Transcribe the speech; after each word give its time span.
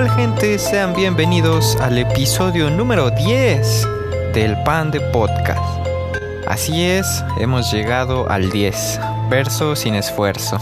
tal 0.00 0.16
gente? 0.16 0.58
Sean 0.58 0.94
bienvenidos 0.94 1.76
al 1.76 1.98
episodio 1.98 2.70
número 2.70 3.10
10 3.10 3.86
del 4.32 4.56
Pan 4.62 4.90
de 4.90 4.98
Podcast. 4.98 5.60
Así 6.46 6.84
es, 6.84 7.22
hemos 7.38 7.70
llegado 7.70 8.26
al 8.30 8.50
10, 8.50 8.98
verso 9.28 9.76
sin 9.76 9.94
esfuerzo. 9.94 10.56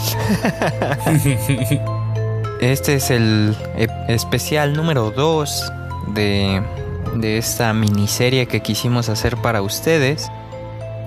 este 2.60 2.94
es 2.96 3.10
el 3.12 3.54
especial 4.08 4.72
número 4.72 5.12
2 5.12 5.72
de, 6.14 6.60
de 7.14 7.38
esta 7.38 7.72
miniserie 7.72 8.46
que 8.46 8.60
quisimos 8.60 9.08
hacer 9.08 9.36
para 9.36 9.62
ustedes 9.62 10.28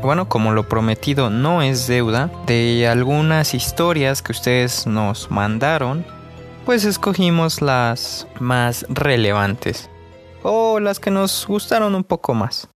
bueno, 0.01 0.29
como 0.29 0.51
lo 0.51 0.67
prometido 0.67 1.29
no 1.29 1.61
es 1.61 1.85
deuda, 1.85 2.31
de 2.47 2.87
algunas 2.87 3.53
historias 3.53 4.23
que 4.23 4.31
ustedes 4.31 4.87
nos 4.87 5.29
mandaron, 5.29 6.03
pues 6.65 6.85
escogimos 6.85 7.61
las 7.61 8.27
más 8.39 8.85
relevantes 8.89 9.89
o 10.43 10.79
las 10.79 10.99
que 10.99 11.11
nos 11.11 11.45
gustaron 11.47 11.95
un 11.95 12.03
poco 12.03 12.33
más. 12.33 12.69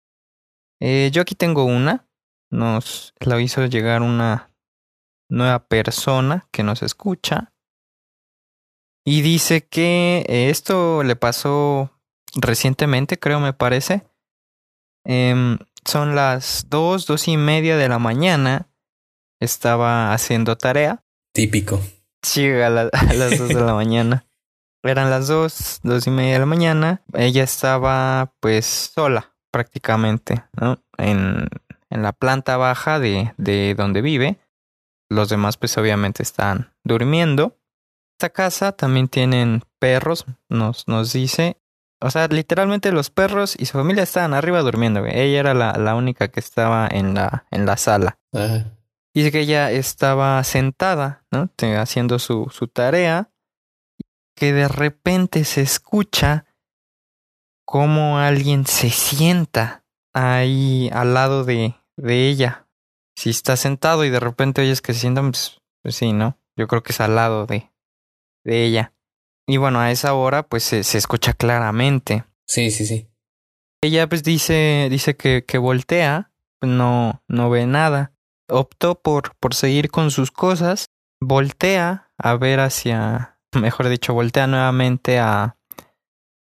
Eh, 0.80 1.09
yo 1.14 1.22
aquí 1.22 1.36
tengo 1.36 1.66
una, 1.66 2.08
nos 2.52 3.14
la 3.20 3.40
hizo 3.42 3.66
llegar 3.66 4.02
una 4.02 4.52
nueva 5.30 5.68
persona 5.68 6.48
que 6.52 6.64
nos 6.64 6.84
escucha 6.84 7.54
y 9.06 9.22
dice 9.22 9.68
que 9.68 10.26
esto 10.28 11.04
le 11.04 11.16
pasó 11.16 11.92
recientemente, 12.36 13.20
creo 13.20 13.40
me 13.40 13.54
parece. 13.54 14.08
Eh, 15.06 15.58
son 15.86 16.16
las 16.16 16.68
dos, 16.70 17.06
dos 17.06 17.28
y 17.28 17.38
media 17.38 17.75
de 17.78 17.90
la 17.90 18.00
mañana. 18.00 18.70
Estaba 19.42 20.14
haciendo 20.14 20.58
tarea. 20.58 21.03
Típico. 21.34 21.81
Sí, 22.23 22.49
a, 22.49 22.69
las 22.69 23.38
dos 23.38 23.49
de 23.49 23.61
la 23.61 23.73
mañana. 23.73 24.25
Eran 24.81 25.09
las 25.09 25.27
dos, 25.27 25.79
dos 25.83 26.07
y 26.07 26.11
media 26.11 26.33
de 26.33 26.39
la 26.39 26.45
mañana. 26.45 27.02
Ella 27.13 27.43
estaba 27.43 28.33
pues 28.39 28.66
sola 28.66 29.33
prácticamente, 29.52 30.44
¿no? 30.59 30.81
En, 30.97 31.47
en 31.89 32.01
la 32.01 32.11
planta 32.11 32.57
baja 32.57 32.99
de, 32.99 33.33
de 33.38 33.75
donde 33.77 34.01
vive. 34.01 34.39
Los 35.09 35.29
demás 35.29 35.57
pues 35.57 35.77
obviamente 35.77 36.23
están 36.23 36.73
durmiendo. 36.83 37.57
Esta 38.17 38.29
casa 38.29 38.71
también 38.71 39.07
tienen 39.07 39.61
perros, 39.79 40.25
nos, 40.49 40.88
nos 40.88 41.13
dice, 41.13 41.57
o 41.99 42.11
sea, 42.11 42.27
literalmente 42.27 42.91
los 42.91 43.09
perros 43.09 43.55
y 43.57 43.66
su 43.66 43.77
familia 43.77 44.03
estaban 44.03 44.33
arriba 44.33 44.61
durmiendo, 44.61 45.05
Ella 45.05 45.39
era 45.39 45.53
la, 45.53 45.73
la 45.73 45.95
única 45.95 46.27
que 46.27 46.39
estaba 46.39 46.88
en 46.89 47.13
la, 47.13 47.45
en 47.49 47.66
la 47.66 47.77
sala. 47.77 48.19
Dice 49.14 49.31
que 49.31 49.42
ella 49.42 49.72
estaba 49.72 50.44
sentada, 50.44 51.25
¿no? 51.31 51.50
Haciendo 51.80 52.19
su, 52.19 52.50
su 52.52 52.67
tarea. 52.67 53.30
Que 54.36 54.52
de 54.52 54.67
repente 54.67 55.45
se 55.45 55.61
escucha 55.61 56.45
como 57.66 58.17
alguien 58.17 58.66
se 58.66 58.89
sienta 58.89 59.86
ahí 60.14 60.89
al 60.91 61.14
lado 61.14 61.44
de, 61.44 61.75
de 61.97 62.28
ella. 62.28 62.67
Si 63.16 63.30
está 63.30 63.56
sentado 63.56 64.03
y 64.06 64.09
de 64.09 64.19
repente 64.19 64.61
oyes 64.61 64.81
que 64.81 64.94
se 64.94 65.02
sienta, 65.02 65.22
pues, 65.22 65.59
pues 65.84 65.95
sí, 65.95 66.14
¿no? 66.14 66.39
Yo 66.58 66.67
creo 66.67 66.81
que 66.81 66.91
es 66.91 67.02
al 67.02 67.16
lado 67.16 67.45
de, 67.45 67.72
de 68.44 68.66
ella. 68.66 68.94
Y 69.47 69.58
bueno, 69.58 69.80
a 69.80 69.91
esa 69.91 70.14
hora 70.14 70.44
pues 70.44 70.64
se, 70.64 70.84
se 70.84 70.97
escucha 70.97 71.34
claramente. 71.34 72.25
Sí, 72.47 72.72
sí, 72.72 72.86
sí. 72.86 73.09
Ella 73.84 74.08
pues 74.08 74.23
dice, 74.23 74.88
dice 74.89 75.16
que, 75.16 75.44
que 75.45 75.58
voltea, 75.58 76.31
no, 76.61 77.23
no 77.28 77.50
ve 77.50 77.67
nada. 77.67 78.12
Optó 78.49 78.95
por, 78.95 79.36
por 79.39 79.55
seguir 79.55 79.89
con 79.89 80.11
sus 80.11 80.31
cosas, 80.31 80.88
voltea 81.22 82.12
a 82.18 82.35
ver 82.35 82.59
hacia, 82.59 83.38
mejor 83.53 83.90
dicho, 83.90 84.13
voltea 84.13 84.47
nuevamente 84.47 85.19
a, 85.19 85.57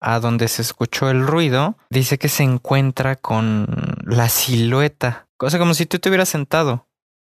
a 0.02 0.20
donde 0.20 0.48
se 0.48 0.62
escuchó 0.62 1.10
el 1.10 1.26
ruido. 1.26 1.78
Dice 1.90 2.18
que 2.18 2.30
se 2.30 2.44
encuentra 2.44 3.16
con 3.16 3.68
la 4.06 4.30
silueta, 4.30 5.28
cosa 5.38 5.60
como 5.60 5.74
si 5.74 5.86
tú 5.86 6.00
te 6.00 6.10
hubieras 6.10 6.30
sentado 6.30 6.88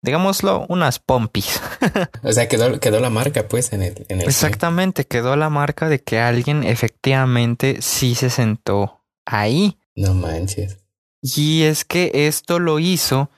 digámoslo, 0.03 0.67
unas 0.69 0.99
pompis. 0.99 1.61
o 2.23 2.33
sea, 2.33 2.49
quedó, 2.49 2.79
quedó 2.81 3.01
la 3.01 3.11
marca, 3.11 3.49
pues, 3.49 3.73
en 3.73 3.83
el, 3.83 4.07
en 4.09 4.21
el 4.21 4.29
Exactamente, 4.29 5.07
quedó 5.07 5.37
la 5.37 5.51
marca 5.51 5.89
de 5.89 6.01
que 6.01 6.19
alguien 6.19 6.65
efectivamente 6.65 7.79
sí 7.81 8.15
se 8.15 8.31
sentó 8.31 9.05
ahí. 9.27 9.79
No 9.95 10.15
manches. 10.15 10.79
Y 11.21 11.63
es 11.65 11.85
que 11.85 12.11
esto 12.15 12.59
lo 12.59 12.79
hizo 12.79 13.31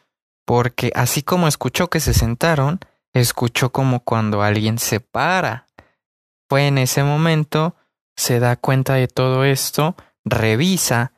porque 0.50 0.90
así 0.96 1.22
como 1.22 1.46
escuchó 1.46 1.90
que 1.90 2.00
se 2.00 2.12
sentaron, 2.12 2.80
escuchó 3.12 3.70
como 3.70 4.00
cuando 4.00 4.42
alguien 4.42 4.80
se 4.80 4.98
para. 4.98 5.68
Fue 6.48 6.66
en 6.66 6.76
ese 6.78 7.04
momento, 7.04 7.76
se 8.16 8.40
da 8.40 8.56
cuenta 8.56 8.94
de 8.94 9.06
todo 9.06 9.44
esto, 9.44 9.94
revisa 10.24 11.12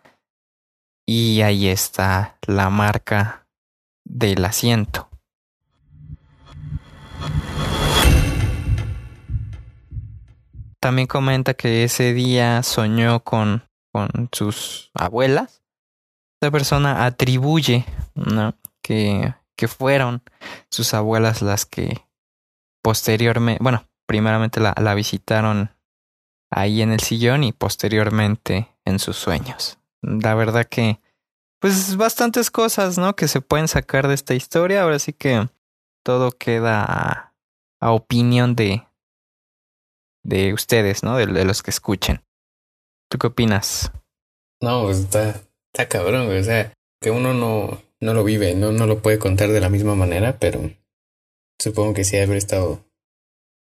y 1.06 1.41
ahí 1.41 1.69
está 1.69 2.37
la 2.47 2.69
marca 2.69 3.47
del 4.04 4.44
asiento. 4.44 5.09
También 10.78 11.06
comenta 11.09 11.54
que 11.54 11.84
ese 11.84 12.12
día 12.12 12.62
soñó 12.62 13.21
con, 13.21 13.66
con 13.94 14.28
sus 14.31 14.91
abuelas. 14.92 15.62
Esta 16.34 16.50
persona 16.50 17.06
atribuye 17.06 17.87
¿no? 18.15 18.54
Que, 18.82 19.34
que 19.56 19.69
fueron 19.69 20.22
sus 20.70 20.94
abuelas 20.94 21.43
las 21.43 21.66
que 21.66 22.06
posteriormente, 22.82 23.62
bueno, 23.62 23.87
primeramente 24.06 24.60
la, 24.60 24.75
la 24.81 24.94
visitaron 24.94 25.70
ahí 26.50 26.82
en 26.82 26.92
el 26.92 27.00
sillón 27.00 27.44
y 27.44 27.53
posteriormente 27.53 28.69
en 28.84 28.98
sus 28.98 29.16
sueños. 29.16 29.78
La 30.03 30.34
verdad 30.34 30.66
que, 30.66 31.00
pues 31.60 31.97
bastantes 31.97 32.50
cosas, 32.50 32.98
¿no? 32.98 33.15
Que 33.15 33.28
se 33.28 33.41
pueden 33.41 33.69
sacar 33.69 34.09
de 34.09 34.15
esta 34.15 34.34
historia. 34.34 34.82
Ahora 34.82 34.98
sí 34.98 35.12
que 35.12 35.48
todo 36.04 36.32
queda 36.32 37.34
a 37.81 37.92
opinión 37.92 38.54
de, 38.54 38.87
de 40.25 40.53
ustedes, 40.53 41.03
¿no? 41.03 41.16
De, 41.16 41.44
los 41.44 41.62
que 41.62 41.71
escuchen. 41.71 42.22
¿Tú 43.09 43.19
qué 43.19 43.28
opinas? 43.28 43.92
No, 44.60 44.84
pues 44.84 44.98
está, 44.98 45.41
está 45.72 45.88
cabrón, 45.88 46.26
güey. 46.26 46.41
O 46.41 46.44
sea, 46.44 46.72
que 47.00 47.10
uno 47.10 47.34
no, 47.34 47.81
no 48.03 48.13
lo 48.13 48.25
vive, 48.25 48.55
no, 48.55 48.73
no 48.73 48.87
lo 48.87 49.01
puede 49.01 49.19
contar 49.19 49.51
de 49.51 49.61
la 49.61 49.71
misma 49.71 49.95
manera, 49.95 50.39
pero 50.39 50.71
supongo 51.59 51.95
que 51.95 52.05
sí 52.05 52.17
ha 52.17 52.19
de 52.21 52.27
haber 52.27 52.37
estado, 52.37 52.85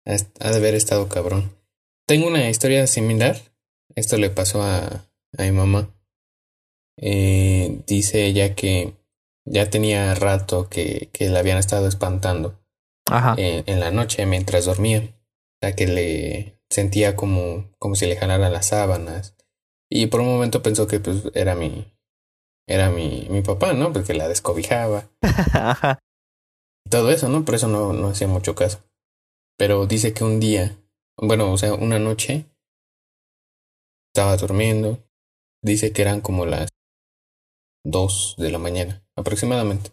ha 0.04 0.50
de 0.50 0.56
haber 0.56 0.74
estado 0.74 1.08
cabrón. 1.08 1.56
Tengo 2.06 2.26
una 2.26 2.48
historia 2.50 2.86
similar. 2.86 3.36
Esto 3.94 4.18
le 4.18 4.28
pasó 4.30 4.62
a, 4.62 5.06
a 5.38 5.42
mi 5.42 5.50
mamá. 5.52 5.88
Eh, 6.98 7.80
dice 7.86 8.26
ella 8.26 8.54
que 8.54 8.94
ya 9.44 9.70
tenía 9.70 10.14
rato 10.14 10.68
que, 10.68 11.08
que 11.12 11.28
la 11.28 11.40
habían 11.40 11.58
estado 11.58 11.88
espantando 11.88 12.58
Ajá. 13.10 13.34
En, 13.36 13.64
en 13.66 13.80
la 13.80 13.90
noche 13.90 14.24
mientras 14.26 14.64
dormía 14.64 15.16
que 15.74 15.86
le 15.86 16.60
sentía 16.70 17.16
como, 17.16 17.70
como 17.78 17.94
si 17.94 18.06
le 18.06 18.16
jalaran 18.16 18.52
las 18.52 18.66
sábanas. 18.66 19.34
Y 19.88 20.06
por 20.06 20.20
un 20.20 20.28
momento 20.28 20.62
pensó 20.62 20.86
que 20.86 21.00
pues 21.00 21.22
era 21.34 21.54
mi, 21.54 21.92
era 22.66 22.90
mi, 22.90 23.26
mi 23.30 23.42
papá, 23.42 23.72
¿no? 23.72 23.92
Porque 23.92 24.14
la 24.14 24.28
descobijaba. 24.28 25.08
Todo 26.90 27.10
eso, 27.10 27.28
¿no? 27.28 27.44
Por 27.44 27.54
eso 27.54 27.68
no, 27.68 27.92
no 27.92 28.08
hacía 28.08 28.28
mucho 28.28 28.54
caso. 28.54 28.84
Pero 29.58 29.86
dice 29.86 30.12
que 30.12 30.24
un 30.24 30.40
día, 30.40 30.76
bueno, 31.16 31.52
o 31.52 31.58
sea, 31.58 31.74
una 31.74 31.98
noche, 31.98 32.46
estaba 34.14 34.36
durmiendo. 34.36 35.02
Dice 35.62 35.92
que 35.92 36.02
eran 36.02 36.20
como 36.20 36.46
las 36.46 36.68
dos 37.84 38.34
de 38.38 38.50
la 38.50 38.58
mañana, 38.58 39.04
aproximadamente. 39.16 39.90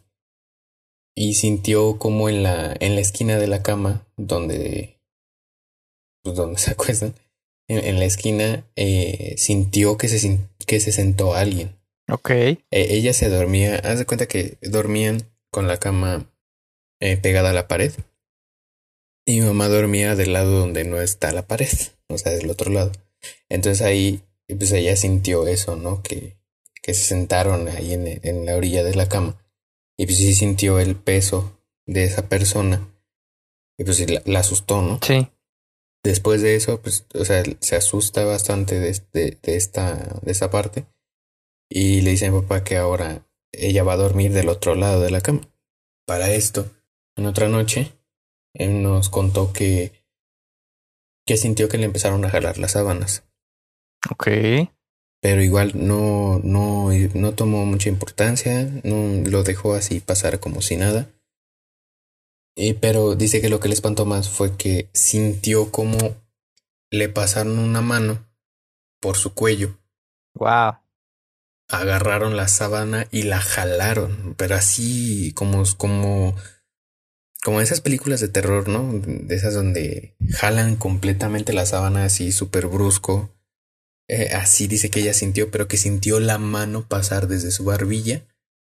Y 1.15 1.35
sintió 1.35 1.97
como 1.99 2.29
en 2.29 2.43
la, 2.43 2.75
en 2.79 2.95
la 2.95 3.01
esquina 3.01 3.37
de 3.37 3.47
la 3.47 3.61
cama, 3.63 4.07
donde 4.17 4.99
pues, 6.23 6.35
donde 6.35 6.57
se 6.59 6.71
acuestan, 6.71 7.15
en, 7.67 7.99
la 7.99 8.05
esquina, 8.05 8.65
eh, 8.75 9.35
sintió 9.37 9.97
que 9.97 10.09
se, 10.09 10.39
que 10.65 10.79
se 10.79 10.91
sentó 10.91 11.33
alguien. 11.33 11.75
Ok. 12.09 12.29
E, 12.29 12.59
ella 12.71 13.13
se 13.13 13.29
dormía, 13.29 13.75
haz 13.77 13.99
de 13.99 14.05
cuenta 14.05 14.27
que 14.27 14.57
dormían 14.61 15.31
con 15.51 15.67
la 15.67 15.77
cama 15.77 16.29
eh, 16.99 17.17
pegada 17.17 17.51
a 17.51 17.53
la 17.53 17.67
pared. 17.67 17.93
Y 19.25 19.39
mi 19.39 19.47
mamá 19.47 19.69
dormía 19.69 20.15
del 20.15 20.33
lado 20.33 20.59
donde 20.59 20.83
no 20.83 20.99
está 20.99 21.31
la 21.31 21.47
pared, 21.47 21.69
o 22.09 22.17
sea, 22.17 22.33
del 22.33 22.49
otro 22.49 22.71
lado. 22.71 22.91
Entonces 23.49 23.81
ahí, 23.81 24.21
pues 24.47 24.71
ella 24.73 24.95
sintió 24.95 25.47
eso, 25.47 25.75
¿no? 25.75 26.03
Que, 26.03 26.37
que 26.81 26.93
se 26.93 27.03
sentaron 27.03 27.69
ahí 27.69 27.93
en, 27.93 28.19
en 28.21 28.45
la 28.45 28.55
orilla 28.55 28.83
de 28.83 28.95
la 28.95 29.07
cama. 29.07 29.39
Y 29.97 30.05
pues 30.05 30.17
sí 30.17 30.33
sintió 30.33 30.79
el 30.79 30.95
peso 30.95 31.61
de 31.85 32.03
esa 32.03 32.27
persona. 32.27 32.89
Y 33.77 33.85
pues 33.85 34.09
la, 34.09 34.21
la 34.25 34.39
asustó, 34.39 34.81
¿no? 34.81 34.99
Sí. 35.01 35.29
Después 36.03 36.41
de 36.41 36.55
eso, 36.55 36.81
pues, 36.81 37.05
o 37.13 37.23
sea, 37.23 37.43
se 37.61 37.77
asusta 37.77 38.25
bastante 38.25 38.79
de, 38.79 38.99
de, 39.13 39.37
de, 39.41 39.55
esta, 39.55 40.19
de 40.21 40.31
esta 40.31 40.49
parte. 40.49 40.85
Y 41.69 42.01
le 42.01 42.11
dice 42.11 42.27
a 42.27 42.31
mi 42.31 42.41
papá 42.41 42.63
que 42.63 42.77
ahora 42.77 43.25
ella 43.51 43.83
va 43.83 43.93
a 43.93 43.97
dormir 43.97 44.33
del 44.33 44.49
otro 44.49 44.75
lado 44.75 45.01
de 45.01 45.11
la 45.11 45.21
cama. 45.21 45.41
Para 46.05 46.31
esto, 46.31 46.71
en 47.15 47.25
otra 47.25 47.47
noche, 47.47 47.93
él 48.53 48.83
nos 48.83 49.09
contó 49.09 49.53
que, 49.53 50.03
que 51.25 51.37
sintió 51.37 51.69
que 51.69 51.77
le 51.77 51.85
empezaron 51.85 52.23
a 52.25 52.29
jalar 52.29 52.57
las 52.57 52.71
sábanas. 52.71 53.23
Ok. 54.11 54.27
Pero 55.21 55.41
igual 55.41 55.71
no, 55.75 56.41
no, 56.43 56.89
no 57.13 57.33
tomó 57.33 57.65
mucha 57.65 57.89
importancia, 57.89 58.69
no 58.83 59.23
lo 59.29 59.43
dejó 59.43 59.73
así 59.73 60.01
pasar 60.01 60.39
como 60.39 60.61
si 60.61 60.75
nada. 60.75 61.09
Y, 62.55 62.73
pero 62.73 63.15
dice 63.15 63.41
que 63.41 63.49
lo 63.49 63.59
que 63.59 63.69
le 63.69 63.73
espantó 63.73 64.05
más 64.05 64.29
fue 64.29 64.57
que 64.57 64.89
sintió 64.93 65.71
como 65.71 65.97
le 66.91 67.09
pasaron 67.09 67.57
una 67.57 67.81
mano 67.81 68.27
por 69.01 69.17
su 69.17 69.33
cuello. 69.33 69.79
Wow. 70.35 70.82
Agarraron 71.73 72.37
la 72.37 72.47
sábana 72.47 73.07
y 73.11 73.23
la 73.23 73.39
jalaron, 73.39 74.35
pero 74.37 74.55
así 74.55 75.33
como, 75.35 75.63
como, 75.77 76.35
como 77.43 77.61
esas 77.61 77.81
películas 77.81 78.19
de 78.19 78.27
terror, 78.27 78.67
¿no? 78.67 78.91
De 78.93 79.35
esas 79.35 79.53
donde 79.53 80.15
jalan 80.31 80.75
completamente 80.75 81.53
la 81.53 81.65
sábana 81.65 82.05
así 82.05 82.31
súper 82.31 82.67
brusco 82.67 83.33
eh, 84.09 84.29
así 84.33 84.67
dice 84.67 84.89
que 84.89 84.99
ella 84.99 85.13
sintió, 85.13 85.49
pero 85.49 85.67
que 85.67 85.77
sintió 85.77 86.19
la 86.19 86.37
mano 86.37 86.87
pasar 86.87 87.27
desde 87.27 87.51
su 87.51 87.63
barbilla 87.63 88.21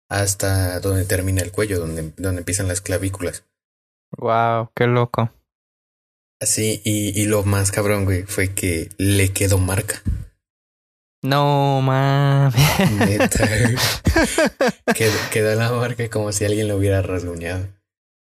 hasta 0.08 0.80
donde 0.80 1.04
termina 1.04 1.42
el 1.42 1.52
cuello, 1.52 1.78
donde, 1.78 2.12
donde 2.16 2.40
empiezan 2.40 2.68
las 2.68 2.80
clavículas. 2.80 3.44
Wow, 4.16 4.70
qué 4.74 4.86
loco. 4.86 5.30
Así, 6.40 6.80
y, 6.84 7.20
y 7.20 7.26
lo 7.26 7.44
más 7.44 7.70
cabrón, 7.70 8.04
güey, 8.04 8.22
fue 8.22 8.54
que 8.54 8.90
le 8.98 9.32
quedó 9.32 9.58
marca. 9.58 10.02
No 11.26 11.80
mames. 11.82 12.54
Quedó, 14.94 15.14
quedó, 15.32 15.54
la 15.54 15.72
marca 15.72 16.08
como 16.08 16.32
si 16.32 16.44
alguien 16.44 16.68
lo 16.68 16.76
hubiera 16.76 17.02
rasguñado. 17.02 17.66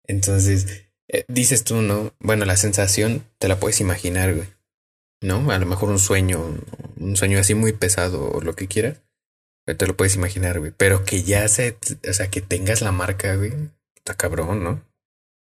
Entonces, 0.07 0.85
eh, 1.07 1.25
dices 1.27 1.63
tú, 1.63 1.81
¿no? 1.81 2.13
Bueno, 2.19 2.45
la 2.45 2.57
sensación 2.57 3.25
te 3.37 3.47
la 3.47 3.59
puedes 3.59 3.79
imaginar, 3.79 4.33
güey. 4.33 4.47
¿no? 5.21 5.51
A 5.51 5.59
lo 5.59 5.65
mejor 5.65 5.89
un 5.89 5.99
sueño, 5.99 6.43
un 6.99 7.15
sueño 7.15 7.39
así 7.39 7.55
muy 7.55 7.73
pesado 7.73 8.31
o 8.31 8.41
lo 8.41 8.55
que 8.55 8.67
quieras. 8.67 9.01
Te 9.65 9.87
lo 9.87 9.95
puedes 9.95 10.15
imaginar, 10.15 10.59
güey. 10.59 10.73
Pero 10.75 11.05
que 11.05 11.23
ya 11.23 11.47
se, 11.47 11.77
o 12.09 12.13
sea, 12.13 12.29
que 12.29 12.41
tengas 12.41 12.81
la 12.81 12.91
marca, 12.91 13.35
güey. 13.35 13.53
Está 13.95 14.15
cabrón, 14.15 14.63
¿no? 14.63 14.83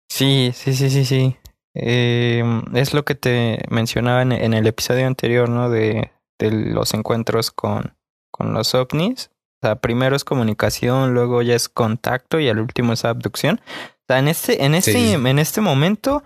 Sí, 0.10 0.52
sí, 0.54 0.74
sí, 0.74 0.90
sí, 0.90 1.06
sí. 1.06 1.38
Eh, 1.74 2.44
es 2.74 2.94
lo 2.94 3.06
que 3.06 3.16
te 3.16 3.60
mencionaba 3.70 4.22
en, 4.22 4.54
el 4.54 4.68
episodio 4.68 5.08
anterior, 5.08 5.50
¿no? 5.50 5.70
De, 5.70 6.12
de 6.40 6.52
los 6.52 6.94
encuentros 6.94 7.52
con, 7.52 7.96
con 8.32 8.54
los 8.54 8.74
ovnis. 8.74 9.30
O 9.62 9.68
sea, 9.68 9.76
primero 9.76 10.16
es 10.16 10.24
comunicación, 10.24 11.14
luego 11.14 11.42
ya 11.42 11.54
es 11.54 11.70
contacto 11.70 12.40
y 12.40 12.50
al 12.50 12.60
último 12.60 12.94
es 12.94 13.06
abducción. 13.06 13.62
O 13.62 14.04
sea, 14.08 14.20
en 14.20 14.30
este, 14.30 14.64
en 14.64 14.74
este, 14.74 15.14
en 15.14 15.38
este 15.38 15.62
momento 15.62 16.24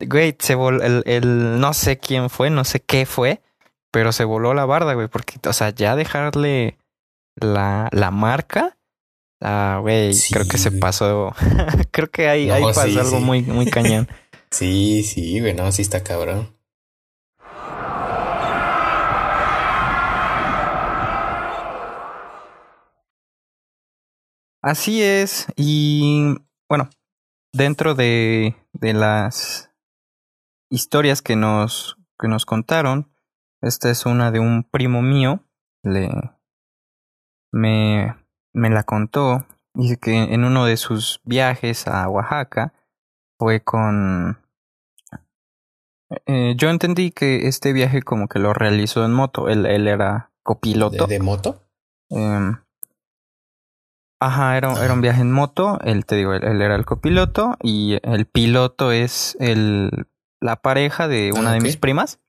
güey, 0.00 0.36
se 0.38 0.54
voló 0.54 0.82
el, 0.82 1.02
el, 1.06 1.60
no 1.60 1.74
sé 1.74 1.98
quién 1.98 2.30
fue, 2.30 2.50
no 2.50 2.64
sé 2.64 2.80
qué 2.80 3.06
fue, 3.06 3.40
pero 3.90 4.12
se 4.12 4.24
voló 4.24 4.54
la 4.54 4.64
barda, 4.64 4.94
güey, 4.94 5.08
porque, 5.08 5.36
o 5.48 5.52
sea, 5.52 5.70
ya 5.70 5.96
dejarle 5.96 6.78
la, 7.36 7.88
la 7.92 8.10
marca, 8.10 8.76
ah, 9.40 9.78
güey, 9.80 10.12
creo 10.30 10.46
que 10.46 10.58
se 10.58 10.72
pasó, 10.72 11.34
creo 11.92 12.10
que 12.10 12.28
ahí, 12.28 12.50
ahí 12.50 12.62
pasó 12.62 13.00
algo 13.00 13.20
muy, 13.20 13.42
muy 13.42 13.66
cañón. 13.66 14.08
sí, 14.50 15.02
sí, 15.04 15.40
güey, 15.40 15.54
no, 15.54 15.70
sí 15.70 15.82
está 15.82 16.02
cabrón. 16.02 16.53
Así 24.66 25.02
es, 25.02 25.46
y 25.56 26.36
bueno, 26.70 26.88
dentro 27.52 27.94
de, 27.94 28.56
de 28.72 28.94
las 28.94 29.70
historias 30.70 31.20
que 31.20 31.36
nos, 31.36 31.98
que 32.18 32.28
nos 32.28 32.46
contaron, 32.46 33.12
esta 33.60 33.90
es 33.90 34.06
una 34.06 34.30
de 34.30 34.40
un 34.40 34.62
primo 34.62 35.02
mío, 35.02 35.44
le, 35.82 36.08
me, 37.52 38.16
me 38.54 38.70
la 38.70 38.84
contó, 38.84 39.46
dice 39.74 39.98
que 39.98 40.14
en 40.14 40.44
uno 40.44 40.64
de 40.64 40.78
sus 40.78 41.20
viajes 41.24 41.86
a 41.86 42.08
Oaxaca 42.08 42.72
fue 43.38 43.60
con... 43.60 44.40
Eh, 46.24 46.54
yo 46.56 46.70
entendí 46.70 47.10
que 47.10 47.48
este 47.48 47.74
viaje 47.74 48.00
como 48.00 48.28
que 48.28 48.38
lo 48.38 48.54
realizó 48.54 49.04
en 49.04 49.12
moto, 49.12 49.50
él, 49.50 49.66
él 49.66 49.88
era 49.88 50.32
copiloto. 50.42 51.06
¿De, 51.06 51.20
moto? 51.20 51.60
Em, 52.08 52.63
Ajá, 54.24 54.56
era, 54.56 54.72
era 54.82 54.94
un 54.94 55.02
viaje 55.02 55.20
en 55.20 55.30
moto. 55.30 55.78
Él, 55.82 56.06
te 56.06 56.16
digo, 56.16 56.32
él, 56.32 56.62
era 56.62 56.76
el 56.76 56.86
copiloto 56.86 57.58
y 57.62 57.98
el 58.02 58.24
piloto 58.24 58.90
es 58.90 59.36
el, 59.38 59.90
la 60.40 60.56
pareja 60.56 61.08
de 61.08 61.30
una 61.38 61.52
de 61.52 61.60
mis 61.60 61.76
primas. 61.76 62.20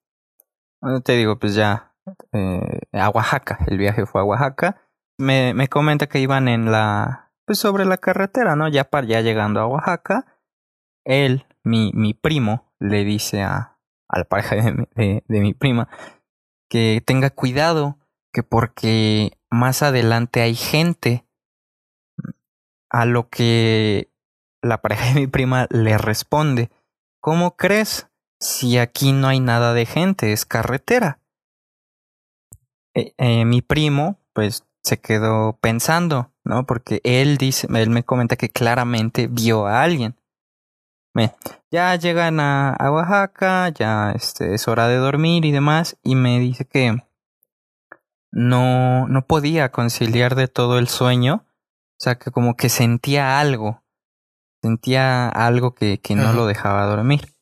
Eh, 0.82 1.00
te 1.06 1.14
digo, 1.14 1.40
pues 1.40 1.56
ya 1.56 1.96
eh, 2.34 2.82
a 2.92 3.10
Oaxaca. 3.12 3.60
El 3.68 3.78
viaje 3.78 4.06
fue 4.06 4.20
a 4.20 4.26
Oaxaca. 4.26 4.82
Me, 5.18 5.54
me 5.54 5.70
comenta 5.70 6.08
que 6.08 6.20
iban 6.20 6.50
en 6.50 6.70
la, 6.70 7.32
pues 7.46 7.60
sobre 7.60 7.86
la 7.86 7.96
carretera, 7.98 8.58
¿no? 8.58 8.68
Ya 8.68 8.84
para 8.84 9.08
ya 9.08 9.22
llegando 9.22 9.62
a 9.62 9.68
Oaxaca. 9.68 10.26
Él, 11.06 11.46
mi, 11.64 11.92
mi 11.94 12.14
primo, 12.14 12.74
le 12.78 13.06
dice 13.06 13.42
a, 13.42 13.78
a 14.10 14.20
la 14.20 14.26
pareja 14.26 14.58
de, 14.58 15.24
de 15.26 15.40
mi 15.40 15.54
prima 15.54 15.88
que 16.70 17.02
tenga 17.06 17.30
cuidado, 17.30 18.00
que 18.34 18.44
porque 18.44 19.38
más 19.50 19.82
adelante 19.82 20.42
hay 20.42 20.56
gente 20.56 21.25
a 22.90 23.06
lo 23.06 23.30
que 23.30 24.10
la 24.62 24.82
pareja 24.82 25.06
de 25.06 25.14
mi 25.14 25.28
prima 25.28 25.68
le 25.70 25.98
responde, 25.98 26.70
¿cómo 27.20 27.56
crees? 27.56 28.08
Si 28.40 28.78
aquí 28.78 29.12
no 29.12 29.28
hay 29.28 29.40
nada 29.40 29.74
de 29.74 29.86
gente, 29.86 30.34
es 30.34 30.46
carretera. 30.46 31.20
Eh, 32.94 33.14
eh, 33.18 33.46
mi 33.46 33.62
primo, 33.62 34.20
pues, 34.34 34.66
se 34.84 35.00
quedó 35.00 35.58
pensando, 35.62 36.32
¿no? 36.44 36.66
Porque 36.66 37.02
él 37.04 37.38
dice, 37.38 37.68
él 37.74 37.90
me 37.90 38.04
comenta 38.04 38.36
que 38.36 38.50
claramente 38.50 39.28
vio 39.28 39.66
a 39.66 39.82
alguien. 39.82 40.16
ya 41.72 41.96
llegan 41.96 42.40
a, 42.40 42.74
a, 42.74 42.92
Oaxaca, 42.92 43.70
ya 43.70 44.12
este, 44.12 44.54
es 44.54 44.68
hora 44.68 44.88
de 44.88 44.98
dormir 44.98 45.46
y 45.46 45.52
demás, 45.52 45.98
y 46.04 46.16
me 46.16 46.40
dice 46.40 46.66
que 46.66 47.04
no, 48.32 49.08
no 49.08 49.26
podía 49.26 49.72
conciliar 49.72 50.36
de 50.36 50.48
todo 50.48 50.78
el 50.78 50.88
sueño 50.88 51.46
o 51.98 52.04
sea, 52.04 52.16
que 52.16 52.32
como 52.32 52.56
que 52.56 52.70
sentía 52.70 53.40
algo. 53.40 53.84
Sentía 54.62 55.30
algo 55.30 55.76
que, 55.76 56.00
que 56.00 56.16
no 56.16 56.34
lo 56.34 56.48
dejaba 56.48 56.86
dormir. 56.86 57.34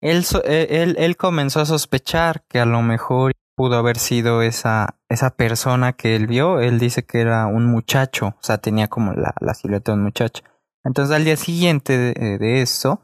Él, 0.00 0.24
e, 0.44 0.82
él, 0.82 0.96
él 0.98 1.16
comenzó 1.16 1.60
a 1.60 1.66
sospechar 1.66 2.44
que 2.48 2.60
a 2.60 2.66
lo 2.66 2.82
mejor 2.82 3.32
pudo 3.56 3.76
haber 3.76 3.98
sido 3.98 4.42
esa, 4.42 4.96
esa 5.08 5.30
persona 5.30 5.92
que 5.92 6.16
él 6.16 6.26
vio. 6.26 6.60
Él 6.60 6.78
dice 6.78 7.04
que 7.04 7.20
era 7.20 7.46
un 7.46 7.66
muchacho, 7.66 8.28
o 8.28 8.42
sea, 8.42 8.58
tenía 8.58 8.88
como 8.88 9.12
la, 9.12 9.34
la 9.40 9.54
silueta 9.54 9.92
de 9.92 9.98
un 9.98 10.04
muchacho. 10.04 10.44
Entonces 10.84 11.14
al 11.14 11.24
día 11.24 11.36
siguiente 11.36 11.98
de, 11.98 12.38
de 12.38 12.62
eso, 12.62 13.02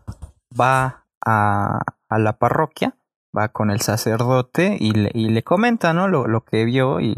va 0.59 1.07
a, 1.25 1.81
a, 2.09 2.19
la 2.19 2.39
parroquia, 2.39 2.97
va 3.37 3.49
con 3.49 3.71
el 3.71 3.81
sacerdote 3.81 4.77
y 4.81 4.93
le, 4.93 5.11
y 5.13 5.29
le 5.29 5.43
comenta, 5.43 5.93
¿no? 5.93 6.09
Lo, 6.09 6.27
lo 6.27 6.45
que 6.45 6.65
vio 6.65 7.01
y 7.01 7.17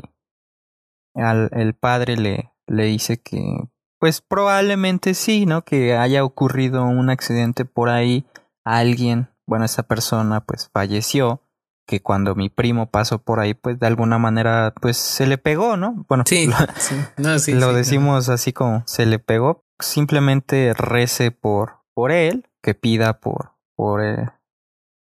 al, 1.14 1.50
el 1.52 1.74
padre 1.74 2.16
le, 2.16 2.52
le 2.68 2.84
dice 2.84 3.20
que, 3.20 3.68
pues 3.98 4.20
probablemente 4.20 5.14
sí, 5.14 5.46
¿no? 5.46 5.62
Que 5.62 5.96
haya 5.96 6.24
ocurrido 6.24 6.84
un 6.84 7.10
accidente 7.10 7.64
por 7.64 7.88
ahí, 7.88 8.26
alguien, 8.64 9.28
bueno, 9.46 9.64
esa 9.64 9.82
persona 9.82 10.44
pues 10.44 10.70
falleció, 10.72 11.42
que 11.86 12.02
cuando 12.02 12.34
mi 12.34 12.50
primo 12.50 12.90
pasó 12.90 13.18
por 13.18 13.40
ahí, 13.40 13.54
pues 13.54 13.80
de 13.80 13.86
alguna 13.86 14.18
manera, 14.18 14.74
pues 14.80 14.98
se 14.98 15.26
le 15.26 15.38
pegó, 15.38 15.78
¿no? 15.78 16.04
Bueno, 16.08 16.24
sí, 16.26 16.46
lo, 16.46 16.54
sí. 16.76 16.94
No, 17.16 17.38
sí, 17.38 17.54
lo 17.54 17.72
decimos 17.72 18.28
así 18.28 18.52
como 18.52 18.82
se 18.86 19.06
le 19.06 19.18
pegó, 19.18 19.64
simplemente 19.80 20.74
rece 20.74 21.30
por, 21.30 21.78
por 21.94 22.12
él, 22.12 22.46
que 22.62 22.74
pida 22.74 23.20
por, 23.20 23.52
por, 23.74 24.04
eh, 24.04 24.30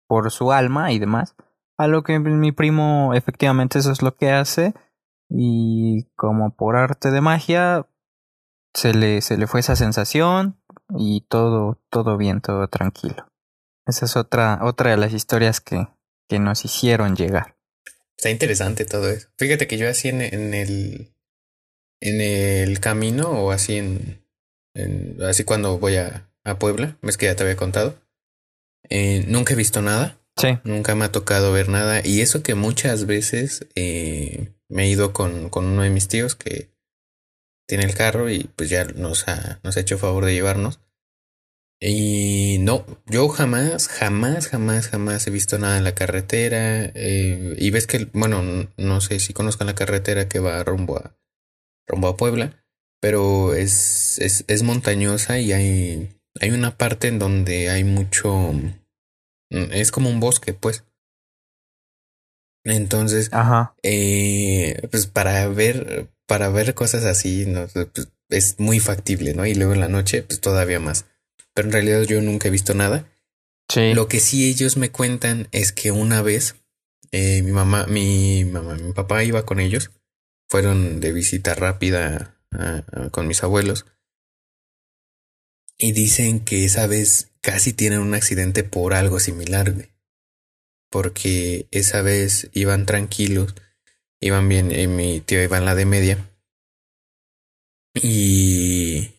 por 0.07 0.31
su 0.31 0.53
alma 0.53 0.93
y 0.93 0.99
demás. 0.99 1.35
A 1.79 1.87
lo 1.87 2.03
que 2.03 2.19
mi 2.19 2.53
primo 2.53 3.13
efectivamente 3.15 3.79
eso 3.79 3.91
es 3.93 4.03
lo 4.03 4.17
que 4.17 4.33
hace 4.33 4.75
y 5.29 6.05
como 6.17 6.55
por 6.55 6.77
arte 6.77 7.11
de 7.11 7.21
magia 7.21 7.87
se 8.75 8.95
le, 8.95 9.21
se 9.21 9.37
le 9.37 9.47
fue 9.47 9.61
esa 9.61 9.77
sensación 9.77 10.61
y 10.97 11.23
todo, 11.29 11.81
todo 11.91 12.17
bien, 12.17 12.41
todo 12.41 12.69
tranquilo. 12.69 13.27
Esa 13.87 14.05
es 14.05 14.17
otra, 14.17 14.61
otra 14.63 14.91
de 14.91 14.97
las 14.97 15.13
historias 15.13 15.61
que, 15.61 15.89
que 16.29 16.39
nos 16.39 16.65
hicieron 16.65 17.17
llegar. 17.17 17.57
Está 18.17 18.31
interesante 18.31 18.85
todo 18.85 19.09
eso. 19.11 19.29
Fíjate 19.37 19.67
que 19.67 19.79
yo 19.79 19.89
así 19.89 20.09
en, 20.09 20.23
en 20.23 20.55
el 20.55 21.13
en 22.01 22.21
el 22.21 22.81
camino 22.81 23.29
o 23.29 23.51
así 23.51 23.77
en, 23.77 24.23
en 24.75 25.23
así 25.23 25.45
cuando 25.45 25.79
voy 25.79 25.97
a, 25.97 26.29
a 26.45 26.59
Puebla, 26.59 26.97
ves 27.03 27.17
que 27.17 27.27
ya 27.27 27.37
te 27.37 27.43
había 27.43 27.57
contado. 27.57 27.97
Eh, 28.89 29.25
nunca 29.29 29.55
he 29.55 29.57
visto 29.57 29.83
nada. 29.83 30.19
Sí. 30.37 30.59
Nunca 30.65 30.95
me 30.95 31.05
ha 31.05 31.13
tocado 31.13 31.53
ver 31.53 31.69
nada. 31.69 32.01
Y 32.05 32.21
eso 32.21 32.43
que 32.43 32.55
muchas 32.55 33.07
veces 33.07 33.67
eh, 33.75 34.53
me 34.69 34.85
he 34.85 34.89
ido 34.89 35.13
con, 35.13 35.49
con 35.51 35.67
uno 35.67 35.83
de 35.83 35.91
mis 35.91 36.09
tíos 36.09 36.35
que 36.35 36.71
tiene 37.69 37.85
el 37.85 37.95
carro 37.95 38.31
y 38.31 38.51
pues 38.57 38.71
ya 38.71 38.85
nos 38.85 39.29
ha, 39.29 39.61
nos 39.63 39.77
ha 39.77 39.81
hecho 39.81 39.99
favor 39.99 40.25
de 40.25 40.35
llevarnos. 40.35 40.81
Y 41.81 42.57
no, 42.61 42.85
yo 43.07 43.29
jamás, 43.29 43.87
jamás, 43.87 44.49
jamás, 44.49 44.89
jamás 44.89 45.27
he 45.27 45.31
visto 45.31 45.59
nada 45.59 45.79
en 45.79 45.85
la 45.85 45.95
carretera. 45.95 46.91
Eh, 46.95 47.55
y 47.57 47.71
ves 47.71 47.87
que, 47.87 48.09
bueno, 48.13 48.69
no 48.77 49.01
sé 49.01 49.21
si 49.21 49.33
conozcan 49.33 49.69
la 49.69 49.77
carretera 49.77 50.29
que 50.29 50.41
va 50.41 50.65
rumbo 50.65 50.97
a, 50.99 51.17
rumbo 51.87 52.09
a 52.09 52.17
Puebla, 52.17 52.65
pero 53.01 53.55
es, 53.55 54.19
es, 54.19 54.45
es 54.49 54.63
montañosa 54.65 55.39
y 55.39 55.53
hay, 55.53 56.21
hay 56.41 56.51
una 56.51 56.77
parte 56.77 57.07
en 57.09 57.21
donde 57.21 57.71
hay 57.71 57.85
mucho, 57.85 58.53
es 59.51 59.93
como 59.93 60.11
un 60.11 60.19
bosque, 60.21 60.55
pues. 60.55 60.85
Entonces, 62.65 63.31
Ajá. 63.33 63.75
eh, 63.83 64.87
pues 64.91 65.07
para 65.07 65.47
ver, 65.49 66.09
para 66.27 66.49
ver 66.49 66.75
cosas 66.75 67.05
así, 67.05 67.47
¿no? 67.47 67.67
Pues, 67.69 68.09
es 68.29 68.59
muy 68.59 68.79
factible, 68.81 69.35
¿no? 69.35 69.47
Y 69.47 69.55
luego 69.55 69.73
en 69.73 69.81
la 69.81 69.89
noche, 69.89 70.23
pues 70.23 70.41
todavía 70.41 70.81
más 70.81 71.07
pero 71.59 71.71
en 71.71 71.73
realidad 71.73 72.03
yo 72.03 72.23
nunca 72.23 72.47
he 72.47 72.53
visto 72.53 72.73
nada. 72.73 73.11
Sí. 73.69 73.93
Lo 73.93 74.07
que 74.07 74.21
sí 74.21 74.49
ellos 74.49 74.77
me 74.77 74.93
cuentan 74.93 75.49
es 75.51 75.73
que 75.73 75.91
una 75.91 76.23
vez 76.23 76.55
eh, 77.11 77.43
mi 77.43 77.51
mamá, 77.51 77.85
mi 77.89 78.45
mamá, 78.45 78.77
mi 78.77 78.93
papá 78.93 79.25
iba 79.25 79.45
con 79.45 79.59
ellos, 79.59 79.91
fueron 80.49 81.01
de 81.01 81.11
visita 81.13 81.57
rápida 81.57 82.37
a, 82.53 82.85
a, 82.93 83.11
con 83.11 83.27
mis 83.27 83.43
abuelos 83.43 83.87
y 85.77 85.91
dicen 85.91 86.39
que 86.45 86.65
esa 86.65 86.87
vez 86.87 87.33
casi 87.41 87.73
tienen 87.73 87.99
un 87.99 88.15
accidente 88.15 88.63
por 88.63 88.95
algo 88.95 89.19
similar, 89.19 89.73
güey. 89.73 89.89
Porque 90.91 91.69
esa 91.71 92.03
vez 92.03 92.49
iban 92.53 92.87
tranquilos, 92.87 93.55
iban 94.21 94.49
bien, 94.49 94.73
eh, 94.73 94.89
mi 94.89 95.21
tío 95.21 95.43
iba 95.43 95.59
en 95.59 95.65
la 95.65 95.75
de 95.75 95.85
media 95.85 96.29
y 98.03 99.15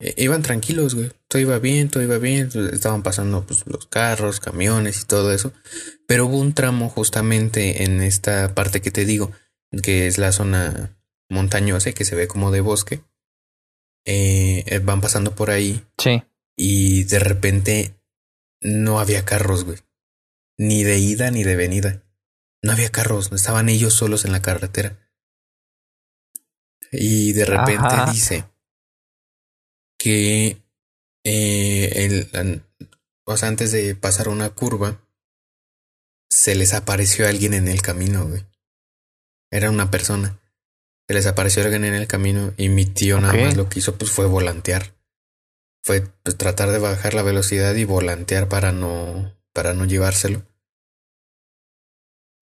eh, 0.00 0.14
iban 0.16 0.42
tranquilos, 0.42 0.94
güey. 0.94 1.10
Todo 1.28 1.40
iba 1.40 1.58
bien, 1.58 1.88
todo 1.88 2.02
iba 2.02 2.18
bien. 2.18 2.50
Estaban 2.72 3.02
pasando 3.02 3.46
pues, 3.46 3.64
los 3.66 3.86
carros, 3.86 4.40
camiones 4.40 5.02
y 5.02 5.06
todo 5.06 5.32
eso. 5.32 5.52
Pero 6.06 6.26
hubo 6.26 6.38
un 6.38 6.54
tramo 6.54 6.88
justamente 6.88 7.84
en 7.84 8.00
esta 8.00 8.54
parte 8.54 8.80
que 8.80 8.90
te 8.90 9.04
digo, 9.04 9.32
que 9.82 10.06
es 10.06 10.18
la 10.18 10.32
zona 10.32 10.98
montañosa 11.28 11.92
que 11.92 12.04
se 12.04 12.16
ve 12.16 12.28
como 12.28 12.50
de 12.50 12.60
bosque. 12.60 13.00
Eh, 14.04 14.80
van 14.82 15.00
pasando 15.00 15.34
por 15.34 15.50
ahí. 15.50 15.84
Sí. 15.98 16.22
Y 16.56 17.04
de 17.04 17.18
repente 17.18 17.94
no 18.60 19.00
había 19.00 19.24
carros, 19.24 19.64
güey. 19.64 19.78
Ni 20.58 20.84
de 20.84 20.98
ida 20.98 21.30
ni 21.30 21.44
de 21.44 21.56
venida. 21.56 22.04
No 22.62 22.72
había 22.72 22.90
carros, 22.90 23.32
estaban 23.32 23.68
ellos 23.68 23.94
solos 23.94 24.24
en 24.24 24.32
la 24.32 24.42
carretera. 24.42 24.98
Y 26.92 27.32
de 27.32 27.46
repente 27.46 27.86
Ajá. 27.86 28.12
dice 28.12 28.44
que 29.98 30.62
eh, 31.24 31.92
el, 31.94 32.62
o 33.24 33.36
sea, 33.36 33.48
antes 33.48 33.72
de 33.72 33.94
pasar 33.94 34.28
una 34.28 34.50
curva, 34.50 35.00
se 36.28 36.54
les 36.54 36.74
apareció 36.74 37.26
alguien 37.26 37.54
en 37.54 37.68
el 37.68 37.82
camino, 37.82 38.26
güey. 38.26 38.44
Era 39.50 39.70
una 39.70 39.90
persona. 39.90 40.40
Se 41.08 41.14
les 41.14 41.26
apareció 41.26 41.62
alguien 41.62 41.84
en 41.84 41.94
el 41.94 42.06
camino 42.06 42.54
y 42.56 42.68
mi 42.68 42.86
tío 42.86 43.18
okay. 43.18 43.26
nada 43.26 43.44
más 43.44 43.56
lo 43.56 43.68
que 43.68 43.80
hizo 43.80 43.96
pues 43.96 44.10
fue 44.10 44.26
volantear. 44.26 44.94
Fue 45.82 46.02
pues, 46.22 46.36
tratar 46.36 46.70
de 46.70 46.78
bajar 46.78 47.14
la 47.14 47.22
velocidad 47.22 47.74
y 47.74 47.84
volantear 47.84 48.48
para 48.48 48.72
no, 48.72 49.34
para 49.52 49.74
no 49.74 49.84
llevárselo. 49.84 50.42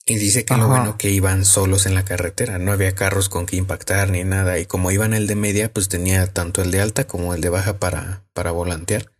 Y 0.07 0.17
dice 0.17 0.45
que 0.45 0.55
Ajá. 0.55 0.63
lo 0.63 0.69
bueno 0.69 0.99
que 0.99 1.11
iban 1.11 1.45
solos 1.45 1.87
en 1.87 1.95
la 1.95 2.05
carretera, 2.05 2.59
no 2.59 2.73
había 2.73 2.95
carros 2.95 3.29
con 3.29 3.47
que 3.47 3.57
impactar 3.57 4.11
ni 4.11 4.25
nada, 4.25 4.59
y 4.59 4.67
como 4.67 4.91
iban 4.91 5.15
el 5.15 5.27
de 5.27 5.37
media, 5.37 5.73
pues 5.73 5.89
tenía 5.89 6.27
tanto 6.33 6.63
el 6.63 6.71
de 6.71 6.81
alta 6.81 7.07
como 7.07 7.35
el 7.35 7.41
de 7.41 7.49
baja 7.49 7.79
para, 7.79 8.25
para 8.33 8.51
volantear. 8.51 9.13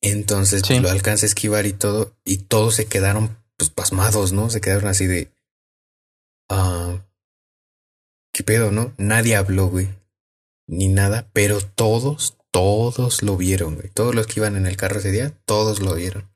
Entonces 0.00 0.62
sí. 0.62 0.74
pues, 0.74 0.82
lo 0.82 0.90
alcanza 0.90 1.26
a 1.26 1.28
esquivar 1.28 1.66
y 1.66 1.72
todo, 1.72 2.14
y 2.24 2.38
todos 2.38 2.76
se 2.76 2.86
quedaron 2.86 3.36
pues 3.56 3.70
pasmados, 3.70 4.32
¿no? 4.32 4.50
Se 4.50 4.60
quedaron 4.60 4.88
así 4.88 5.06
de... 5.06 5.32
Uh, 6.50 6.98
¿Qué 8.32 8.42
pedo, 8.42 8.70
no? 8.70 8.92
Nadie 8.98 9.36
habló, 9.36 9.68
güey. 9.68 9.88
Ni 10.66 10.88
nada, 10.88 11.28
pero 11.32 11.60
todos, 11.60 12.36
todos 12.54 13.24
lo 13.24 13.36
vieron, 13.36 13.74
güey. 13.74 13.88
Todos 13.88 14.14
los 14.14 14.28
que 14.28 14.38
iban 14.38 14.54
en 14.54 14.66
el 14.66 14.76
carro 14.76 15.00
ese 15.00 15.10
día, 15.10 15.32
todos 15.44 15.80
lo 15.80 15.96
vieron. 15.96 16.30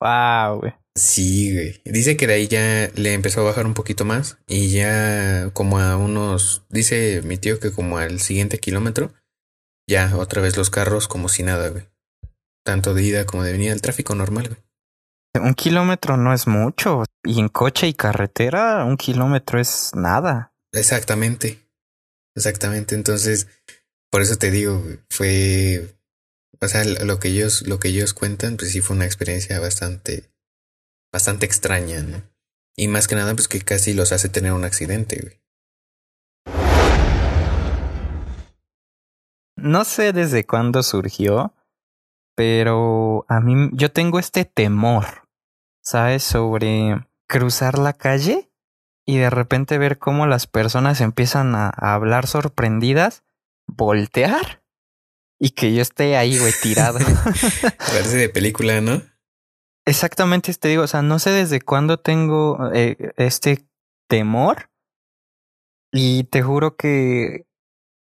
Wow, 0.00 0.60
güey. 0.60 0.72
Sí, 0.96 1.52
güey. 1.52 1.82
Dice 1.84 2.16
que 2.16 2.28
de 2.28 2.34
ahí 2.34 2.46
ya 2.46 2.92
le 2.94 3.12
empezó 3.12 3.40
a 3.40 3.44
bajar 3.44 3.66
un 3.66 3.74
poquito 3.74 4.04
más 4.04 4.38
y 4.46 4.70
ya 4.70 5.50
como 5.52 5.80
a 5.80 5.96
unos, 5.96 6.62
dice 6.68 7.22
mi 7.24 7.38
tío 7.38 7.58
que 7.58 7.72
como 7.72 7.98
al 7.98 8.20
siguiente 8.20 8.58
kilómetro, 8.58 9.12
ya 9.90 10.16
otra 10.16 10.40
vez 10.40 10.56
los 10.56 10.70
carros 10.70 11.08
como 11.08 11.28
si 11.28 11.42
nada, 11.42 11.70
güey. 11.70 11.88
Tanto 12.64 12.94
de 12.94 13.02
ida 13.02 13.26
como 13.26 13.42
de 13.42 13.50
venida, 13.50 13.72
el 13.72 13.82
tráfico 13.82 14.14
normal, 14.14 14.50
güey. 14.50 15.44
Un 15.44 15.54
kilómetro 15.54 16.16
no 16.16 16.32
es 16.32 16.46
mucho. 16.46 17.02
Y 17.24 17.40
en 17.40 17.48
coche 17.48 17.88
y 17.88 17.94
carretera, 17.94 18.84
un 18.84 18.96
kilómetro 18.96 19.60
es 19.60 19.90
nada. 19.96 20.54
Exactamente. 20.72 21.68
Exactamente. 22.36 22.94
Entonces, 22.94 23.48
por 24.14 24.22
eso 24.22 24.36
te 24.36 24.52
digo, 24.52 24.80
fue. 25.10 25.98
O 26.60 26.68
sea, 26.68 26.84
lo 26.84 27.18
que 27.18 27.30
ellos, 27.30 27.66
lo 27.66 27.80
que 27.80 27.88
ellos 27.88 28.14
cuentan, 28.14 28.56
pues 28.56 28.70
sí 28.70 28.80
fue 28.80 28.94
una 28.94 29.06
experiencia 29.06 29.58
bastante 29.58 30.30
bastante 31.12 31.46
extraña, 31.46 32.00
¿no? 32.02 32.22
Y 32.76 32.86
más 32.86 33.08
que 33.08 33.16
nada, 33.16 33.34
pues 33.34 33.48
que 33.48 33.60
casi 33.60 33.92
los 33.92 34.12
hace 34.12 34.28
tener 34.28 34.52
un 34.52 34.62
accidente, 34.62 35.20
güey. 35.20 35.42
No 39.56 39.84
sé 39.84 40.12
desde 40.12 40.46
cuándo 40.46 40.84
surgió, 40.84 41.52
pero 42.36 43.26
a 43.28 43.40
mí 43.40 43.70
yo 43.72 43.90
tengo 43.90 44.20
este 44.20 44.44
temor, 44.44 45.26
¿sabes? 45.82 46.22
Sobre 46.22 47.04
cruzar 47.26 47.80
la 47.80 47.94
calle 47.94 48.48
y 49.04 49.18
de 49.18 49.30
repente 49.30 49.76
ver 49.76 49.98
cómo 49.98 50.28
las 50.28 50.46
personas 50.46 51.00
empiezan 51.00 51.56
a 51.56 51.68
hablar 51.70 52.28
sorprendidas, 52.28 53.24
voltear 53.66 54.62
y 55.38 55.50
que 55.50 55.74
yo 55.74 55.82
esté 55.82 56.16
ahí, 56.16 56.38
güey, 56.38 56.52
tirado. 56.62 56.98
Parece 57.78 58.16
de 58.16 58.28
película, 58.28 58.80
¿no? 58.80 59.02
Exactamente, 59.86 60.54
te 60.54 60.68
digo, 60.68 60.84
o 60.84 60.86
sea, 60.86 61.02
no 61.02 61.18
sé 61.18 61.30
desde 61.30 61.60
cuándo 61.60 61.98
tengo 61.98 62.70
eh, 62.72 63.12
este 63.16 63.68
temor 64.08 64.70
y 65.92 66.24
te 66.24 66.42
juro 66.42 66.76
que 66.76 67.46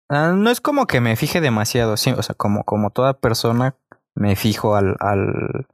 ah, 0.09 0.33
no 0.35 0.49
es 0.49 0.61
como 0.61 0.87
que 0.87 1.01
me 1.01 1.17
fije 1.17 1.41
demasiado, 1.41 1.97
sí, 1.97 2.11
o 2.11 2.23
sea, 2.23 2.35
como, 2.35 2.63
como 2.63 2.91
toda 2.91 3.19
persona 3.19 3.77
me 4.15 4.37
fijo 4.37 4.75
al, 4.75 4.95
al, 5.01 5.67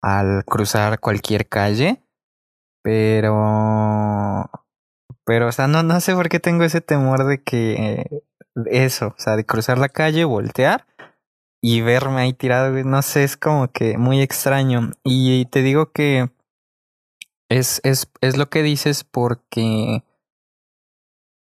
al 0.00 0.44
cruzar 0.44 1.00
cualquier 1.00 1.48
calle, 1.48 2.04
pero, 2.82 4.48
pero, 5.24 5.48
o 5.48 5.52
sea, 5.52 5.66
no, 5.66 5.82
no 5.82 6.00
sé 6.00 6.14
por 6.14 6.28
qué 6.28 6.38
tengo 6.38 6.62
ese 6.62 6.80
temor 6.80 7.24
de 7.24 7.42
que 7.42 8.22
eso, 8.66 9.08
o 9.08 9.14
sea, 9.18 9.36
de 9.36 9.44
cruzar 9.44 9.78
la 9.78 9.88
calle, 9.88 10.24
voltear 10.24 10.86
y 11.62 11.82
verme 11.82 12.22
ahí 12.22 12.32
tirado, 12.32 12.72
no 12.84 13.02
sé, 13.02 13.24
es 13.24 13.36
como 13.36 13.70
que 13.70 13.98
muy 13.98 14.20
extraño. 14.22 14.92
Y 15.04 15.44
te 15.46 15.62
digo 15.62 15.92
que 15.92 16.30
es, 17.50 17.80
es, 17.84 18.10
es 18.20 18.36
lo 18.36 18.48
que 18.48 18.62
dices 18.62 19.04
porque, 19.04 20.04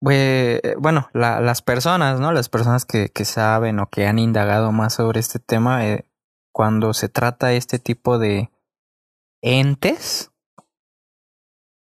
bueno, 0.00 1.08
la, 1.12 1.40
las 1.40 1.62
personas, 1.62 2.18
¿no? 2.18 2.32
Las 2.32 2.48
personas 2.48 2.84
que, 2.84 3.10
que, 3.10 3.24
saben 3.24 3.78
o 3.78 3.88
que 3.88 4.06
han 4.06 4.18
indagado 4.18 4.72
más 4.72 4.94
sobre 4.94 5.20
este 5.20 5.38
tema, 5.38 5.86
eh, 5.86 6.04
cuando 6.52 6.94
se 6.94 7.08
trata 7.08 7.52
este 7.52 7.78
tipo 7.78 8.18
de 8.18 8.50
entes, 9.42 10.32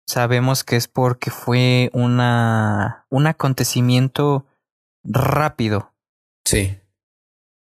sabemos 0.08 0.64
que 0.64 0.76
es 0.76 0.88
porque 0.88 1.32
fue 1.32 1.90
una, 1.94 3.06
un 3.10 3.28
acontecimiento 3.28 4.46
rápido. 5.06 5.94
Sí. 6.44 6.78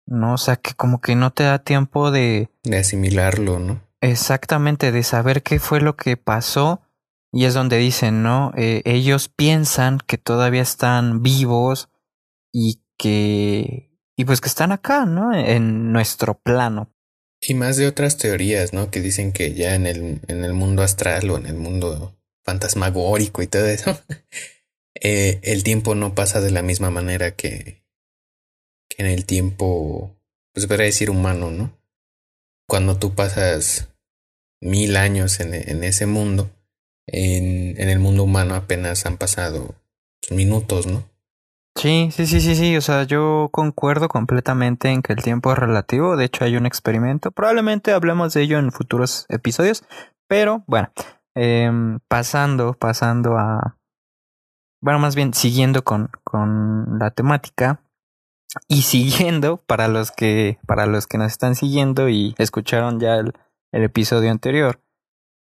¿no? 0.07 0.35
O 0.35 0.39
sea, 0.39 0.57
que 0.57 0.75
como 0.75 1.01
que 1.01 1.17
no 1.17 1.33
te 1.33 1.45
da 1.45 1.59
tiempo 1.59 2.11
de... 2.11 2.49
De 2.63 2.79
asimilarlo, 2.79 3.59
¿no? 3.59 3.83
Exactamente, 4.01 4.93
de 4.93 5.03
saber 5.03 5.43
qué 5.43 5.59
fue 5.59 5.81
lo 5.81 5.97
que 5.97 6.17
pasó. 6.17 6.83
Y 7.33 7.47
es 7.47 7.55
donde 7.55 7.79
dicen, 7.79 8.23
¿no? 8.23 8.53
Eh, 8.57 8.83
ellos 8.85 9.29
piensan 9.29 9.99
que 10.07 10.19
todavía 10.19 10.63
están 10.63 11.23
vivos 11.23 11.89
y 12.53 12.83
que... 12.99 13.91
Y 14.17 14.25
pues 14.27 14.41
que 14.41 14.49
están 14.49 14.73
acá, 14.73 15.07
¿no? 15.07 15.35
En 15.35 15.93
nuestro 15.93 16.39
plano. 16.39 16.93
Y 17.41 17.55
más 17.55 17.77
de 17.77 17.87
otras 17.87 18.19
teorías, 18.19 18.73
¿no? 18.73 18.91
Que 18.91 19.01
dicen 19.01 19.33
que 19.33 19.55
ya 19.55 19.75
en 19.75 19.87
el, 19.87 20.21
en 20.29 20.45
el 20.45 20.53
mundo 20.53 20.83
astral 20.83 21.31
o 21.31 21.39
en 21.39 21.47
el 21.47 21.57
mundo 21.57 22.15
fantasmagórico 22.45 23.43
y 23.43 23.47
todo 23.47 23.67
eso, 23.67 23.99
eh, 25.05 25.41
el 25.43 25.65
tiempo 25.65 25.97
no 25.97 26.15
pasa 26.15 26.41
de 26.41 26.53
la 26.53 26.63
misma 26.63 26.91
manera 26.91 27.35
que, 27.35 27.83
en 28.97 29.07
el 29.07 29.27
tiempo, 29.27 30.17
pues 30.55 30.67
podría 30.67 30.87
decir 30.87 31.11
humano, 31.11 31.51
¿no? 31.51 31.77
Cuando 32.69 32.97
tú 32.99 33.15
pasas 33.15 33.89
mil 34.61 34.97
años 34.97 35.41
en, 35.41 35.55
en 35.55 35.83
ese 35.83 36.07
mundo, 36.07 36.51
en, 37.09 37.81
en, 37.81 37.89
el 37.89 37.99
mundo 37.99 38.23
humano 38.23 38.55
apenas 38.55 39.05
han 39.05 39.19
pasado 39.19 39.75
minutos, 40.31 40.87
¿no? 40.87 41.05
Sí, 41.75 42.11
sí, 42.13 42.27
sí, 42.27 42.41
sí, 42.41 42.55
sí. 42.55 42.77
O 42.77 42.81
sea, 42.81 43.03
yo 43.03 43.49
concuerdo 43.51 44.09
completamente 44.09 44.91
en 44.91 45.03
que 45.03 45.15
el 45.15 45.23
tiempo 45.23 45.53
es 45.53 45.59
relativo. 45.59 46.17
De 46.17 46.27
hecho, 46.27 46.45
hay 46.45 46.57
un 46.57 46.67
experimento. 46.67 47.33
Probablemente 47.33 47.93
hablemos 47.93 48.35
de 48.35 48.43
ello 48.43 48.59
en 48.59 48.71
futuros 48.71 49.27
episodios. 49.31 49.83
Pero 50.29 50.63
bueno, 50.67 50.93
em, 51.35 51.99
pasando, 52.09 52.75
pasando 52.75 53.37
a. 53.37 53.79
Bueno, 54.83 54.99
más 54.99 55.15
bien 55.15 55.33
siguiendo 55.33 55.83
con, 55.85 56.11
con 56.25 56.99
la 56.99 57.11
temática. 57.11 57.81
Y 58.69 58.83
siguiendo, 58.83 59.57
para 59.57 59.89
los 59.89 60.11
que, 60.11 60.59
para 60.67 60.85
los 60.85 61.07
que 61.07 61.17
nos 61.17 61.33
están 61.33 61.55
siguiendo 61.55 62.11
y 62.11 62.35
escucharon 62.37 63.01
ya 63.01 63.15
el, 63.15 63.33
el 63.73 63.85
episodio 63.85 64.31
anterior, 64.31 64.83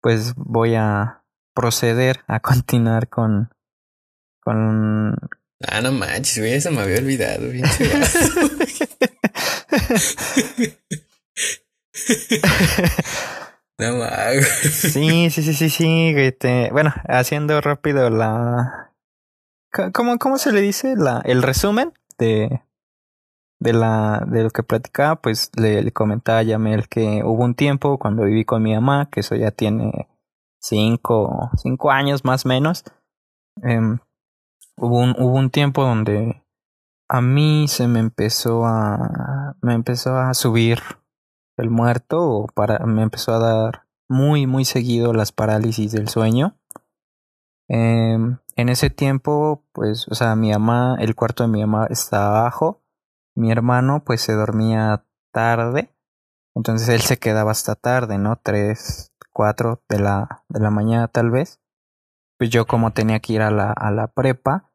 pues 0.01 0.35
voy 0.35 0.75
a 0.75 1.23
proceder 1.55 2.19
a 2.27 2.39
continuar 2.41 3.09
con, 3.09 3.49
con, 4.41 5.15
Ah, 5.67 5.81
no 5.81 5.91
manches, 5.91 6.37
güey, 6.37 6.53
eso 6.53 6.71
me 6.71 6.81
había 6.81 6.99
olvidado, 6.99 7.49
bien 7.49 7.65
No 13.77 13.95
mames. 13.97 14.47
Sí, 14.93 15.29
sí, 15.29 15.41
sí, 15.41 15.53
sí, 15.53 15.69
sí. 15.69 16.13
Bueno, 16.71 16.93
haciendo 17.07 17.61
rápido 17.61 18.09
la. 18.09 18.88
¿Cómo, 19.93 20.17
cómo 20.17 20.37
se 20.37 20.51
le 20.51 20.61
dice? 20.61 20.95
La, 20.95 21.21
el 21.25 21.43
resumen 21.43 21.93
de, 22.17 22.61
de, 23.59 23.73
la, 23.73 24.25
de 24.27 24.43
lo 24.43 24.49
que 24.49 24.63
platicaba, 24.63 25.17
pues 25.17 25.51
le, 25.55 25.83
le 25.83 25.91
comentaba 25.91 26.39
a 26.39 26.43
Yamel 26.43 26.87
que 26.87 27.21
hubo 27.23 27.43
un 27.43 27.55
tiempo 27.55 27.97
cuando 27.99 28.23
viví 28.23 28.45
con 28.45 28.63
mi 28.63 28.73
mamá, 28.73 29.09
que 29.11 29.19
eso 29.19 29.35
ya 29.35 29.51
tiene 29.51 30.09
cinco, 30.59 31.51
cinco 31.57 31.91
años 31.91 32.25
más 32.25 32.45
o 32.45 32.49
menos. 32.49 32.83
Eh, 33.63 33.97
Hubo 34.81 34.99
un, 34.99 35.13
hubo 35.19 35.33
un 35.37 35.49
tiempo 35.49 35.83
donde 35.83 36.41
a 37.09 37.21
mí 37.21 37.67
se 37.67 37.89
me 37.89 37.99
empezó 37.99 38.65
a 38.65 39.57
me 39.61 39.73
empezó 39.73 40.15
a 40.17 40.33
subir 40.33 40.79
el 41.57 41.69
muerto 41.69 42.21
o 42.21 42.47
para 42.47 42.79
me 42.85 43.01
empezó 43.01 43.33
a 43.33 43.39
dar 43.39 43.87
muy 44.07 44.47
muy 44.47 44.63
seguido 44.63 45.11
las 45.11 45.33
parálisis 45.33 45.91
del 45.91 46.07
sueño 46.07 46.55
em, 47.69 48.37
en 48.55 48.69
ese 48.69 48.89
tiempo 48.89 49.63
pues 49.71 50.07
o 50.09 50.15
sea 50.15 50.35
mi 50.35 50.51
mamá 50.51 50.97
el 50.99 51.15
cuarto 51.15 51.43
de 51.43 51.49
mi 51.49 51.61
mamá 51.61 51.87
estaba 51.89 52.39
abajo. 52.39 52.81
Mi 53.35 53.51
hermano 53.51 54.03
pues 54.03 54.21
se 54.21 54.33
dormía 54.33 55.05
tarde. 55.31 55.95
Entonces 56.55 56.89
él 56.89 57.01
se 57.01 57.17
quedaba 57.19 57.51
hasta 57.51 57.75
tarde 57.75 58.17
no 58.17 58.35
tres 58.43 59.13
cuatro 59.31 59.81
de 59.87 59.99
la 59.99 60.43
de 60.49 60.59
la 60.59 60.71
mañana 60.71 61.07
tal 61.07 61.31
vez. 61.31 61.61
Pues 62.37 62.49
yo 62.49 62.67
como 62.67 62.91
tenía 62.91 63.19
que 63.21 63.33
ir 63.33 63.41
a 63.41 63.51
la 63.51 63.71
a 63.71 63.91
la 63.91 64.07
prepa 64.07 64.69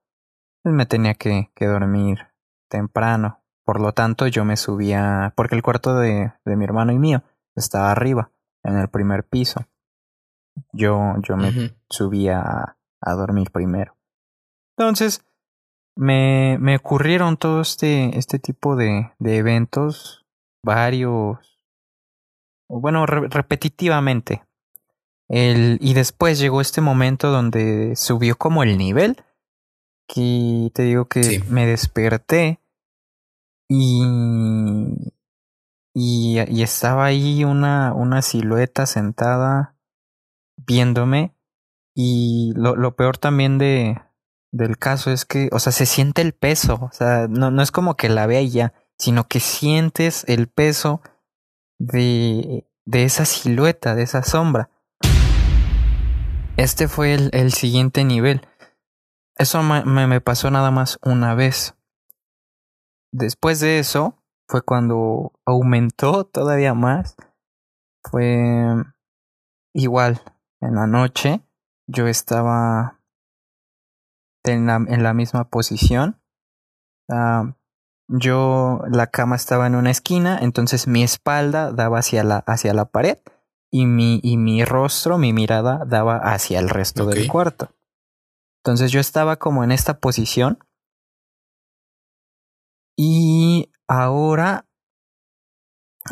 pues 0.65 0.75
me 0.75 0.87
tenía 0.87 1.13
que, 1.13 1.51
que 1.55 1.67
dormir 1.67 2.21
temprano. 2.69 3.45
Por 3.65 3.81
lo 3.81 3.93
tanto, 3.93 4.27
yo 4.27 4.47
me 4.47 4.57
subía, 4.57 5.35
porque 5.37 5.55
el 5.55 5.63
cuarto 5.63 5.95
de, 5.97 6.33
de 6.45 6.57
mi 6.57 6.65
hermano 6.65 6.93
y 6.93 6.99
mío 6.99 7.23
estaba 7.55 7.91
arriba, 7.91 8.31
en 8.63 8.79
el 8.79 8.89
primer 8.89 9.25
piso. 9.25 9.67
Yo, 10.73 11.17
yo 11.23 11.37
me 11.37 11.77
subía 11.91 12.79
a, 13.05 13.13
dormir 13.15 13.51
primero. 13.51 13.97
Entonces, 14.77 15.25
me, 15.97 16.59
me 16.61 16.77
ocurrieron 16.77 17.37
todo 17.37 17.61
este, 17.61 18.19
este 18.19 18.39
tipo 18.39 18.77
de, 18.77 19.13
de 19.19 19.37
eventos, 19.37 20.25
varios, 20.63 21.39
bueno, 22.69 23.07
repetitivamente. 23.07 24.45
El, 25.29 25.79
y 25.81 25.95
después 25.95 26.39
llegó 26.39 26.61
este 26.61 26.81
momento 26.81 27.31
donde 27.31 27.97
subió 27.97 28.37
como 28.37 28.63
el 28.63 28.77
nivel 28.77 29.17
que 30.07 30.71
te 30.75 30.83
digo 30.83 31.07
que 31.07 31.43
me 31.49 31.67
desperté 31.67 32.61
y, 33.69 34.03
y, 35.95 36.39
y, 36.41 36.63
estaba 36.63 37.07
ahí 37.07 37.45
una, 37.45 37.95
una 37.95 38.21
silueta 38.21 38.85
sentada 38.85 39.77
viéndome 40.57 41.34
y 41.95 42.53
lo, 42.57 42.77
lo 42.77 42.97
peor 42.97 43.19
también 43.19 43.59
de, 43.59 44.01
del 44.51 44.79
caso 44.79 45.11
es 45.11 45.25
que, 45.25 45.49
o 45.53 45.59
sea, 45.59 45.73
se 45.73 45.87
siente 45.87 46.23
el 46.23 46.33
peso, 46.33 46.79
o 46.83 46.93
sea, 46.93 47.27
no, 47.29 47.51
no 47.51 47.63
es 47.63 47.71
como 47.71 47.97
que 47.97 48.09
la 48.09 48.27
vea 48.27 48.41
y 48.41 48.51
ya, 48.51 48.73
sino 48.99 49.25
que 49.25 49.41
sientes 49.41 50.25
el 50.29 50.49
peso 50.49 51.01
de, 51.79 52.69
de 52.85 53.05
esa 53.05 53.25
silueta, 53.25 53.95
de 53.95 54.03
esa 54.03 54.23
sombra. 54.23 54.71
Este 56.57 56.87
fue 56.87 57.15
el, 57.15 57.31
el 57.33 57.53
siguiente 57.53 58.05
nivel. 58.05 58.47
Eso 59.37 59.63
me, 59.63 60.07
me 60.07 60.21
pasó 60.21 60.51
nada 60.51 60.71
más 60.71 60.99
una 61.03 61.35
vez. 61.35 61.75
Después 63.11 63.59
de 63.59 63.81
eso, 63.81 64.23
fue 64.47 64.63
cuando 64.63 65.33
aumentó 65.45 66.25
todavía 66.25 66.75
más. 66.75 67.17
Fue 68.05 68.85
igual, 69.73 70.21
en 70.61 70.77
la 70.77 70.87
noche, 70.87 71.41
yo 71.87 72.07
estaba 72.07 73.01
en 74.45 74.67
la, 74.67 74.77
en 74.77 75.03
la 75.03 75.15
misma 75.15 75.49
posición. 75.49 76.21
Uh, 77.09 77.53
yo, 78.09 78.83
la 78.91 79.07
cama 79.07 79.37
estaba 79.37 79.67
en 79.67 79.75
una 79.75 79.91
esquina, 79.91 80.39
entonces 80.41 80.87
mi 80.87 81.03
espalda 81.03 81.73
daba 81.73 81.99
hacia 81.99 82.23
la, 82.25 82.39
hacia 82.47 82.75
la 82.75 82.85
pared 82.85 83.19
y 83.71 83.87
mi, 83.87 84.21
y 84.23 84.37
mi 84.37 84.65
rostro, 84.65 85.19
mi 85.19 85.33
mirada 85.33 85.85
daba 85.87 86.19
hacia 86.19 86.59
el 86.59 86.69
resto 86.69 87.07
okay. 87.07 87.21
del 87.21 87.31
cuarto. 87.31 87.75
Entonces 88.63 88.93
yo 88.93 89.01
estaba 89.01 89.37
como 89.37 89.65
en 89.65 89.73
esta 89.73 89.99
posición. 89.99 90.59
Y 92.97 93.73
ahora 93.89 94.67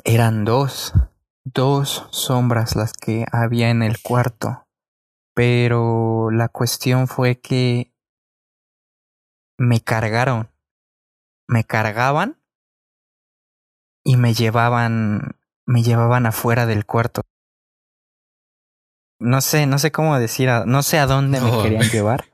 eran 0.04 0.44
dos, 0.44 0.92
dos 1.44 2.08
sombras 2.11 2.74
las 2.74 2.92
que 2.92 3.24
había 3.30 3.70
en 3.70 3.82
el 3.82 4.02
cuarto. 4.02 4.66
Pero 5.35 6.31
la 6.31 6.49
cuestión 6.49 7.09
fue 7.09 7.40
que 7.40 7.92
me 9.59 9.81
cargaron. 9.81 10.51
Me 11.49 11.64
cargaban 11.64 12.38
y 14.05 14.16
me 14.16 14.35
llevaban, 14.35 15.37
me 15.66 15.83
llevaban 15.83 16.27
afuera 16.27 16.66
del 16.66 16.87
cuarto. 16.87 17.23
No 19.21 19.40
sé, 19.40 19.66
no 19.66 19.79
sé 19.79 19.92
cómo 19.92 20.18
decir, 20.18 20.51
no 20.66 20.83
sé 20.83 20.99
a 20.99 21.07
dónde 21.07 21.40
me 21.40 21.62
querían 21.62 21.88
llevar. 21.90 22.25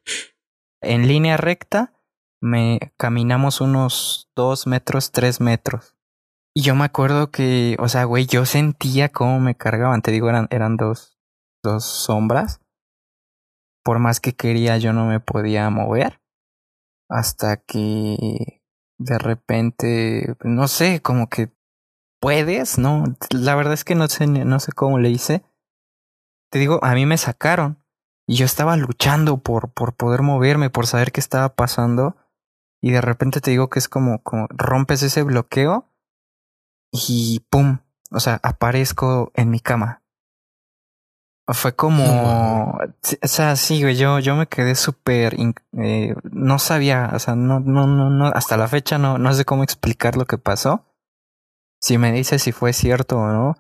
En 0.80 1.06
línea 1.06 1.36
recta, 1.36 1.92
me 2.40 2.78
caminamos 2.96 3.60
unos 3.60 4.30
dos 4.34 4.66
metros, 4.66 5.12
tres 5.12 5.40
metros. 5.40 5.96
Y 6.54 6.62
yo 6.62 6.74
me 6.74 6.84
acuerdo 6.84 7.30
que, 7.30 7.76
o 7.78 7.88
sea, 7.88 8.04
güey, 8.04 8.26
yo 8.26 8.46
sentía 8.46 9.10
cómo 9.10 9.38
me 9.38 9.54
cargaban. 9.54 10.02
Te 10.02 10.10
digo, 10.10 10.28
eran, 10.28 10.48
eran 10.50 10.76
dos, 10.76 11.18
dos 11.62 11.84
sombras. 11.84 12.60
Por 13.88 14.00
más 14.00 14.20
que 14.20 14.34
quería, 14.34 14.76
yo 14.76 14.92
no 14.92 15.06
me 15.06 15.18
podía 15.18 15.70
mover. 15.70 16.20
Hasta 17.08 17.56
que 17.56 18.60
de 18.98 19.18
repente, 19.18 20.36
no 20.44 20.68
sé, 20.68 21.00
como 21.00 21.30
que 21.30 21.50
puedes, 22.20 22.76
¿no? 22.76 23.04
La 23.30 23.54
verdad 23.54 23.72
es 23.72 23.84
que 23.84 23.94
no 23.94 24.06
sé, 24.08 24.26
no 24.26 24.60
sé 24.60 24.72
cómo 24.72 24.98
le 24.98 25.08
hice 25.08 25.42
te 26.50 26.58
digo, 26.58 26.78
a 26.82 26.94
mí 26.94 27.06
me 27.06 27.18
sacaron 27.18 27.82
y 28.26 28.36
yo 28.36 28.44
estaba 28.44 28.76
luchando 28.76 29.38
por, 29.38 29.70
por 29.70 29.94
poder 29.94 30.20
moverme, 30.20 30.70
por 30.70 30.86
saber 30.86 31.12
qué 31.12 31.20
estaba 31.20 31.54
pasando. 31.54 32.16
Y 32.80 32.90
de 32.90 33.00
repente 33.00 33.40
te 33.40 33.50
digo 33.50 33.70
que 33.70 33.78
es 33.78 33.88
como, 33.88 34.22
como 34.22 34.46
rompes 34.50 35.02
ese 35.02 35.22
bloqueo 35.22 35.90
y 36.92 37.40
¡pum! 37.50 37.78
O 38.10 38.20
sea, 38.20 38.38
aparezco 38.42 39.32
en 39.34 39.50
mi 39.50 39.60
cama. 39.60 40.02
Fue 41.50 41.74
como... 41.74 42.78
o 42.78 43.26
sea, 43.26 43.56
sí, 43.56 43.80
güey, 43.82 43.96
yo, 43.96 44.18
yo 44.18 44.36
me 44.36 44.46
quedé 44.46 44.74
súper... 44.74 45.34
Eh, 45.72 46.14
no 46.30 46.58
sabía, 46.58 47.10
o 47.14 47.18
sea, 47.18 47.36
no, 47.36 47.60
no, 47.60 47.86
no, 47.86 48.10
no, 48.10 48.26
hasta 48.26 48.58
la 48.58 48.68
fecha 48.68 48.98
no, 48.98 49.16
no 49.16 49.32
sé 49.32 49.46
cómo 49.46 49.62
explicar 49.62 50.16
lo 50.16 50.26
que 50.26 50.36
pasó. 50.36 50.84
Si 51.80 51.96
me 51.96 52.12
dices 52.12 52.42
si 52.42 52.52
fue 52.52 52.72
cierto 52.72 53.18
o 53.18 53.26
no, 53.28 53.54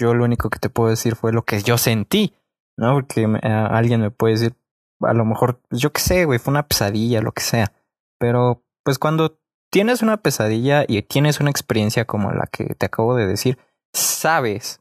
yo 0.00 0.14
lo 0.14 0.24
único 0.24 0.48
que 0.48 0.58
te 0.58 0.70
puedo 0.70 0.90
decir 0.90 1.16
fue 1.16 1.32
lo 1.32 1.44
que 1.44 1.60
yo 1.62 1.76
sentí, 1.76 2.34
¿no? 2.78 2.94
Porque 2.94 3.24
alguien 3.42 4.00
me 4.00 4.10
puede 4.10 4.34
decir, 4.34 4.56
a 5.00 5.12
lo 5.12 5.24
mejor, 5.24 5.60
yo 5.70 5.92
qué 5.92 6.00
sé, 6.00 6.24
güey, 6.24 6.38
fue 6.38 6.52
una 6.52 6.66
pesadilla, 6.66 7.20
lo 7.20 7.32
que 7.32 7.42
sea. 7.42 7.72
Pero, 8.18 8.64
pues 8.84 8.98
cuando 8.98 9.38
tienes 9.70 10.02
una 10.02 10.18
pesadilla 10.18 10.84
y 10.86 11.02
tienes 11.02 11.40
una 11.40 11.50
experiencia 11.50 12.06
como 12.06 12.30
la 12.32 12.46
que 12.46 12.74
te 12.74 12.86
acabo 12.86 13.16
de 13.16 13.26
decir, 13.26 13.58
sabes 13.92 14.80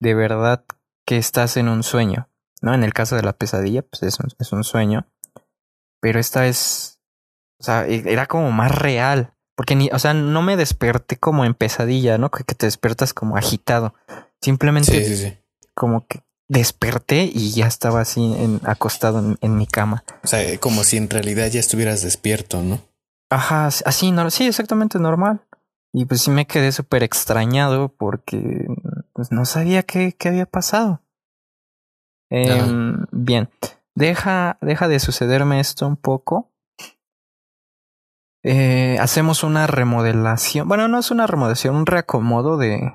de 0.00 0.14
verdad 0.14 0.64
que 1.08 1.16
estás 1.16 1.56
en 1.56 1.70
un 1.70 1.82
sueño, 1.84 2.28
¿no? 2.60 2.74
En 2.74 2.84
el 2.84 2.92
caso 2.92 3.16
de 3.16 3.22
la 3.22 3.32
pesadilla, 3.32 3.80
pues 3.80 4.02
es 4.02 4.20
un, 4.20 4.28
es 4.38 4.52
un 4.52 4.62
sueño. 4.62 5.08
Pero 6.02 6.20
esta 6.20 6.46
es, 6.46 7.00
o 7.58 7.64
sea, 7.64 7.86
e, 7.86 8.12
era 8.12 8.26
como 8.26 8.52
más 8.52 8.70
real. 8.76 9.32
Porque 9.56 9.74
ni, 9.74 9.88
o 9.90 9.98
sea, 9.98 10.12
no 10.12 10.42
me 10.42 10.58
desperté 10.58 11.16
como 11.16 11.46
en 11.46 11.54
pesadilla, 11.54 12.18
¿no? 12.18 12.30
Que, 12.30 12.44
que 12.44 12.54
te 12.54 12.66
despiertas 12.66 13.14
como 13.14 13.38
agitado. 13.38 13.94
Simplemente 14.42 15.42
como 15.72 16.06
que 16.06 16.20
desperté 16.46 17.22
y 17.32 17.52
ya 17.52 17.66
estaba 17.66 18.02
así 18.02 18.20
en, 18.38 18.60
acostado 18.64 19.20
en, 19.20 19.38
en, 19.40 19.56
mi 19.56 19.66
cama. 19.66 20.04
O 20.22 20.26
sea, 20.26 20.58
como 20.58 20.84
si 20.84 20.98
en 20.98 21.08
realidad 21.08 21.48
ya 21.48 21.60
estuvieras 21.60 22.02
despierto, 22.02 22.60
¿no? 22.62 22.82
Ajá, 23.30 23.68
así, 23.68 24.12
no, 24.12 24.30
sí, 24.30 24.46
exactamente 24.46 24.98
normal. 24.98 25.40
Y 25.94 26.04
pues 26.04 26.20
sí 26.20 26.30
me 26.30 26.46
quedé 26.46 26.70
súper 26.70 27.02
extrañado 27.02 27.88
porque 27.88 28.66
pues 29.18 29.32
no 29.32 29.44
sabía 29.46 29.82
qué, 29.82 30.12
qué 30.12 30.28
había 30.28 30.46
pasado. 30.46 31.02
Eh, 32.30 32.62
bien, 33.10 33.50
deja, 33.96 34.58
deja 34.60 34.86
de 34.86 35.00
sucederme 35.00 35.58
esto 35.58 35.88
un 35.88 35.96
poco. 35.96 36.52
Eh, 38.44 38.96
hacemos 39.00 39.42
una 39.42 39.66
remodelación. 39.66 40.68
Bueno, 40.68 40.86
no 40.86 41.00
es 41.00 41.10
una 41.10 41.26
remodelación, 41.26 41.74
un 41.74 41.86
reacomodo 41.86 42.58
de. 42.58 42.94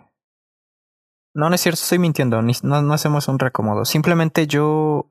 No, 1.36 1.50
no 1.50 1.56
es 1.56 1.60
cierto, 1.60 1.82
estoy 1.82 2.00
mintiendo. 2.00 2.42
no, 2.42 2.82
no 2.82 2.94
hacemos 2.94 3.28
un 3.28 3.38
reacomodo. 3.38 3.84
Simplemente 3.84 4.48
yo. 4.48 5.08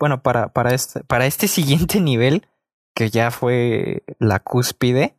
Bueno, 0.00 0.20
para, 0.20 0.48
para, 0.48 0.74
este, 0.74 1.04
para 1.04 1.26
este 1.26 1.46
siguiente 1.46 2.00
nivel, 2.00 2.48
que 2.96 3.08
ya 3.08 3.30
fue 3.30 4.02
la 4.18 4.40
cúspide, 4.40 5.16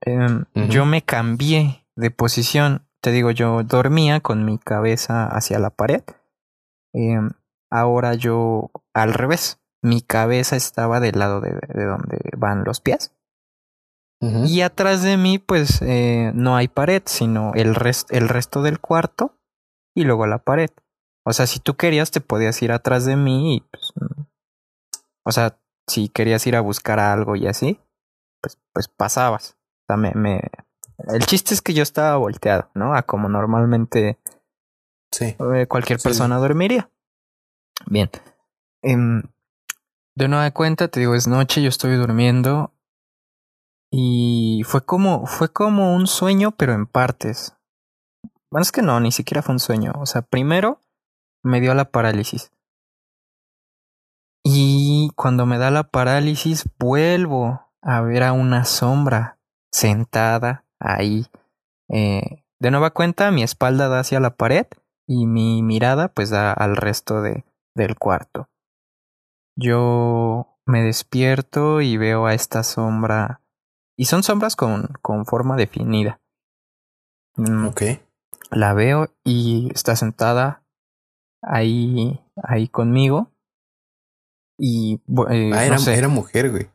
em, 0.00 0.44
yo 0.68 0.86
me 0.86 1.02
cambié 1.02 1.86
de 1.94 2.10
posición. 2.10 2.87
Te 3.00 3.10
digo, 3.12 3.30
yo 3.30 3.62
dormía 3.62 4.20
con 4.20 4.44
mi 4.44 4.58
cabeza 4.58 5.26
hacia 5.26 5.58
la 5.58 5.70
pared. 5.70 6.02
Em, 6.92 7.30
ahora 7.70 8.14
yo 8.14 8.70
al 8.94 9.14
revés. 9.14 9.60
Mi 9.82 10.02
cabeza 10.02 10.56
estaba 10.56 10.98
del 10.98 11.18
lado 11.18 11.40
de, 11.40 11.50
de 11.50 11.84
donde 11.84 12.18
van 12.36 12.64
los 12.64 12.80
pies. 12.80 13.12
Y 14.20 14.62
atrás 14.62 15.02
de 15.04 15.16
mí, 15.16 15.38
pues 15.38 15.80
eh, 15.80 16.32
no 16.34 16.56
hay 16.56 16.66
pared, 16.66 17.02
sino 17.06 17.52
el, 17.54 17.76
el 18.10 18.28
resto 18.28 18.62
del 18.62 18.80
cuarto 18.80 19.36
y 19.94 20.02
luego 20.02 20.26
la 20.26 20.38
pared. 20.38 20.70
O 21.24 21.32
sea, 21.32 21.46
si 21.46 21.60
tú 21.60 21.76
querías, 21.76 22.10
te 22.10 22.20
podías 22.20 22.60
ir 22.62 22.72
atrás 22.72 23.04
de 23.04 23.14
mí 23.14 23.56
y 23.56 23.60
pues. 23.60 23.92
Mm, 23.94 24.22
o 25.24 25.30
sea, 25.30 25.60
si 25.86 26.08
querías 26.08 26.46
ir 26.46 26.56
a 26.56 26.62
buscar 26.62 26.98
algo 26.98 27.36
y 27.36 27.46
así, 27.46 27.80
pues, 28.40 28.58
pues 28.72 28.88
pasabas. 28.88 29.56
O 29.82 29.84
sea, 29.86 29.96
me, 29.96 30.12
me. 30.14 30.40
El 31.06 31.24
chiste 31.26 31.54
es 31.54 31.62
que 31.62 31.74
yo 31.74 31.82
estaba 31.82 32.16
volteado, 32.16 32.70
¿no? 32.74 32.94
A 32.94 33.02
como 33.02 33.28
normalmente 33.28 34.18
sí. 35.12 35.36
Eh, 35.54 35.66
cualquier 35.68 36.00
persona 36.00 36.38
dormiría. 36.38 36.90
Bien. 37.86 38.10
Em, 38.82 39.22
de 40.16 40.28
nueva 40.28 40.50
cuenta, 40.50 40.88
te 40.88 41.00
digo, 41.00 41.14
es 41.14 41.28
noche, 41.28 41.62
yo 41.62 41.68
estoy 41.68 41.94
durmiendo 41.94 42.72
y 43.90 44.62
fue 44.66 44.84
como, 44.84 45.26
fue 45.26 45.52
como 45.52 45.94
un 45.94 46.06
sueño, 46.06 46.52
pero 46.52 46.72
en 46.72 46.86
partes. 46.86 47.56
Bueno, 48.50 48.62
es 48.62 48.72
que 48.72 48.82
no, 48.82 48.98
ni 48.98 49.12
siquiera 49.12 49.42
fue 49.42 49.54
un 49.54 49.60
sueño. 49.60 49.92
O 49.98 50.06
sea, 50.06 50.22
primero 50.22 50.80
me 51.42 51.60
dio 51.60 51.74
la 51.74 51.90
parálisis. 51.90 52.50
Y 54.42 55.10
cuando 55.14 55.46
me 55.46 55.58
da 55.58 55.70
la 55.70 55.84
parálisis, 55.84 56.64
vuelvo 56.78 57.70
a 57.82 58.00
ver 58.00 58.22
a 58.22 58.32
una 58.32 58.64
sombra 58.64 59.38
sentada 59.70 60.64
ahí. 60.80 61.26
Eh, 61.88 62.44
de 62.60 62.70
nueva 62.70 62.90
cuenta, 62.90 63.30
mi 63.30 63.42
espalda 63.42 63.88
da 63.88 64.00
hacia 64.00 64.20
la 64.20 64.36
pared 64.36 64.66
y 65.06 65.26
mi 65.26 65.62
mirada 65.62 66.08
pues 66.08 66.30
da 66.30 66.52
al 66.52 66.76
resto 66.76 67.22
de, 67.22 67.44
del 67.74 67.96
cuarto. 67.96 68.48
Yo 69.56 70.58
me 70.66 70.82
despierto 70.82 71.80
y 71.80 71.96
veo 71.96 72.26
a 72.26 72.34
esta 72.34 72.62
sombra 72.62 73.40
y 73.96 74.04
son 74.04 74.22
sombras 74.22 74.54
con, 74.54 74.92
con 75.02 75.26
forma 75.26 75.56
definida. 75.56 76.20
Mm, 77.36 77.66
ok. 77.66 77.82
La 78.50 78.72
veo 78.72 79.08
y 79.24 79.70
está 79.74 79.96
sentada 79.96 80.64
ahí, 81.42 82.20
ahí 82.42 82.68
conmigo. 82.68 83.32
Y 84.58 85.00
eh, 85.30 85.50
ah, 85.54 85.64
era, 85.64 85.76
era 85.88 86.08
mujer, 86.08 86.50
güey. 86.50 86.70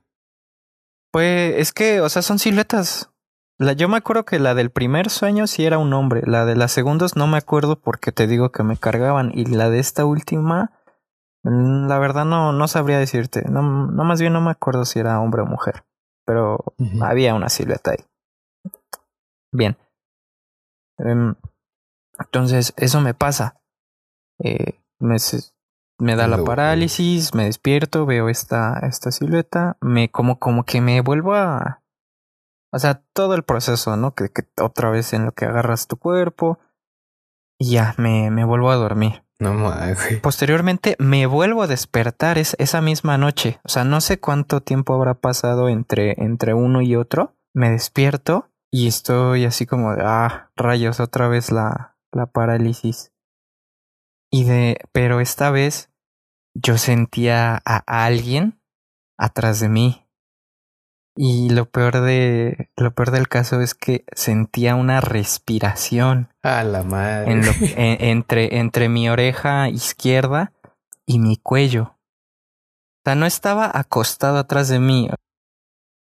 Pues 1.11 1.55
es 1.57 1.71
que, 1.71 2.01
o 2.01 2.09
sea, 2.09 2.21
son 2.21 2.39
siluetas. 2.39 3.12
La, 3.59 3.73
yo 3.73 3.87
me 3.87 3.97
acuerdo 3.97 4.25
que 4.25 4.39
la 4.39 4.55
del 4.55 4.71
primer 4.71 5.09
sueño 5.09 5.47
sí 5.47 5.65
era 5.65 5.77
un 5.77 5.93
hombre. 5.93 6.21
La 6.25 6.45
de 6.45 6.55
las 6.55 6.71
segundos 6.71 7.15
no 7.15 7.27
me 7.27 7.37
acuerdo 7.37 7.79
porque 7.79 8.11
te 8.11 8.27
digo 8.27 8.51
que 8.51 8.63
me 8.63 8.77
cargaban. 8.77 9.31
Y 9.33 9.45
la 9.45 9.69
de 9.69 9.79
esta 9.79 10.05
última, 10.05 10.71
mm, 11.43 11.87
la 11.87 11.99
verdad 11.99 12.25
no, 12.25 12.51
no 12.51 12.67
sabría 12.67 12.99
decirte. 12.99 13.43
No, 13.49 13.61
no 13.61 14.03
más 14.03 14.19
bien 14.19 14.33
no 14.33 14.41
me 14.41 14.51
acuerdo 14.51 14.85
si 14.85 14.99
era 14.99 15.19
hombre 15.19 15.43
o 15.43 15.45
mujer 15.45 15.83
pero 16.25 16.63
había 17.01 17.35
una 17.35 17.49
silueta 17.49 17.91
ahí. 17.91 18.05
Bien. 19.51 19.77
Em, 20.97 21.35
entonces, 22.19 22.73
eso 22.77 23.01
me 23.01 23.13
pasa. 23.13 23.61
Eh, 24.43 24.79
me, 24.99 25.17
me 25.99 26.15
da 26.15 26.27
la 26.27 26.43
parálisis, 26.43 27.33
me 27.33 27.45
despierto, 27.45 28.05
veo 28.05 28.29
esta, 28.29 28.79
esta 28.83 29.11
silueta, 29.11 29.77
me 29.81 30.09
como, 30.09 30.39
como 30.39 30.63
que 30.63 30.81
me 30.81 31.01
vuelvo 31.01 31.33
a. 31.33 31.82
O 32.73 32.79
sea, 32.79 33.03
todo 33.13 33.35
el 33.35 33.43
proceso, 33.43 33.95
¿no? 33.95 34.15
Que, 34.15 34.29
que 34.29 34.43
otra 34.59 34.89
vez 34.89 35.13
en 35.13 35.25
lo 35.25 35.31
que 35.31 35.45
agarras 35.45 35.87
tu 35.87 35.97
cuerpo. 35.97 36.59
Y 37.59 37.71
ya, 37.71 37.93
me, 37.97 38.31
me 38.31 38.43
vuelvo 38.43 38.71
a 38.71 38.75
dormir. 38.75 39.23
No 39.39 39.73
Posteriormente 40.21 40.95
me 40.99 41.25
vuelvo 41.25 41.63
a 41.63 41.67
despertar 41.67 42.37
esa 42.37 42.81
misma 42.81 43.17
noche. 43.17 43.59
O 43.63 43.69
sea, 43.69 43.83
no 43.83 43.99
sé 43.99 44.19
cuánto 44.19 44.61
tiempo 44.61 44.93
habrá 44.93 45.15
pasado 45.15 45.69
entre, 45.69 46.15
entre 46.23 46.53
uno 46.53 46.81
y 46.81 46.95
otro. 46.95 47.35
Me 47.53 47.69
despierto 47.69 48.49
y 48.71 48.87
estoy 48.87 49.45
así 49.45 49.65
como 49.65 49.95
de, 49.95 50.01
ah, 50.03 50.51
rayos, 50.55 50.99
otra 50.99 51.27
vez 51.27 51.51
la, 51.51 51.97
la 52.11 52.25
parálisis. 52.27 53.11
Y 54.31 54.45
de, 54.45 54.79
pero 54.91 55.19
esta 55.19 55.51
vez 55.51 55.91
yo 56.55 56.77
sentía 56.77 57.61
a 57.65 58.05
alguien 58.05 58.61
atrás 59.17 59.59
de 59.59 59.69
mí. 59.69 60.02
Y 61.15 61.49
lo 61.49 61.69
peor 61.69 62.01
de 62.01 62.69
lo 62.75 62.93
peor 62.95 63.11
del 63.11 63.27
caso 63.27 63.61
es 63.61 63.75
que 63.75 64.03
sentía 64.13 64.75
una 64.75 64.99
respiración. 64.99 66.29
A 66.41 66.63
la 66.63 66.83
madre. 66.83 67.31
entre, 67.77 68.57
entre 68.57 68.89
mi 68.89 69.09
oreja 69.09 69.69
izquierda 69.69 70.53
y 71.05 71.19
mi 71.19 71.37
cuello. 71.37 71.83
O 71.83 73.03
sea, 73.05 73.15
no 73.15 73.25
estaba 73.25 73.69
acostado 73.73 74.37
atrás 74.37 74.69
de 74.69 74.79
mí. 74.79 75.09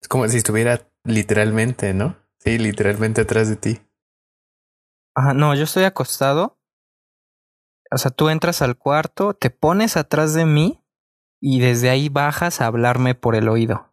Es 0.02 0.08
como 0.08 0.28
si 0.28 0.36
estuviera 0.36 0.88
literalmente, 1.04 1.94
¿no? 1.94 2.16
Sí, 2.38 2.58
literalmente 2.58 3.22
atrás 3.22 3.48
de 3.48 3.56
ti. 3.56 3.80
Ajá, 5.14 5.34
no, 5.34 5.54
yo 5.54 5.64
estoy 5.64 5.84
acostado. 5.84 6.58
O 7.90 7.98
sea, 7.98 8.10
tú 8.10 8.28
entras 8.28 8.62
al 8.62 8.76
cuarto, 8.76 9.34
te 9.34 9.50
pones 9.50 9.96
atrás 9.96 10.34
de 10.34 10.46
mí 10.46 10.82
y 11.40 11.60
desde 11.60 11.90
ahí 11.90 12.08
bajas 12.08 12.60
a 12.60 12.66
hablarme 12.66 13.14
por 13.14 13.34
el 13.34 13.48
oído. 13.48 13.89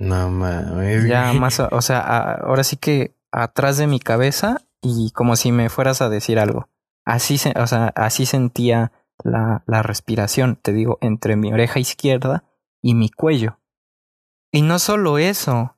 No 0.00 0.30
mames. 0.30 1.06
Ya 1.06 1.32
más, 1.34 1.60
o 1.60 1.82
sea, 1.82 2.00
ahora 2.00 2.64
sí 2.64 2.76
que 2.76 3.14
atrás 3.30 3.76
de 3.76 3.86
mi 3.86 4.00
cabeza 4.00 4.62
y 4.82 5.12
como 5.12 5.36
si 5.36 5.52
me 5.52 5.68
fueras 5.68 6.02
a 6.02 6.08
decir 6.08 6.40
algo. 6.40 6.68
Así, 7.04 7.38
se, 7.38 7.52
o 7.56 7.66
sea, 7.66 7.92
así 7.94 8.26
sentía 8.26 8.92
la, 9.22 9.62
la 9.66 9.82
respiración, 9.82 10.56
te 10.56 10.72
digo, 10.72 10.98
entre 11.00 11.36
mi 11.36 11.52
oreja 11.52 11.78
izquierda 11.78 12.44
y 12.82 12.94
mi 12.94 13.10
cuello. 13.10 13.58
Y 14.52 14.62
no 14.62 14.78
solo 14.78 15.18
eso, 15.18 15.76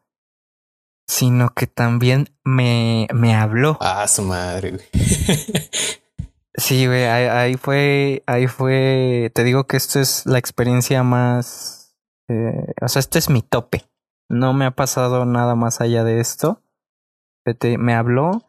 sino 1.06 1.50
que 1.50 1.66
también 1.66 2.30
me, 2.44 3.08
me 3.12 3.34
habló. 3.34 3.76
Ah, 3.80 4.06
su 4.06 4.22
madre, 4.22 4.78
sí, 6.54 6.86
güey, 6.86 7.04
ahí, 7.04 7.26
ahí, 7.26 7.54
fue, 7.56 8.22
ahí 8.26 8.46
fue, 8.46 9.32
te 9.34 9.42
digo 9.42 9.66
que 9.66 9.76
esto 9.76 10.00
es 10.00 10.26
la 10.26 10.38
experiencia 10.38 11.02
más, 11.02 11.96
eh, 12.28 12.72
o 12.80 12.88
sea, 12.88 13.00
este 13.00 13.18
es 13.18 13.28
mi 13.28 13.42
tope. 13.42 13.84
No 14.28 14.52
me 14.52 14.64
ha 14.64 14.70
pasado 14.70 15.24
nada 15.24 15.54
más 15.54 15.80
allá 15.80 16.04
de 16.04 16.20
esto. 16.20 16.62
Me 17.78 17.94
habló. 17.94 18.42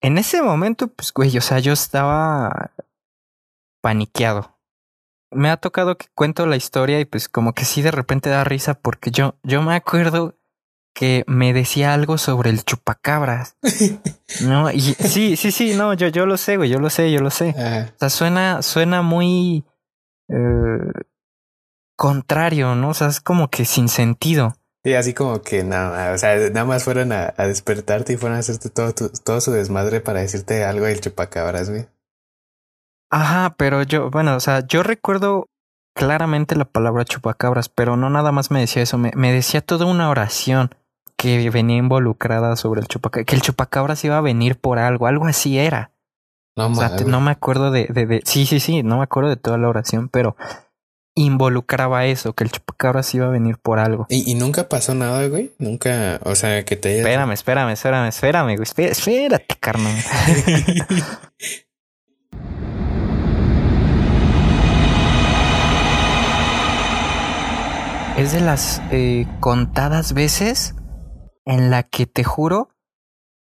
En 0.00 0.18
ese 0.18 0.42
momento, 0.42 0.88
pues, 0.88 1.12
güey, 1.12 1.36
o 1.38 1.40
sea, 1.40 1.58
yo 1.58 1.72
estaba 1.72 2.72
paniqueado. 3.82 4.58
Me 5.30 5.50
ha 5.50 5.56
tocado 5.56 5.96
que 5.96 6.06
cuento 6.14 6.46
la 6.46 6.56
historia 6.56 7.00
y 7.00 7.04
pues 7.04 7.28
como 7.28 7.54
que 7.54 7.64
sí 7.64 7.82
de 7.82 7.90
repente 7.90 8.30
da 8.30 8.44
risa 8.44 8.74
porque 8.74 9.10
yo, 9.10 9.36
yo 9.42 9.62
me 9.62 9.74
acuerdo 9.74 10.38
que 10.94 11.24
me 11.26 11.52
decía 11.52 11.92
algo 11.92 12.16
sobre 12.16 12.50
el 12.50 12.64
chupacabras. 12.64 13.56
no, 14.42 14.70
y 14.70 14.80
sí, 14.80 15.36
sí, 15.36 15.50
sí, 15.50 15.74
no, 15.74 15.92
yo, 15.92 16.08
yo 16.08 16.24
lo 16.24 16.36
sé, 16.36 16.56
güey, 16.56 16.70
yo 16.70 16.78
lo 16.78 16.88
sé, 16.88 17.10
yo 17.10 17.20
lo 17.20 17.30
sé. 17.30 17.50
O 17.50 17.98
sea, 17.98 18.10
suena, 18.10 18.62
suena 18.62 19.02
muy 19.02 19.64
eh, 20.28 20.92
contrario, 21.96 22.76
¿no? 22.76 22.90
O 22.90 22.94
sea, 22.94 23.08
es 23.08 23.20
como 23.20 23.48
que 23.48 23.64
sin 23.64 23.88
sentido. 23.88 24.56
Sí, 24.84 24.94
así 24.94 25.14
como 25.14 25.40
que 25.40 25.64
nada, 25.64 26.12
o 26.12 26.18
sea, 26.18 26.36
nada 26.50 26.66
más 26.66 26.84
fueron 26.84 27.10
a, 27.12 27.32
despertarte 27.38 28.12
y 28.12 28.16
fueron 28.18 28.36
a 28.36 28.40
hacerte 28.40 28.68
todo, 28.68 28.92
todo 28.92 29.40
su 29.40 29.50
desmadre 29.50 30.00
para 30.00 30.20
decirte 30.20 30.62
algo 30.62 30.84
del 30.84 31.00
chupacabras, 31.00 31.70
güey. 31.70 31.86
Ajá, 33.10 33.54
pero 33.56 33.82
yo, 33.82 34.10
bueno, 34.10 34.36
o 34.36 34.40
sea, 34.40 34.66
yo 34.66 34.82
recuerdo 34.82 35.48
claramente 35.94 36.54
la 36.54 36.66
palabra 36.66 37.06
chupacabras, 37.06 37.70
pero 37.70 37.96
no 37.96 38.10
nada 38.10 38.30
más 38.30 38.50
me 38.50 38.60
decía 38.60 38.82
eso, 38.82 38.98
me, 38.98 39.12
me 39.14 39.32
decía 39.32 39.62
toda 39.62 39.86
una 39.86 40.10
oración 40.10 40.74
que 41.16 41.48
venía 41.48 41.78
involucrada 41.78 42.54
sobre 42.56 42.82
el 42.82 42.88
chupacabras, 42.88 43.26
que 43.26 43.36
el 43.36 43.42
chupacabras 43.42 44.04
iba 44.04 44.18
a 44.18 44.20
venir 44.20 44.60
por 44.60 44.78
algo, 44.78 45.06
algo 45.06 45.26
así 45.26 45.58
era. 45.58 45.92
No, 46.56 46.66
o 46.66 46.74
sea, 46.74 46.90
no 47.06 47.20
me 47.22 47.30
acuerdo 47.30 47.70
de, 47.70 47.86
de, 47.86 48.04
de, 48.06 48.22
sí, 48.26 48.44
sí, 48.44 48.60
sí, 48.60 48.82
no 48.82 48.98
me 48.98 49.04
acuerdo 49.04 49.30
de 49.30 49.36
toda 49.36 49.56
la 49.56 49.68
oración, 49.68 50.08
pero 50.08 50.36
involucraba 51.14 52.06
eso, 52.06 52.32
que 52.34 52.44
el 52.44 52.50
chupacabras 52.50 53.14
iba 53.14 53.26
a 53.26 53.30
venir 53.30 53.58
por 53.58 53.78
algo. 53.78 54.06
¿Y, 54.08 54.30
y 54.30 54.34
nunca 54.34 54.68
pasó 54.68 54.94
nada, 54.94 55.26
güey? 55.28 55.52
Nunca, 55.58 56.20
o 56.24 56.34
sea, 56.34 56.64
que 56.64 56.76
te. 56.76 56.98
Espérame, 56.98 57.32
espérame, 57.32 57.72
espérame, 57.72 58.08
espérame, 58.08 58.56
güey. 58.56 58.62
Espérate, 58.62 58.92
espérate 58.92 59.56
carnal. 59.60 59.94
es 68.16 68.32
de 68.32 68.40
las 68.40 68.80
eh, 68.92 69.26
contadas 69.40 70.12
veces 70.12 70.74
en 71.44 71.70
la 71.70 71.82
que 71.82 72.06
te 72.06 72.22
juro 72.22 72.68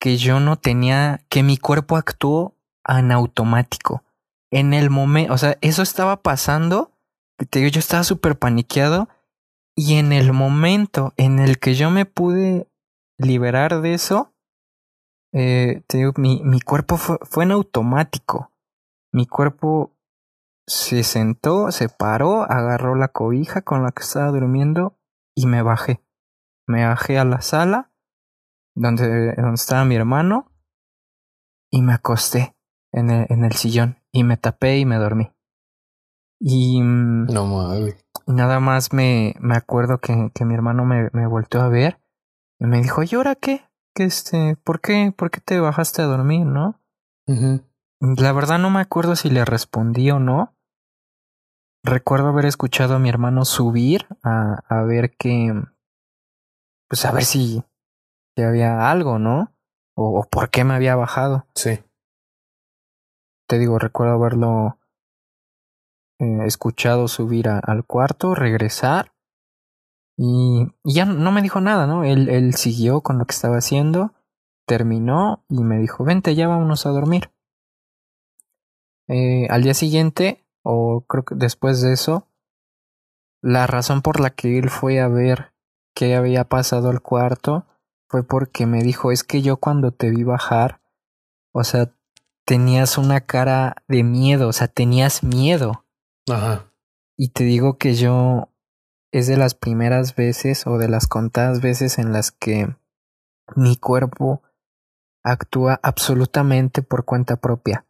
que 0.00 0.16
yo 0.16 0.40
no 0.40 0.56
tenía, 0.56 1.24
que 1.28 1.42
mi 1.42 1.58
cuerpo 1.58 1.96
actuó 1.96 2.56
en 2.86 3.12
automático. 3.12 4.02
En 4.50 4.74
el 4.74 4.90
momento, 4.90 5.32
o 5.32 5.38
sea, 5.38 5.58
eso 5.60 5.82
estaba 5.82 6.22
pasando, 6.22 6.91
te 7.46 7.60
digo, 7.60 7.70
yo 7.70 7.78
estaba 7.80 8.04
súper 8.04 8.38
paniqueado 8.38 9.08
y 9.74 9.94
en 9.94 10.12
el 10.12 10.32
momento 10.32 11.14
en 11.16 11.38
el 11.38 11.58
que 11.58 11.74
yo 11.74 11.90
me 11.90 12.04
pude 12.04 12.68
liberar 13.18 13.80
de 13.80 13.94
eso, 13.94 14.34
eh, 15.32 15.82
te 15.86 15.98
digo, 15.98 16.12
mi, 16.16 16.42
mi 16.44 16.60
cuerpo 16.60 16.96
fue, 16.96 17.18
fue 17.22 17.44
en 17.44 17.52
automático. 17.52 18.50
Mi 19.12 19.26
cuerpo 19.26 19.96
se 20.66 21.02
sentó, 21.04 21.70
se 21.72 21.88
paró, 21.88 22.42
agarró 22.42 22.94
la 22.94 23.08
cobija 23.08 23.62
con 23.62 23.82
la 23.82 23.92
que 23.92 24.02
estaba 24.02 24.30
durmiendo 24.30 24.98
y 25.34 25.46
me 25.46 25.62
bajé. 25.62 26.02
Me 26.66 26.86
bajé 26.86 27.18
a 27.18 27.24
la 27.24 27.40
sala 27.40 27.90
donde, 28.74 29.34
donde 29.34 29.54
estaba 29.54 29.84
mi 29.84 29.96
hermano 29.96 30.52
y 31.70 31.82
me 31.82 31.94
acosté 31.94 32.56
en 32.92 33.10
el, 33.10 33.26
en 33.30 33.44
el 33.44 33.52
sillón 33.52 33.98
y 34.12 34.24
me 34.24 34.36
tapé 34.36 34.78
y 34.78 34.86
me 34.86 34.96
dormí. 34.96 35.30
Y, 36.44 36.80
No 36.80 37.46
mames. 37.46 38.04
nada 38.26 38.58
más 38.58 38.92
me, 38.92 39.36
me 39.38 39.56
acuerdo 39.56 39.98
que, 39.98 40.32
que 40.34 40.44
mi 40.44 40.54
hermano 40.54 40.84
me, 40.84 41.08
me 41.12 41.28
volteó 41.28 41.60
a 41.60 41.68
ver 41.68 42.00
y 42.58 42.66
me 42.66 42.82
dijo, 42.82 43.04
¿y 43.04 43.14
ahora 43.14 43.36
qué? 43.36 43.62
¿Qué 43.94 44.04
este, 44.04 44.56
¿por 44.56 44.80
qué, 44.80 45.14
por 45.16 45.30
qué 45.30 45.40
te 45.40 45.60
bajaste 45.60 46.02
a 46.02 46.06
dormir, 46.06 46.44
no? 46.46 46.80
La 48.00 48.32
verdad 48.32 48.58
no 48.58 48.70
me 48.70 48.80
acuerdo 48.80 49.14
si 49.14 49.30
le 49.30 49.44
respondí 49.44 50.10
o 50.10 50.18
no. 50.18 50.56
Recuerdo 51.84 52.28
haber 52.28 52.46
escuchado 52.46 52.96
a 52.96 52.98
mi 52.98 53.08
hermano 53.08 53.44
subir 53.44 54.06
a, 54.24 54.62
a 54.68 54.82
ver 54.82 55.14
que, 55.16 55.52
pues 56.88 57.04
a 57.04 57.12
ver 57.12 57.24
si, 57.24 57.62
si 58.34 58.42
había 58.42 58.90
algo, 58.90 59.20
¿no? 59.20 59.52
O, 59.94 60.18
o 60.20 60.28
por 60.28 60.50
qué 60.50 60.64
me 60.64 60.74
había 60.74 60.96
bajado. 60.96 61.46
Sí. 61.54 61.78
Te 63.46 63.58
digo, 63.58 63.78
recuerdo 63.78 64.14
haberlo 64.14 64.78
eh, 66.22 66.46
escuchado 66.46 67.08
subir 67.08 67.48
al 67.48 67.84
cuarto, 67.84 68.34
regresar 68.36 69.12
y, 70.16 70.68
y 70.84 70.94
ya 70.94 71.04
no 71.04 71.32
me 71.32 71.42
dijo 71.42 71.60
nada, 71.60 71.88
¿no? 71.88 72.04
Él, 72.04 72.28
él 72.28 72.54
siguió 72.54 73.00
con 73.00 73.18
lo 73.18 73.24
que 73.24 73.32
estaba 73.32 73.56
haciendo, 73.56 74.14
terminó 74.66 75.44
y 75.48 75.64
me 75.64 75.78
dijo, 75.78 76.04
vente, 76.04 76.36
ya 76.36 76.46
vámonos 76.46 76.86
a 76.86 76.90
dormir. 76.90 77.32
Eh, 79.08 79.48
al 79.50 79.64
día 79.64 79.74
siguiente, 79.74 80.46
o 80.62 81.04
creo 81.08 81.24
que 81.24 81.34
después 81.34 81.82
de 81.82 81.92
eso, 81.92 82.28
la 83.42 83.66
razón 83.66 84.00
por 84.00 84.20
la 84.20 84.30
que 84.30 84.58
él 84.58 84.70
fue 84.70 85.00
a 85.00 85.08
ver 85.08 85.52
qué 85.92 86.14
había 86.14 86.44
pasado 86.44 86.88
al 86.88 87.02
cuarto 87.02 87.66
fue 88.08 88.22
porque 88.22 88.66
me 88.66 88.82
dijo, 88.82 89.10
es 89.10 89.24
que 89.24 89.42
yo 89.42 89.56
cuando 89.56 89.90
te 89.90 90.10
vi 90.10 90.22
bajar, 90.22 90.80
o 91.52 91.64
sea, 91.64 91.92
tenías 92.44 92.96
una 92.96 93.22
cara 93.22 93.74
de 93.88 94.04
miedo, 94.04 94.48
o 94.48 94.52
sea, 94.52 94.68
tenías 94.68 95.24
miedo. 95.24 95.81
Ajá. 96.30 96.72
Y 97.16 97.28
te 97.28 97.44
digo 97.44 97.78
que 97.78 97.94
yo 97.94 98.48
es 99.12 99.26
de 99.26 99.36
las 99.36 99.54
primeras 99.54 100.16
veces 100.16 100.66
o 100.66 100.78
de 100.78 100.88
las 100.88 101.06
contadas 101.06 101.60
veces 101.60 101.98
en 101.98 102.12
las 102.12 102.32
que 102.32 102.74
mi 103.54 103.76
cuerpo 103.76 104.42
actúa 105.22 105.78
absolutamente 105.82 106.82
por 106.82 107.04
cuenta 107.04 107.36
propia. 107.36 107.86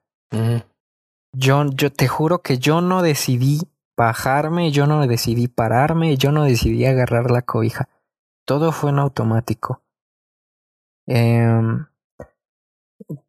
Yo, 1.34 1.64
yo 1.70 1.92
te 1.92 2.08
juro 2.08 2.42
que 2.42 2.58
yo 2.58 2.80
no 2.80 3.02
decidí 3.02 3.60
bajarme, 3.96 4.70
yo 4.70 4.86
no 4.86 5.06
decidí 5.06 5.48
pararme, 5.48 6.16
yo 6.16 6.32
no 6.32 6.44
decidí 6.44 6.84
agarrar 6.84 7.30
la 7.30 7.42
cobija. 7.42 7.88
Todo 8.44 8.72
fue 8.72 8.90
en 8.90 8.98
automático. 8.98 9.82
Em, 11.06 11.86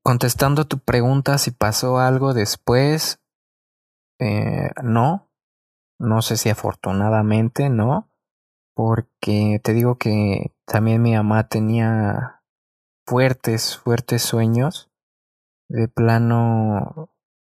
contestando 0.02 0.66
tu 0.66 0.80
pregunta 0.80 1.38
si 1.38 1.52
pasó 1.52 2.00
algo 2.00 2.34
después, 2.34 3.20
eh, 4.19 4.71
no. 4.84 5.30
No 5.99 6.21
sé 6.21 6.38
si 6.38 6.49
afortunadamente 6.49 7.69
no. 7.69 8.10
Porque 8.76 9.60
te 9.63 9.73
digo 9.73 9.97
que 9.97 10.54
también 10.65 11.02
mi 11.02 11.13
mamá 11.13 11.47
tenía 11.47 12.43
fuertes, 13.06 13.78
fuertes 13.78 14.21
sueños. 14.23 14.91
De 15.69 15.88
plano 15.88 17.10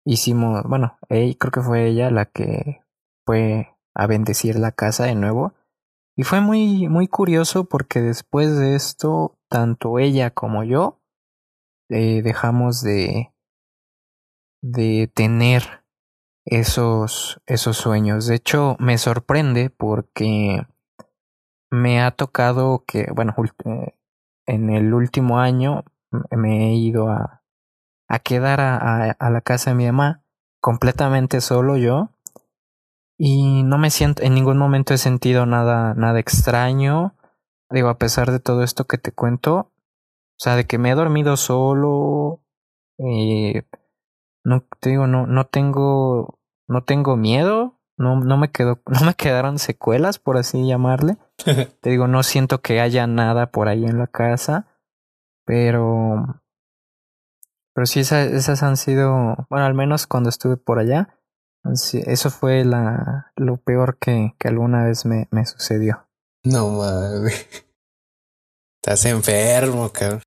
hicimos, 0.04 0.62
bueno, 0.64 0.98
creo 1.08 1.52
que 1.52 1.60
fue 1.60 1.86
ella 1.86 2.10
la 2.10 2.26
que 2.26 2.82
fue 3.26 3.74
a 3.94 4.06
bendecir 4.06 4.58
la 4.58 4.72
casa 4.72 5.04
de 5.04 5.14
nuevo. 5.14 5.54
Y 6.16 6.22
fue 6.22 6.40
muy, 6.40 6.88
muy 6.88 7.08
curioso 7.08 7.64
porque 7.64 8.00
después 8.00 8.56
de 8.56 8.76
esto, 8.76 9.36
tanto 9.48 9.98
ella 9.98 10.30
como 10.30 10.62
yo 10.62 11.00
eh, 11.88 12.22
dejamos 12.22 12.82
de, 12.82 13.32
de 14.62 15.10
tener 15.12 15.83
esos, 16.44 17.40
esos 17.46 17.76
sueños. 17.76 18.26
De 18.26 18.36
hecho, 18.36 18.76
me 18.78 18.98
sorprende 18.98 19.70
porque 19.70 20.66
me 21.70 22.02
ha 22.02 22.10
tocado 22.10 22.84
que, 22.86 23.08
bueno, 23.14 23.34
en 24.46 24.70
el 24.70 24.94
último 24.94 25.38
año 25.38 25.84
me 26.30 26.68
he 26.68 26.74
ido 26.74 27.08
a, 27.08 27.42
a 28.08 28.18
quedar 28.18 28.60
a, 28.60 28.76
a, 28.76 29.10
a 29.10 29.30
la 29.30 29.40
casa 29.40 29.70
de 29.70 29.76
mi 29.76 29.86
mamá 29.86 30.22
completamente 30.60 31.40
solo 31.40 31.76
yo 31.76 32.10
y 33.18 33.62
no 33.64 33.78
me 33.78 33.90
siento 33.90 34.22
en 34.22 34.34
ningún 34.34 34.56
momento 34.56 34.94
he 34.94 34.98
sentido 34.98 35.46
nada 35.46 35.94
nada 35.94 36.18
extraño 36.18 37.14
digo 37.70 37.88
a 37.88 37.98
pesar 37.98 38.30
de 38.30 38.40
todo 38.40 38.62
esto 38.62 38.86
que 38.86 38.98
te 38.98 39.12
cuento 39.12 39.54
o 39.56 40.38
sea 40.38 40.56
de 40.56 40.66
que 40.66 40.78
me 40.78 40.90
he 40.90 40.94
dormido 40.94 41.36
solo 41.36 42.40
eh, 42.98 43.64
no 44.44 44.64
te 44.80 44.90
digo 44.90 45.06
no 45.06 45.26
no 45.26 45.46
tengo 45.46 46.38
no 46.68 46.84
tengo 46.84 47.16
miedo 47.16 47.80
no 47.96 48.20
no 48.20 48.36
me 48.36 48.50
quedó 48.50 48.80
no 48.86 49.00
me 49.06 49.14
quedaron 49.14 49.58
secuelas 49.58 50.18
por 50.18 50.36
así 50.36 50.66
llamarle 50.66 51.16
te 51.80 51.90
digo 51.90 52.06
no 52.06 52.22
siento 52.22 52.60
que 52.60 52.80
haya 52.80 53.06
nada 53.06 53.50
por 53.50 53.68
ahí 53.68 53.84
en 53.84 53.98
la 53.98 54.06
casa 54.06 54.66
pero 55.46 56.40
pero 57.74 57.86
sí 57.86 58.00
esa- 58.00 58.22
esas 58.24 58.62
han 58.62 58.76
sido 58.76 59.46
bueno 59.50 59.66
al 59.66 59.74
menos 59.74 60.06
cuando 60.06 60.28
estuve 60.28 60.56
por 60.56 60.78
allá 60.78 61.18
eso 62.06 62.30
fue 62.30 62.62
la, 62.64 63.32
lo 63.36 63.56
peor 63.56 63.96
que, 63.98 64.34
que 64.38 64.48
alguna 64.48 64.84
vez 64.84 65.06
me, 65.06 65.28
me 65.30 65.46
sucedió. 65.46 66.06
No 66.44 66.68
mames. 66.68 67.48
Estás 68.82 69.06
enfermo, 69.06 69.88
cabrón. 69.90 70.20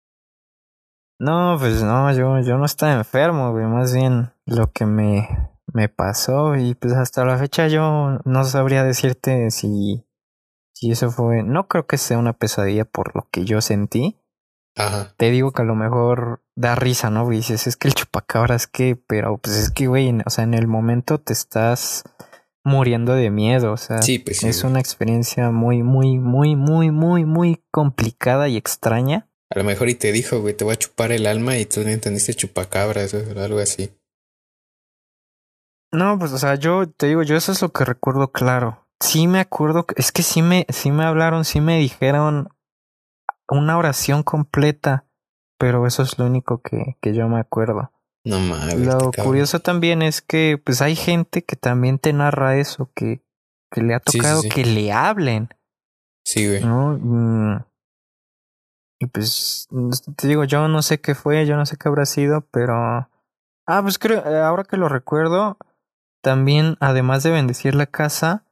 No, 1.19 1.55
pues 1.57 1.83
no, 1.83 2.11
yo, 2.13 2.39
yo 2.41 2.57
no 2.57 2.65
estaba 2.65 2.93
enfermo, 2.93 3.51
güey. 3.51 3.65
Más 3.65 3.93
bien 3.93 4.31
lo 4.45 4.71
que 4.71 4.85
me, 4.85 5.27
me 5.73 5.89
pasó. 5.89 6.55
Y 6.55 6.75
pues 6.75 6.93
hasta 6.93 7.25
la 7.25 7.37
fecha 7.37 7.67
yo 7.67 8.19
no 8.23 8.43
sabría 8.43 8.83
decirte 8.83 9.49
si, 9.51 10.05
si 10.73 10.91
eso 10.91 11.09
fue. 11.09 11.43
No 11.43 11.67
creo 11.67 11.87
que 11.87 11.97
sea 11.97 12.17
una 12.17 12.33
pesadilla 12.33 12.85
por 12.85 13.15
lo 13.15 13.27
que 13.31 13.45
yo 13.45 13.61
sentí. 13.61 14.19
Ajá. 14.75 15.15
Te 15.17 15.31
digo 15.31 15.51
que 15.51 15.63
a 15.63 15.65
lo 15.65 15.75
mejor 15.75 16.43
da 16.55 16.75
risa, 16.75 17.09
¿no? 17.09 17.25
güey? 17.25 17.37
dices, 17.37 17.65
es 17.65 17.77
que 17.77 17.87
el 17.87 17.95
chupacabras 17.95 18.67
que, 18.67 18.95
pero 18.95 19.39
pues 19.39 19.55
es 19.55 19.71
que, 19.71 19.87
güey, 19.87 20.15
o 20.23 20.29
sea, 20.29 20.43
en 20.43 20.53
el 20.53 20.67
momento 20.67 21.19
te 21.19 21.33
estás 21.33 22.03
muriendo 22.63 23.13
de 23.13 23.31
miedo, 23.31 23.71
o 23.71 23.77
sea. 23.77 24.03
Sí, 24.03 24.19
pues 24.19 24.37
sí. 24.37 24.47
es 24.47 24.61
güey. 24.61 24.71
una 24.71 24.79
experiencia 24.79 25.49
muy, 25.49 25.81
muy, 25.81 26.19
muy, 26.19 26.55
muy, 26.55 26.91
muy, 26.91 27.25
muy 27.25 27.63
complicada 27.71 28.49
y 28.49 28.57
extraña. 28.57 29.26
A 29.49 29.57
lo 29.59 29.63
mejor 29.63 29.89
y 29.89 29.95
te 29.95 30.11
dijo, 30.11 30.41
güey, 30.41 30.53
te 30.53 30.63
voy 30.63 30.73
a 30.73 30.77
chupar 30.77 31.11
el 31.11 31.25
alma 31.25 31.57
y 31.57 31.65
tú 31.65 31.81
no 31.81 31.89
entendiste 31.89 32.33
chupacabras 32.33 33.13
o 33.13 33.39
algo 33.41 33.59
así. 33.59 33.91
No, 35.91 36.19
pues, 36.19 36.33
o 36.33 36.37
sea, 36.37 36.55
yo 36.55 36.89
te 36.89 37.07
digo, 37.07 37.23
yo 37.23 37.35
eso 37.37 37.51
es 37.53 37.61
lo 37.61 37.71
que 37.71 37.85
recuerdo 37.85 38.31
claro. 38.31 38.85
Sí 38.99 39.27
me 39.27 39.39
acuerdo, 39.39 39.85
es 39.95 40.11
que 40.11 40.21
sí 40.23 40.41
me, 40.41 40.65
sí 40.69 40.91
me 40.91 41.05
hablaron, 41.05 41.45
sí 41.45 41.61
me 41.61 41.77
dijeron 41.77 42.49
una 43.47 43.77
oración 43.77 44.23
completa, 44.23 45.05
pero 45.57 45.87
eso 45.87 46.03
es 46.03 46.19
lo 46.19 46.25
único 46.25 46.61
que, 46.61 46.97
que 47.01 47.13
yo 47.13 47.29
me 47.29 47.39
acuerdo. 47.39 47.91
No 48.25 48.39
mames. 48.39 48.75
Lo 48.75 49.11
curioso 49.11 49.61
también 49.61 50.01
es 50.01 50.21
que, 50.21 50.61
pues, 50.61 50.81
hay 50.81 50.95
gente 50.97 51.43
que 51.45 51.55
también 51.55 51.99
te 51.99 52.11
narra 52.11 52.57
eso, 52.57 52.91
que, 52.93 53.21
que 53.71 53.81
le 53.81 53.93
ha 53.93 54.01
Sí, 54.05 54.11
sí, 54.13 54.17
tocado 54.17 54.41
sí. 54.41 54.49
que 54.49 54.65
le 54.65 54.91
hablen. 54.91 55.49
Sí, 56.25 56.45
güey. 56.49 56.61
¿no? 56.65 57.65
Mm. 58.99 59.03
Y 59.03 59.07
pues, 59.07 59.67
te 60.15 60.27
digo, 60.27 60.43
yo 60.43 60.67
no 60.67 60.81
sé 60.81 60.99
qué 60.99 61.15
fue, 61.15 61.45
yo 61.45 61.55
no 61.55 61.65
sé 61.65 61.77
qué 61.77 61.87
habrá 61.87 62.05
sido, 62.05 62.41
pero... 62.51 63.09
Ah, 63.69 63.81
pues 63.81 63.99
creo, 63.99 64.25
eh, 64.25 64.39
ahora 64.39 64.63
que 64.63 64.77
lo 64.77 64.87
recuerdo, 64.87 65.57
también, 66.21 66.77
además 66.79 67.23
de 67.23 67.31
bendecir 67.31 67.75
la 67.75 67.85
casa, 67.85 68.45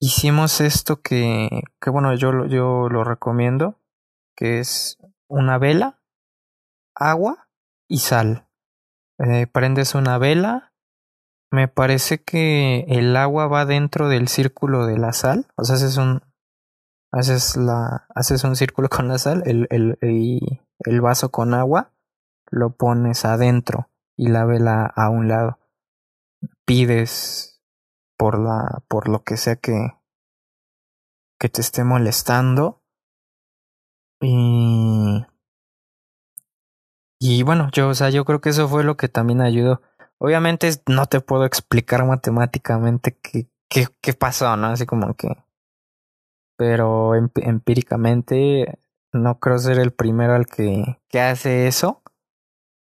hicimos 0.00 0.60
esto 0.60 1.02
que, 1.02 1.62
que 1.80 1.90
bueno, 1.90 2.14
yo, 2.14 2.46
yo 2.46 2.88
lo 2.88 3.04
recomiendo, 3.04 3.78
que 4.34 4.60
es 4.60 4.98
una 5.28 5.58
vela, 5.58 6.00
agua 6.94 7.48
y 7.86 7.98
sal. 7.98 8.46
Eh, 9.18 9.46
prendes 9.46 9.94
una 9.94 10.16
vela, 10.16 10.72
me 11.50 11.68
parece 11.68 12.22
que 12.22 12.86
el 12.88 13.14
agua 13.16 13.46
va 13.46 13.66
dentro 13.66 14.08
del 14.08 14.28
círculo 14.28 14.86
de 14.86 14.96
la 14.96 15.12
sal, 15.12 15.46
o 15.56 15.64
sea, 15.64 15.76
haces 15.76 15.98
un, 15.98 16.22
haces 17.12 17.56
la, 17.56 18.06
haces 18.14 18.44
un 18.44 18.56
círculo 18.56 18.88
con 18.88 19.08
la 19.08 19.18
sal, 19.18 19.42
el, 19.46 19.66
el, 19.70 19.98
el 20.00 21.00
vaso 21.00 21.30
con 21.30 21.54
agua, 21.54 21.92
lo 22.50 22.70
pones 22.70 23.24
adentro 23.24 23.88
y 24.16 24.28
la 24.28 24.44
vela 24.44 24.84
a 24.84 25.08
un 25.08 25.28
lado. 25.28 25.58
Pides 26.64 27.60
por 28.16 28.38
la, 28.38 28.82
por 28.88 29.08
lo 29.08 29.22
que 29.22 29.36
sea 29.36 29.56
que, 29.56 29.96
que 31.38 31.48
te 31.48 31.60
esté 31.60 31.84
molestando. 31.84 32.82
Y, 34.20 35.24
y 37.18 37.42
bueno, 37.42 37.70
yo, 37.72 37.88
o 37.88 37.94
sea, 37.94 38.10
yo 38.10 38.24
creo 38.24 38.40
que 38.40 38.50
eso 38.50 38.68
fue 38.68 38.84
lo 38.84 38.96
que 38.96 39.08
también 39.08 39.40
ayudó. 39.40 39.80
Obviamente 40.18 40.70
no 40.86 41.06
te 41.06 41.20
puedo 41.20 41.46
explicar 41.46 42.04
matemáticamente 42.04 43.16
qué, 43.16 43.48
qué, 43.68 43.86
qué 44.02 44.12
pasó, 44.12 44.54
¿no? 44.56 44.68
Así 44.68 44.84
como 44.84 45.14
que. 45.14 45.28
Pero 46.60 47.14
empíricamente 47.14 48.80
no 49.14 49.40
creo 49.40 49.58
ser 49.58 49.78
el 49.78 49.92
primero 49.92 50.34
al 50.34 50.44
que, 50.44 50.98
que 51.08 51.18
hace 51.18 51.66
eso. 51.66 52.02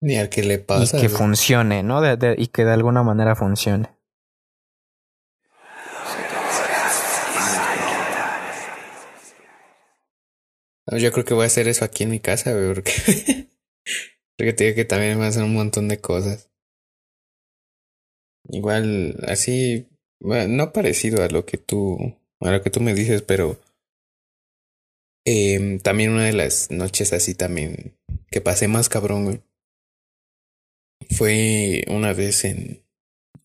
Ni 0.01 0.17
al 0.17 0.31
que 0.31 0.43
le 0.43 0.61
pasa. 0.61 0.97
Y 0.97 1.01
que 1.03 1.11
funcione, 1.11 1.83
¿no? 1.83 2.01
y 2.39 2.47
que 2.47 2.65
de 2.65 2.73
alguna 2.73 3.03
manera 3.03 3.37
funcione. 3.37 3.91
Yo 10.87 11.13
creo 11.13 11.27
que 11.27 11.35
voy 11.35 11.45
a 11.45 11.49
hacer 11.49 11.69
eso 11.69 11.85
aquí 11.85 12.05
en 12.05 12.11
mi 12.13 12.21
casa, 12.21 12.55
porque, 12.67 12.93
porque 14.39 14.55
te 14.55 14.65
digo 14.65 14.75
que 14.75 14.87
también 14.87 15.19
me 15.19 15.27
hacen 15.27 15.43
un 15.43 15.53
montón 15.53 15.87
de 15.89 16.01
cosas. 16.01 16.51
Igual, 18.49 19.19
así, 19.29 19.87
no 20.21 20.73
parecido 20.73 21.23
a 21.23 21.29
lo 21.29 21.45
que 21.45 21.59
tú, 21.59 22.17
a 22.41 22.53
lo 22.53 22.63
que 22.63 22.71
tú 22.71 22.81
me 22.81 22.95
dices, 22.95 23.23
pero 23.23 23.61
eh, 25.25 25.79
también 25.83 26.11
una 26.11 26.25
de 26.25 26.33
las 26.33 26.71
noches 26.71 27.13
así 27.13 27.35
también 27.35 27.97
que 28.31 28.41
pasé 28.41 28.69
más 28.69 28.89
cabrón, 28.89 29.25
güey. 29.25 29.41
Fue 31.17 31.85
una 31.89 32.13
vez 32.13 32.45
en, 32.45 32.85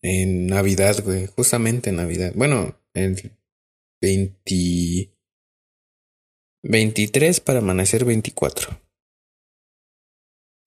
en 0.02 0.46
Navidad, 0.46 1.02
güey, 1.02 1.26
justamente 1.26 1.90
en 1.90 1.96
Navidad. 1.96 2.32
Bueno, 2.34 2.78
el 2.94 3.32
20, 4.00 5.12
23 6.62 7.40
para 7.40 7.58
amanecer 7.58 8.04
24. 8.04 8.80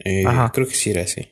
Eh, 0.03 0.23
creo 0.53 0.67
que 0.67 0.75
sí 0.75 0.91
era 0.91 1.03
así. 1.03 1.29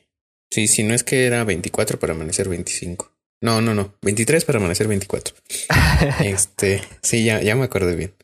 Sí, 0.50 0.68
si 0.68 0.82
no 0.82 0.94
es 0.94 1.04
que 1.04 1.26
era 1.26 1.44
24 1.44 1.98
para 1.98 2.14
amanecer 2.14 2.48
25. 2.48 3.12
No, 3.40 3.60
no, 3.60 3.74
no. 3.74 3.94
23 4.02 4.44
para 4.44 4.58
amanecer 4.58 4.88
24. 4.88 5.34
este, 6.24 6.82
sí, 7.02 7.24
ya, 7.24 7.40
ya 7.42 7.54
me 7.54 7.64
acuerdo 7.64 7.94
bien. 7.94 8.14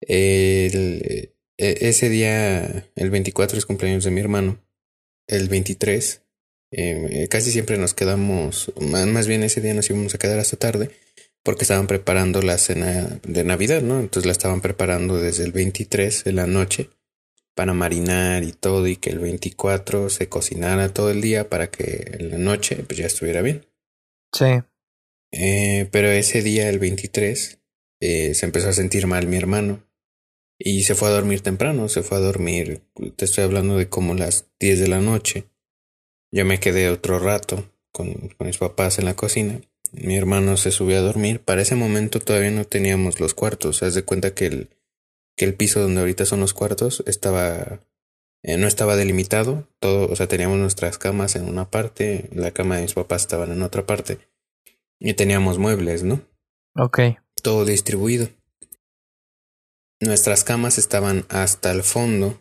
El, 0.00 1.32
e, 1.56 1.88
ese 1.88 2.08
día, 2.08 2.90
el 2.94 3.10
24 3.10 3.58
es 3.58 3.66
cumpleaños 3.66 4.04
de 4.04 4.10
mi 4.10 4.20
hermano. 4.20 4.58
El 5.26 5.48
23, 5.48 6.22
eh, 6.70 7.28
casi 7.30 7.50
siempre 7.50 7.78
nos 7.78 7.94
quedamos, 7.94 8.72
más 8.80 9.26
bien 9.26 9.42
ese 9.42 9.60
día 9.60 9.74
nos 9.74 9.88
íbamos 9.90 10.14
a 10.14 10.18
quedar 10.18 10.38
hasta 10.38 10.56
tarde 10.56 10.90
porque 11.42 11.64
estaban 11.64 11.86
preparando 11.86 12.42
la 12.42 12.58
cena 12.58 13.20
de 13.26 13.44
Navidad, 13.44 13.82
¿no? 13.82 14.00
Entonces 14.00 14.26
la 14.26 14.32
estaban 14.32 14.60
preparando 14.60 15.16
desde 15.16 15.44
el 15.44 15.52
23 15.52 16.24
de 16.24 16.32
la 16.32 16.46
noche 16.46 16.90
para 17.54 17.72
marinar 17.74 18.44
y 18.44 18.52
todo 18.52 18.86
y 18.86 18.96
que 18.96 19.10
el 19.10 19.18
24 19.18 20.10
se 20.10 20.28
cocinara 20.28 20.92
todo 20.92 21.10
el 21.10 21.20
día 21.20 21.48
para 21.48 21.70
que 21.70 22.16
en 22.18 22.30
la 22.30 22.38
noche 22.38 22.76
pues 22.86 22.98
ya 22.98 23.06
estuviera 23.06 23.42
bien. 23.42 23.67
Sí. 24.32 24.62
Eh, 25.32 25.88
pero 25.90 26.08
ese 26.10 26.42
día, 26.42 26.68
el 26.68 26.78
23, 26.78 27.60
eh, 28.00 28.34
se 28.34 28.46
empezó 28.46 28.68
a 28.68 28.72
sentir 28.72 29.06
mal 29.06 29.26
mi 29.26 29.36
hermano 29.36 29.84
y 30.58 30.84
se 30.84 30.94
fue 30.94 31.08
a 31.08 31.12
dormir 31.12 31.40
temprano, 31.40 31.88
se 31.88 32.02
fue 32.02 32.18
a 32.18 32.20
dormir, 32.20 32.82
te 33.16 33.24
estoy 33.24 33.44
hablando 33.44 33.76
de 33.76 33.88
como 33.88 34.14
las 34.14 34.50
10 34.58 34.80
de 34.80 34.88
la 34.88 35.00
noche. 35.00 35.44
Yo 36.32 36.44
me 36.44 36.60
quedé 36.60 36.90
otro 36.90 37.18
rato 37.18 37.72
con, 37.92 38.12
con 38.14 38.46
mis 38.46 38.58
papás 38.58 38.98
en 38.98 39.04
la 39.04 39.14
cocina 39.14 39.60
mi 39.92 40.16
hermano 40.16 40.56
se 40.56 40.70
subió 40.70 40.98
a 40.98 41.02
dormir. 41.02 41.40
Para 41.40 41.62
ese 41.62 41.74
momento 41.74 42.20
todavía 42.20 42.50
no 42.50 42.64
teníamos 42.64 43.20
los 43.20 43.34
cuartos. 43.34 43.82
Haz 43.82 43.94
de 43.94 44.04
cuenta 44.04 44.34
que 44.34 44.46
el, 44.46 44.68
que 45.36 45.44
el 45.44 45.54
piso 45.54 45.80
donde 45.80 46.00
ahorita 46.00 46.24
son 46.24 46.40
los 46.40 46.54
cuartos 46.54 47.02
estaba 47.06 47.80
eh, 48.42 48.56
no 48.56 48.66
estaba 48.66 48.96
delimitado. 48.96 49.68
Todo, 49.80 50.10
o 50.10 50.16
sea, 50.16 50.28
teníamos 50.28 50.58
nuestras 50.58 50.98
camas 50.98 51.36
en 51.36 51.48
una 51.48 51.70
parte, 51.70 52.28
la 52.32 52.50
cama 52.50 52.76
de 52.76 52.82
mis 52.82 52.94
papás 52.94 53.22
estaban 53.22 53.52
en 53.52 53.62
otra 53.62 53.86
parte. 53.86 54.18
Y 55.00 55.14
teníamos 55.14 55.58
muebles, 55.58 56.02
¿no? 56.02 56.20
Ok. 56.76 57.00
Todo 57.42 57.64
distribuido. 57.64 58.28
Nuestras 60.00 60.44
camas 60.44 60.78
estaban 60.78 61.24
hasta 61.28 61.70
el 61.72 61.82
fondo 61.82 62.40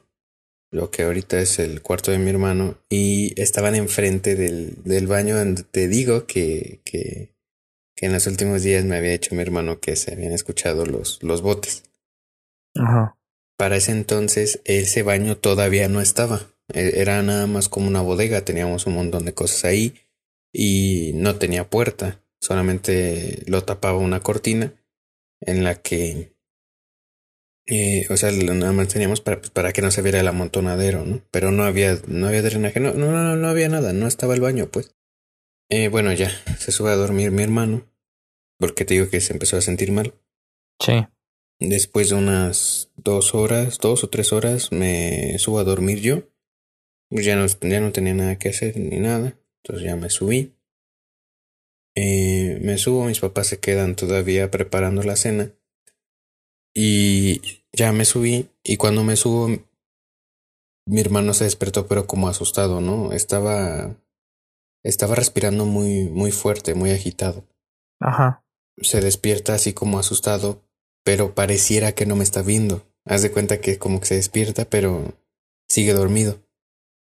lo 0.71 0.91
que 0.91 1.03
ahorita 1.03 1.39
es 1.39 1.59
el 1.59 1.81
cuarto 1.81 2.11
de 2.11 2.17
mi 2.17 2.29
hermano, 2.29 2.77
y 2.89 3.39
estaban 3.41 3.75
enfrente 3.75 4.35
del, 4.35 4.83
del 4.83 5.07
baño 5.07 5.37
donde 5.37 5.63
te 5.63 5.87
digo 5.87 6.25
que, 6.25 6.81
que, 6.83 7.33
que 7.95 8.05
en 8.05 8.13
los 8.13 8.27
últimos 8.27 8.63
días 8.63 8.83
me 8.83 8.97
había 8.97 9.11
dicho 9.11 9.35
mi 9.35 9.41
hermano 9.41 9.79
que 9.79 9.95
se 9.95 10.13
habían 10.13 10.33
escuchado 10.33 10.85
los, 10.85 11.21
los 11.23 11.41
botes. 11.41 11.83
Ajá. 12.75 13.16
Para 13.57 13.75
ese 13.75 13.91
entonces 13.91 14.61
ese 14.65 15.03
baño 15.03 15.37
todavía 15.37 15.89
no 15.89 15.99
estaba. 15.99 16.53
E, 16.73 17.01
era 17.01 17.21
nada 17.23 17.47
más 17.47 17.69
como 17.69 17.87
una 17.87 18.01
bodega, 18.01 18.45
teníamos 18.45 18.85
un 18.85 18.93
montón 18.93 19.25
de 19.25 19.33
cosas 19.33 19.65
ahí 19.65 19.95
y 20.53 21.11
no 21.15 21.35
tenía 21.35 21.69
puerta, 21.69 22.21
solamente 22.39 23.43
lo 23.47 23.63
tapaba 23.63 23.97
una 23.97 24.21
cortina 24.21 24.73
en 25.41 25.63
la 25.63 25.75
que, 25.75 26.35
eh, 27.65 28.05
o 28.09 28.17
sea, 28.17 28.31
nada 28.31 28.71
más 28.71 28.87
teníamos 28.87 29.21
para, 29.21 29.39
pues, 29.39 29.51
para 29.51 29.73
que 29.73 29.81
no 29.81 29.91
se 29.91 30.01
viera 30.01 30.19
el 30.19 30.27
amontonadero, 30.27 31.05
¿no? 31.05 31.21
Pero 31.31 31.51
no 31.51 31.63
había, 31.63 31.97
no 32.07 32.27
había 32.27 32.41
drenaje, 32.41 32.79
no, 32.79 32.93
no, 32.93 33.11
no, 33.11 33.35
no 33.35 33.47
había 33.47 33.69
nada, 33.69 33.93
no 33.93 34.07
estaba 34.07 34.33
el 34.33 34.41
baño, 34.41 34.69
pues. 34.71 34.95
Eh, 35.69 35.89
bueno, 35.89 36.13
ya, 36.13 36.31
se 36.57 36.71
sube 36.71 36.91
a 36.91 36.95
dormir 36.95 37.31
mi 37.31 37.43
hermano, 37.43 37.91
porque 38.57 38.85
te 38.85 38.93
digo 38.93 39.09
que 39.09 39.21
se 39.21 39.33
empezó 39.33 39.57
a 39.57 39.61
sentir 39.61 39.91
mal. 39.91 40.13
Sí. 40.79 41.05
Después 41.59 42.09
de 42.09 42.15
unas 42.15 42.91
dos 42.95 43.33
horas, 43.33 43.79
dos 43.79 44.03
o 44.03 44.09
tres 44.09 44.31
horas, 44.31 44.71
me 44.71 45.37
subo 45.39 45.59
a 45.59 45.63
dormir 45.63 46.01
yo. 46.01 46.23
Pues 47.09 47.25
ya 47.25 47.35
no, 47.35 47.45
ya 47.45 47.79
no 47.79 47.91
tenía 47.91 48.13
nada 48.13 48.37
que 48.37 48.49
hacer 48.49 48.77
ni 48.77 48.99
nada, 48.99 49.39
entonces 49.63 49.85
ya 49.85 49.95
me 49.95 50.09
subí. 50.09 50.55
Eh, 51.95 52.59
me 52.61 52.77
subo, 52.77 53.05
mis 53.05 53.19
papás 53.19 53.47
se 53.47 53.59
quedan 53.59 53.95
todavía 53.95 54.51
preparando 54.51 55.01
la 55.03 55.15
cena. 55.15 55.51
Y 56.75 57.41
ya 57.71 57.91
me 57.91 58.05
subí, 58.05 58.49
y 58.63 58.77
cuando 58.77 59.03
me 59.03 59.15
subo, 59.15 59.47
mi 60.85 61.01
hermano 61.01 61.33
se 61.33 61.45
despertó, 61.45 61.87
pero 61.87 62.05
como 62.05 62.27
asustado, 62.27 62.81
¿no? 62.81 63.13
Estaba 63.13 63.97
estaba 64.83 65.15
respirando 65.15 65.65
muy, 65.65 66.05
muy 66.05 66.31
fuerte, 66.31 66.73
muy 66.73 66.91
agitado. 66.91 67.43
Ajá. 67.99 68.45
Se 68.77 69.01
despierta 69.01 69.53
así 69.53 69.73
como 69.73 69.99
asustado, 69.99 70.63
pero 71.07 71.33
pareciera 71.33 71.93
que 71.93 72.05
no 72.05 72.17
me 72.17 72.25
está 72.25 72.41
viendo. 72.41 72.85
Haz 73.05 73.21
de 73.21 73.31
cuenta 73.31 73.61
que 73.61 73.77
como 73.77 74.01
que 74.01 74.07
se 74.07 74.15
despierta, 74.15 74.65
pero 74.65 75.17
sigue 75.69 75.93
dormido. 75.93 76.43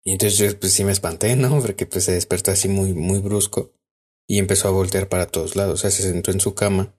Y 0.02 0.12
entonces 0.12 0.38
yo 0.38 0.58
pues 0.58 0.72
sí 0.72 0.82
me 0.82 0.92
espanté, 0.92 1.36
¿no? 1.36 1.60
Porque 1.60 1.84
pues 1.84 2.04
se 2.04 2.12
despertó 2.12 2.52
así 2.52 2.68
muy, 2.68 2.94
muy 2.94 3.18
brusco 3.18 3.70
y 4.26 4.38
empezó 4.38 4.68
a 4.68 4.70
voltear 4.70 5.10
para 5.10 5.26
todos 5.26 5.56
lados. 5.56 5.74
O 5.74 5.76
sea, 5.76 5.90
se 5.90 6.04
sentó 6.04 6.30
en 6.30 6.40
su 6.40 6.54
cama, 6.54 6.94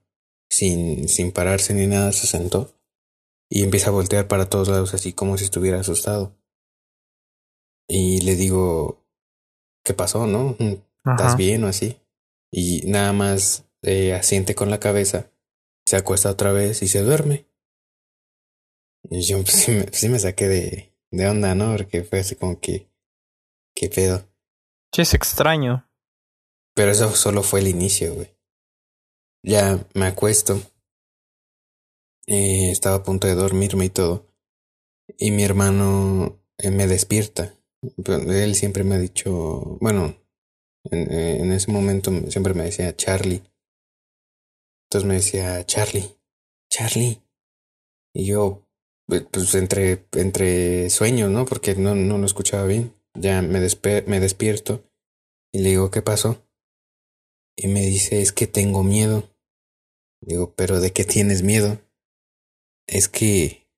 sin, 0.48 1.08
sin 1.08 1.32
pararse 1.32 1.74
ni 1.74 1.88
nada, 1.88 2.12
se 2.12 2.28
sentó 2.28 2.78
y 3.50 3.64
empieza 3.64 3.88
a 3.88 3.92
voltear 3.92 4.28
para 4.28 4.48
todos 4.48 4.68
lados 4.68 4.94
así 4.94 5.12
como 5.12 5.36
si 5.36 5.46
estuviera 5.46 5.80
asustado. 5.80 6.38
Y 7.88 8.20
le 8.20 8.36
digo, 8.36 9.04
¿qué 9.84 9.94
pasó, 9.94 10.28
no? 10.28 10.56
¿Estás 11.04 11.36
bien 11.36 11.64
o 11.64 11.66
así? 11.66 11.98
Y 12.52 12.82
nada 12.86 13.12
más 13.12 13.64
eh, 13.82 14.14
asiente 14.14 14.54
con 14.54 14.70
la 14.70 14.78
cabeza, 14.78 15.32
se 15.86 15.96
acuesta 15.96 16.30
otra 16.30 16.52
vez 16.52 16.82
y 16.82 16.88
se 16.88 17.02
duerme. 17.02 17.46
Y 19.10 19.22
yo 19.22 19.42
pues, 19.42 19.52
sí, 19.52 19.72
me, 19.72 19.86
sí 19.92 20.08
me 20.08 20.18
saqué 20.18 20.48
de, 20.48 20.94
de 21.10 21.28
onda, 21.28 21.54
¿no? 21.54 21.76
Porque 21.76 22.04
fue 22.04 22.20
así 22.20 22.36
como 22.36 22.60
que, 22.60 22.90
¿qué 23.74 23.88
pedo? 23.88 24.26
Sí, 24.92 25.02
es 25.02 25.14
extraño. 25.14 25.88
Pero 26.74 26.90
eso 26.90 27.14
solo 27.14 27.42
fue 27.42 27.60
el 27.60 27.68
inicio, 27.68 28.14
güey. 28.14 28.34
Ya 29.42 29.86
me 29.94 30.06
acuesto. 30.06 30.60
Eh, 32.26 32.70
estaba 32.70 32.96
a 32.96 33.02
punto 33.02 33.26
de 33.26 33.34
dormirme 33.34 33.86
y 33.86 33.90
todo. 33.90 34.32
Y 35.18 35.30
mi 35.30 35.44
hermano 35.44 36.42
eh, 36.58 36.70
me 36.70 36.86
despierta. 36.86 37.54
Él 38.06 38.54
siempre 38.54 38.82
me 38.82 38.94
ha 38.94 38.98
dicho, 38.98 39.76
bueno, 39.80 40.16
en, 40.90 41.52
ese 41.52 41.70
momento 41.70 42.10
siempre 42.30 42.54
me 42.54 42.64
decía 42.64 42.96
Charlie. 42.96 43.42
Entonces 44.88 45.08
me 45.08 45.14
decía, 45.14 45.64
Charlie, 45.66 46.16
Charlie. 46.70 47.22
Y 48.14 48.26
yo, 48.26 48.66
pues 49.06 49.54
entre, 49.54 50.06
entre 50.12 50.88
sueños, 50.90 51.30
¿no? 51.30 51.44
Porque 51.46 51.74
no, 51.74 51.94
no 51.94 52.18
lo 52.18 52.26
escuchaba 52.26 52.64
bien. 52.66 52.94
Ya 53.14 53.42
me, 53.42 53.60
me 54.06 54.20
despierto 54.20 54.84
y 55.52 55.60
le 55.60 55.70
digo, 55.70 55.90
¿qué 55.90 56.02
pasó? 56.02 56.44
Y 57.56 57.68
me 57.68 57.82
dice, 57.82 58.20
es 58.20 58.32
que 58.32 58.46
tengo 58.46 58.82
miedo. 58.82 59.30
Digo, 60.20 60.52
¿pero 60.56 60.80
de 60.80 60.92
qué 60.92 61.04
tienes 61.04 61.42
miedo? 61.42 61.80
Es 62.86 63.08
que, 63.08 63.68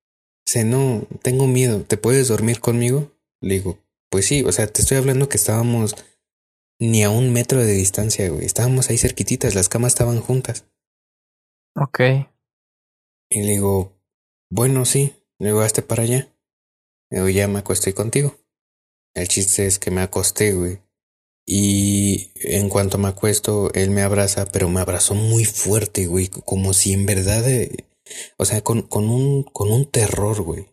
sé, 0.47 0.65
no, 0.65 1.07
tengo 1.23 1.47
miedo. 1.47 1.83
¿Te 1.85 1.97
puedes 1.99 2.29
dormir 2.29 2.61
conmigo? 2.61 3.13
Le 3.43 3.55
digo, 3.55 3.79
pues 4.11 4.27
sí, 4.27 4.43
o 4.45 4.53
sea, 4.53 4.67
te 4.67 4.81
estoy 4.81 4.97
hablando 4.97 5.29
que 5.29 5.37
estábamos 5.37 5.95
ni 6.81 7.03
a 7.03 7.11
un 7.11 7.33
metro 7.33 7.59
de 7.63 7.73
distancia, 7.73 8.29
güey. 8.31 8.47
Estábamos 8.47 8.89
ahí 8.89 8.99
cerquititas, 8.99 9.55
las 9.55 9.69
camas 9.69 9.93
estaban 9.93 10.21
juntas. 10.21 10.65
Ok. 11.77 12.01
Y 13.31 13.43
le 13.43 13.53
digo, 13.53 13.93
bueno, 14.51 14.85
sí. 14.85 15.15
Le 15.39 15.49
digo, 15.49 15.61
hazte 15.61 15.83
para 15.83 16.05
allá. 16.05 16.29
Le 17.11 17.19
digo, 17.19 17.29
ya 17.29 17.49
me 17.49 17.59
acosté 17.59 17.95
contigo. 17.95 18.35
El 19.15 19.29
chiste 19.29 19.67
es 19.67 19.79
que 19.79 19.91
me 19.91 20.01
acosté, 20.01 20.53
güey. 20.53 20.81
Y 21.47 22.33
en 22.35 22.69
cuanto 22.69 22.99
me 22.99 23.09
acuesto, 23.09 23.73
él 23.75 23.91
me 23.91 24.03
abraza, 24.03 24.47
pero 24.47 24.69
me 24.69 24.81
abrazó 24.81 25.15
muy 25.15 25.45
fuerte, 25.45 26.07
güey. 26.07 26.29
Como 26.29 26.73
si 26.73 26.93
en 26.93 27.07
verdad, 27.07 27.49
eh, 27.49 27.87
o 28.37 28.45
sea, 28.45 28.63
con, 28.63 28.83
con, 28.83 29.09
un, 29.09 29.45
con 29.45 29.71
un 29.71 29.91
terror, 29.91 30.43
güey. 30.43 30.67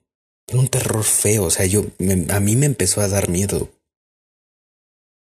Un 0.54 0.68
terror 0.68 1.04
feo. 1.04 1.46
O 1.46 1.50
sea, 1.52 1.66
yo, 1.66 1.84
a 2.30 2.40
mí 2.40 2.56
me 2.56 2.66
empezó 2.66 3.02
a 3.02 3.08
dar 3.08 3.30
miedo. 3.30 3.70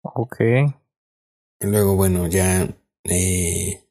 Ok. 0.01 0.39
Y 1.59 1.65
luego, 1.67 1.95
bueno, 1.95 2.27
ya 2.27 2.67
eh, 3.03 3.84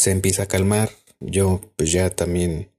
se 0.00 0.10
empieza 0.10 0.44
a 0.44 0.46
calmar. 0.46 0.90
Yo, 1.20 1.60
pues 1.76 1.92
ya 1.92 2.10
también 2.10 2.70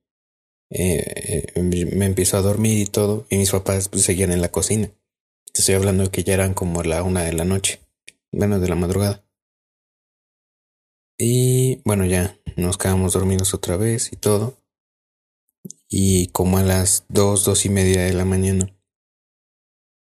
eh, 0.69 1.45
eh, 1.55 1.61
me 1.61 2.05
empiezo 2.05 2.37
a 2.37 2.41
dormir 2.41 2.79
y 2.79 2.85
todo. 2.85 3.25
Y 3.29 3.37
mis 3.37 3.51
papás 3.51 3.89
pues, 3.89 4.03
seguían 4.03 4.31
en 4.31 4.41
la 4.41 4.49
cocina. 4.49 4.91
Estoy 5.53 5.75
hablando 5.75 6.03
de 6.03 6.09
que 6.09 6.23
ya 6.23 6.33
eran 6.33 6.53
como 6.53 6.81
la 6.83 7.03
una 7.03 7.23
de 7.23 7.33
la 7.33 7.45
noche. 7.45 7.79
Bueno, 8.31 8.59
de 8.59 8.67
la 8.67 8.75
madrugada. 8.75 9.23
Y 11.17 11.81
bueno, 11.85 12.05
ya 12.05 12.35
nos 12.55 12.77
quedamos 12.77 13.13
dormidos 13.13 13.53
otra 13.53 13.77
vez 13.77 14.11
y 14.11 14.15
todo. 14.15 14.57
Y 15.87 16.27
como 16.27 16.57
a 16.57 16.63
las 16.63 17.05
dos, 17.09 17.45
dos 17.45 17.65
y 17.65 17.69
media 17.69 18.01
de 18.01 18.13
la 18.13 18.25
mañana, 18.25 18.73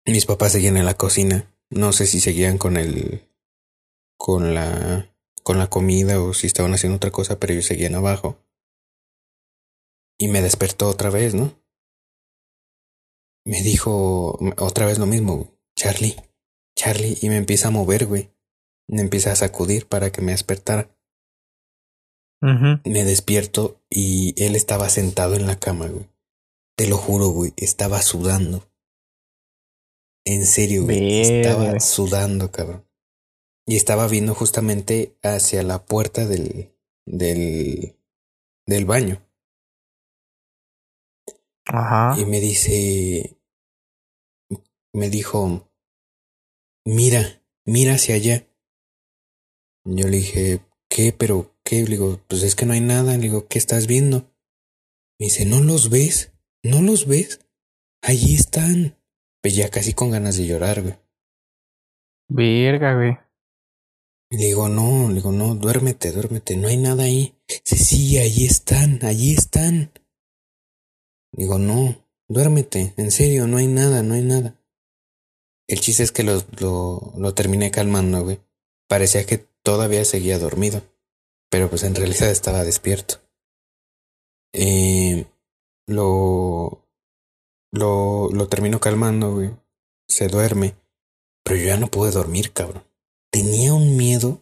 mis 0.05 0.25
papás 0.25 0.51
seguían 0.51 0.77
en 0.77 0.85
la 0.85 0.95
cocina. 0.95 1.55
No 1.69 1.93
sé 1.93 2.05
si 2.05 2.19
seguían 2.19 2.57
con 2.57 2.75
el. 2.75 3.21
con 4.17 4.53
la. 4.53 5.14
Con 5.45 5.59
la 5.59 5.69
comida 5.69 6.19
o 6.19 6.33
si 6.33 6.47
estaban 6.47 6.73
haciendo 6.73 6.97
otra 6.97 7.11
cosa, 7.11 7.39
pero 7.39 7.53
ellos 7.53 7.65
seguían 7.65 7.93
abajo. 7.93 8.43
Y 10.17 10.27
me 10.27 10.41
despertó 10.41 10.89
otra 10.89 11.11
vez, 11.11 11.35
¿no? 11.35 11.53
Me 13.45 13.61
dijo 13.61 14.39
otra 14.57 14.87
vez 14.87 14.97
lo 14.97 15.05
mismo, 15.05 15.55
Charlie, 15.75 16.15
Charlie, 16.75 17.19
y 17.21 17.29
me 17.29 17.37
empieza 17.37 17.67
a 17.67 17.71
mover, 17.71 18.07
güey. 18.07 18.31
Me 18.87 19.01
empieza 19.01 19.31
a 19.31 19.35
sacudir 19.35 19.87
para 19.87 20.11
que 20.11 20.21
me 20.21 20.31
despertara. 20.31 20.89
Me 22.41 23.03
despierto 23.03 23.83
y 23.87 24.33
él 24.43 24.55
estaba 24.55 24.89
sentado 24.89 25.35
en 25.35 25.45
la 25.45 25.59
cama, 25.59 25.87
güey. 25.87 26.09
Te 26.75 26.87
lo 26.87 26.97
juro, 26.97 27.29
güey, 27.29 27.53
estaba 27.57 28.01
sudando. 28.01 28.67
En 30.25 30.47
serio, 30.47 30.85
güey, 30.85 31.21
estaba 31.21 31.79
sudando, 31.79 32.51
cabrón. 32.51 32.84
Y 33.65 33.77
estaba 33.77 34.07
viendo 34.07 34.35
justamente 34.35 35.17
hacia 35.23 35.63
la 35.63 35.85
puerta 35.85 36.25
del, 36.25 36.71
del, 37.05 37.95
del 38.67 38.85
baño. 38.85 39.21
Ajá. 41.65 42.19
Y 42.19 42.25
me 42.25 42.39
dice, 42.39 43.37
me 44.93 45.09
dijo, 45.09 45.69
mira, 46.85 47.41
mira 47.65 47.95
hacia 47.95 48.15
allá. 48.15 48.47
Yo 49.83 50.07
le 50.07 50.17
dije, 50.17 50.61
¿qué? 50.89 51.11
¿Pero 51.11 51.55
qué? 51.63 51.83
Le 51.83 51.91
digo, 51.91 52.19
pues 52.27 52.43
es 52.43 52.55
que 52.55 52.65
no 52.65 52.73
hay 52.73 52.81
nada. 52.81 53.17
Le 53.17 53.23
digo, 53.23 53.47
¿qué 53.47 53.57
estás 53.57 53.87
viendo? 53.87 54.31
Me 55.19 55.25
dice, 55.25 55.45
¿no 55.45 55.61
los 55.61 55.89
ves? 55.89 56.31
¿No 56.63 56.81
los 56.81 57.07
ves? 57.07 57.39
Allí 58.01 58.35
están. 58.35 58.97
Pues 59.41 59.55
ya 59.55 59.69
casi 59.69 59.93
con 59.93 60.11
ganas 60.11 60.37
de 60.37 60.47
llorar, 60.47 60.81
güey. 60.81 60.95
Verga, 62.27 62.95
güey. 62.95 63.24
Le 64.29 64.37
digo, 64.37 64.69
no, 64.69 65.13
digo, 65.13 65.31
no, 65.31 65.55
duérmete, 65.55 66.11
duérmete, 66.11 66.57
no 66.57 66.67
hay 66.67 66.77
nada 66.77 67.03
ahí. 67.03 67.35
Sí, 67.63 67.77
sí, 67.77 68.17
allí 68.17 68.45
están, 68.45 69.03
allí 69.05 69.33
están. 69.33 69.91
Digo, 71.31 71.59
no, 71.59 71.95
duérmete, 72.27 72.93
en 72.97 73.11
serio, 73.11 73.47
no 73.47 73.57
hay 73.57 73.67
nada, 73.67 74.01
no 74.01 74.15
hay 74.15 74.23
nada. 74.23 74.59
El 75.67 75.79
chiste 75.79 76.03
es 76.03 76.11
que 76.11 76.23
lo, 76.23 76.43
lo, 76.59 77.13
lo 77.17 77.33
terminé 77.33 77.71
calmando, 77.71 78.23
güey. 78.23 78.39
Parecía 78.87 79.25
que 79.25 79.37
todavía 79.63 80.05
seguía 80.05 80.39
dormido, 80.39 80.81
pero 81.49 81.69
pues 81.69 81.83
en 81.83 81.95
realidad 81.95 82.29
estaba 82.29 82.63
despierto. 82.63 83.21
Eh, 84.53 85.25
lo, 85.87 86.87
lo, 87.71 88.29
lo 88.29 88.47
termino 88.47 88.79
calmando, 88.79 89.33
güey. 89.33 89.51
Se 90.07 90.27
duerme, 90.27 90.75
pero 91.43 91.57
yo 91.57 91.65
ya 91.65 91.77
no 91.77 91.87
pude 91.87 92.11
dormir, 92.11 92.53
cabrón. 92.53 92.83
Tenía 93.35 93.73
un 93.73 93.97
miedo 93.97 94.41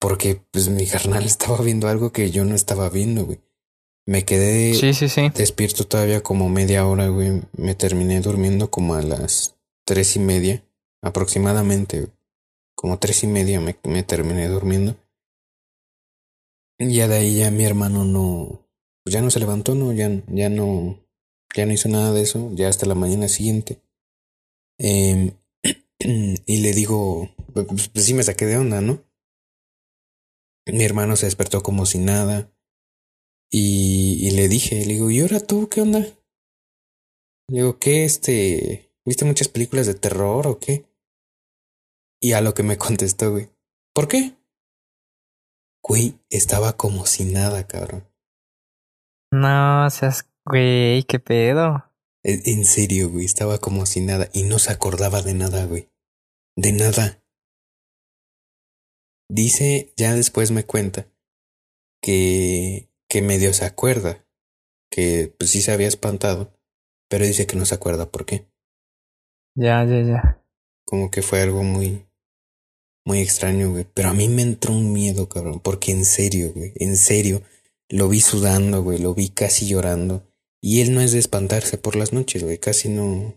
porque 0.00 0.42
pues 0.50 0.68
mi 0.68 0.88
carnal 0.88 1.24
estaba 1.24 1.62
viendo 1.62 1.86
algo 1.86 2.10
que 2.10 2.32
yo 2.32 2.44
no 2.44 2.56
estaba 2.56 2.90
viendo, 2.90 3.26
güey. 3.26 3.38
Me 4.06 4.24
quedé 4.24 4.74
sí, 4.74 4.92
sí, 4.92 5.08
sí. 5.08 5.28
despierto 5.32 5.86
todavía 5.86 6.20
como 6.20 6.48
media 6.48 6.84
hora, 6.84 7.06
güey. 7.06 7.42
Me 7.56 7.76
terminé 7.76 8.20
durmiendo 8.20 8.72
como 8.72 8.96
a 8.96 9.02
las 9.02 9.54
tres 9.84 10.16
y 10.16 10.18
media, 10.18 10.64
aproximadamente. 11.00 12.08
Como 12.74 12.98
tres 12.98 13.22
y 13.22 13.28
media 13.28 13.60
me, 13.60 13.78
me 13.84 14.02
terminé 14.02 14.48
durmiendo. 14.48 14.96
Y 16.76 16.92
ya 16.92 17.06
de 17.06 17.18
ahí 17.18 17.36
ya 17.36 17.52
mi 17.52 17.66
hermano 17.66 18.04
no, 18.04 18.66
pues 19.04 19.14
ya 19.14 19.22
no 19.22 19.30
se 19.30 19.38
levantó, 19.38 19.76
no, 19.76 19.92
ya, 19.92 20.10
ya 20.26 20.48
no, 20.48 20.98
ya 21.54 21.66
no 21.66 21.72
hizo 21.72 21.88
nada 21.88 22.12
de 22.12 22.22
eso, 22.22 22.50
ya 22.54 22.68
hasta 22.68 22.86
la 22.86 22.96
mañana 22.96 23.28
siguiente. 23.28 23.80
Eh, 24.76 25.34
y 26.00 26.62
le 26.62 26.72
digo, 26.72 27.34
pues, 27.52 27.88
pues 27.88 28.04
sí 28.04 28.14
me 28.14 28.22
saqué 28.22 28.46
de 28.46 28.56
onda, 28.56 28.80
¿no? 28.80 29.04
Mi 30.66 30.84
hermano 30.84 31.16
se 31.16 31.26
despertó 31.26 31.62
como 31.62 31.86
si 31.86 31.98
nada. 31.98 32.52
Y, 33.50 34.18
y 34.26 34.30
le 34.30 34.48
dije, 34.48 34.86
le 34.86 34.94
digo, 34.94 35.10
¿y 35.10 35.20
ahora 35.20 35.40
tú 35.40 35.68
qué 35.68 35.82
onda? 35.82 36.00
Le 37.48 37.62
digo, 37.62 37.78
¿qué 37.78 38.04
este? 38.04 38.94
¿Viste 39.04 39.24
muchas 39.24 39.48
películas 39.48 39.86
de 39.86 39.94
terror 39.94 40.46
o 40.46 40.58
qué? 40.58 40.86
Y 42.20 42.32
a 42.32 42.40
lo 42.40 42.54
que 42.54 42.62
me 42.62 42.78
contestó, 42.78 43.32
güey. 43.32 43.48
¿Por 43.92 44.08
qué? 44.08 44.36
Güey, 45.82 46.14
estaba 46.30 46.76
como 46.76 47.06
si 47.06 47.24
nada, 47.24 47.66
cabrón. 47.66 48.08
No 49.32 49.88
seas, 49.90 50.28
güey, 50.44 51.02
qué 51.04 51.18
pedo. 51.18 51.89
En 52.22 52.64
serio, 52.64 53.08
güey, 53.10 53.24
estaba 53.24 53.58
como 53.58 53.86
si 53.86 54.00
nada 54.00 54.28
y 54.32 54.42
no 54.42 54.58
se 54.58 54.72
acordaba 54.72 55.22
de 55.22 55.34
nada, 55.34 55.64
güey. 55.64 55.88
De 56.56 56.72
nada. 56.72 57.24
Dice, 59.28 59.94
ya 59.96 60.14
después 60.14 60.50
me 60.50 60.64
cuenta, 60.64 61.08
que 62.02 62.90
que 63.10 63.22
medio 63.22 63.52
se 63.52 63.64
acuerda, 63.64 64.24
que 64.88 65.34
pues 65.36 65.50
sí 65.50 65.60
se 65.60 65.72
había 65.72 65.88
espantado, 65.88 66.56
pero 67.08 67.26
dice 67.26 67.46
que 67.46 67.56
no 67.56 67.66
se 67.66 67.74
acuerda 67.74 68.10
por 68.10 68.24
qué. 68.24 68.46
Ya, 69.56 69.84
ya, 69.84 70.00
ya. 70.00 70.44
Como 70.86 71.10
que 71.10 71.20
fue 71.20 71.42
algo 71.42 71.64
muy, 71.64 72.06
muy 73.04 73.18
extraño, 73.18 73.72
güey. 73.72 73.84
Pero 73.92 74.10
a 74.10 74.14
mí 74.14 74.28
me 74.28 74.42
entró 74.42 74.72
un 74.72 74.92
miedo, 74.92 75.28
cabrón, 75.28 75.58
porque 75.58 75.90
en 75.90 76.04
serio, 76.04 76.52
güey, 76.54 76.72
en 76.76 76.96
serio, 76.96 77.42
lo 77.88 78.08
vi 78.08 78.20
sudando, 78.20 78.82
güey, 78.84 78.98
lo 78.98 79.12
vi 79.12 79.30
casi 79.30 79.66
llorando. 79.66 80.29
Y 80.60 80.82
él 80.82 80.94
no 80.94 81.00
es 81.00 81.12
de 81.12 81.18
espantarse 81.18 81.78
por 81.78 81.96
las 81.96 82.12
noches, 82.12 82.42
güey, 82.42 82.58
casi 82.58 82.88
no, 82.88 83.34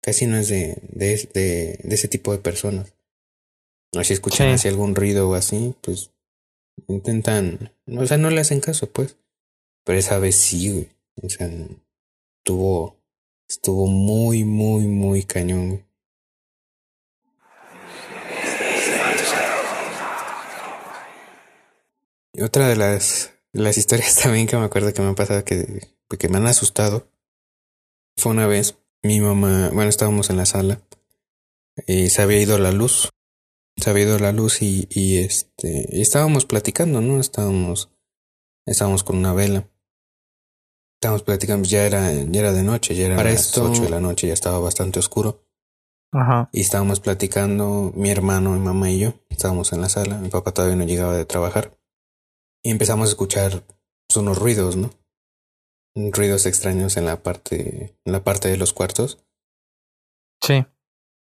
casi 0.00 0.26
no 0.26 0.36
es 0.36 0.48
de, 0.48 0.78
de, 0.88 1.28
de, 1.34 1.78
de 1.82 1.94
ese 1.94 2.08
tipo 2.08 2.32
de 2.32 2.38
personas. 2.38 2.94
No 3.92 4.04
si 4.04 4.12
escuchan 4.12 4.48
así 4.48 4.68
algún 4.68 4.94
ruido 4.94 5.28
o 5.28 5.34
así, 5.34 5.74
pues 5.82 6.12
intentan, 6.88 7.72
o 7.86 8.06
sea, 8.06 8.16
no 8.16 8.30
le 8.30 8.40
hacen 8.40 8.60
caso, 8.60 8.90
pues. 8.90 9.16
Pero 9.84 9.98
esa 9.98 10.18
vez 10.18 10.36
sí, 10.36 10.70
güey. 10.70 10.88
O 11.22 11.28
sea, 11.28 11.50
estuvo, 12.38 12.96
estuvo 13.48 13.86
muy, 13.86 14.44
muy, 14.44 14.86
muy 14.86 15.24
cañón, 15.24 15.68
güey. 15.68 15.84
Y 22.34 22.40
otra 22.40 22.68
de 22.68 22.76
las, 22.76 23.34
las 23.52 23.76
historias 23.78 24.16
también 24.22 24.46
que 24.46 24.56
me 24.56 24.64
acuerdo 24.64 24.92
que 24.92 25.02
me 25.02 25.08
han 25.08 25.14
pasado 25.14 25.44
que, 25.44 25.88
que 26.18 26.28
me 26.28 26.38
han 26.38 26.46
asustado 26.46 27.08
fue 28.16 28.32
una 28.32 28.46
vez 28.46 28.78
mi 29.02 29.20
mamá, 29.20 29.70
bueno, 29.72 29.88
estábamos 29.90 30.30
en 30.30 30.36
la 30.36 30.46
sala 30.46 30.80
y 31.86 32.10
se 32.10 32.22
había 32.22 32.40
ido 32.40 32.58
la 32.58 32.70
luz 32.72 33.08
se 33.78 33.88
había 33.90 34.04
ido 34.04 34.18
la 34.18 34.32
luz 34.32 34.60
y, 34.62 34.86
y 34.90 35.18
este, 35.18 35.88
y 35.90 36.02
estábamos 36.02 36.44
platicando, 36.44 37.00
¿no? 37.00 37.18
Estábamos, 37.18 37.90
estábamos 38.66 39.02
con 39.02 39.16
una 39.16 39.32
vela. 39.32 39.66
Estábamos 41.00 41.22
platicando, 41.22 41.66
ya 41.66 41.84
era, 41.86 42.12
ya 42.12 42.40
era 42.40 42.52
de 42.52 42.62
noche, 42.62 42.94
ya 42.94 43.06
era 43.06 43.16
Para 43.16 43.30
las 43.30 43.46
esto- 43.46 43.64
8 43.64 43.82
de 43.82 43.88
la 43.90 44.00
noche, 44.00 44.26
ya 44.28 44.34
estaba 44.34 44.58
bastante 44.58 44.98
oscuro. 44.98 45.46
Ajá. 46.12 46.50
Y 46.52 46.60
estábamos 46.60 47.00
platicando, 47.00 47.92
mi 47.96 48.10
hermano, 48.10 48.50
mi 48.52 48.60
mamá 48.60 48.90
y 48.90 48.98
yo, 49.00 49.14
estábamos 49.30 49.72
en 49.72 49.80
la 49.80 49.88
sala, 49.88 50.18
mi 50.18 50.28
papá 50.28 50.52
todavía 50.52 50.76
no 50.76 50.84
llegaba 50.84 51.16
de 51.16 51.24
trabajar. 51.24 51.76
Y 52.62 52.70
empezamos 52.70 53.08
a 53.08 53.10
escuchar 53.10 53.64
pues, 53.66 54.16
unos 54.16 54.38
ruidos, 54.38 54.76
¿no? 54.76 54.90
Ruidos 55.94 56.46
extraños 56.46 56.96
en 56.96 57.04
la 57.04 57.22
parte, 57.22 57.98
en 58.04 58.12
la 58.12 58.24
parte 58.24 58.48
de 58.48 58.56
los 58.56 58.72
cuartos. 58.72 59.24
Sí. 60.42 60.64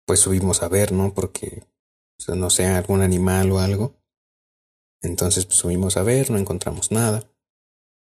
Pues 0.05 0.19
subimos 0.19 0.63
a 0.63 0.69
ver, 0.69 0.91
¿no? 0.91 1.13
Porque, 1.13 1.63
no 2.27 2.49
sé, 2.49 2.65
algún 2.65 3.01
animal 3.01 3.51
o 3.51 3.59
algo. 3.59 3.95
Entonces, 5.01 5.45
pues 5.45 5.57
subimos 5.57 5.97
a 5.97 6.03
ver, 6.03 6.31
no 6.31 6.37
encontramos 6.37 6.91
nada. 6.91 7.29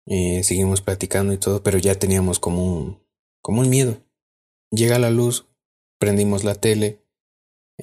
Eh, 0.07 0.43
seguimos 0.43 0.81
platicando 0.81 1.33
y 1.33 1.37
todo, 1.37 1.61
pero 1.61 1.77
ya 1.77 1.95
teníamos 1.95 2.39
como 2.39 2.63
un, 2.65 3.03
como 3.41 3.61
un 3.61 3.69
miedo. 3.69 4.01
Llega 4.71 4.97
la 4.97 5.11
luz, 5.11 5.47
prendimos 5.99 6.43
la 6.43 6.55
tele, 6.55 7.05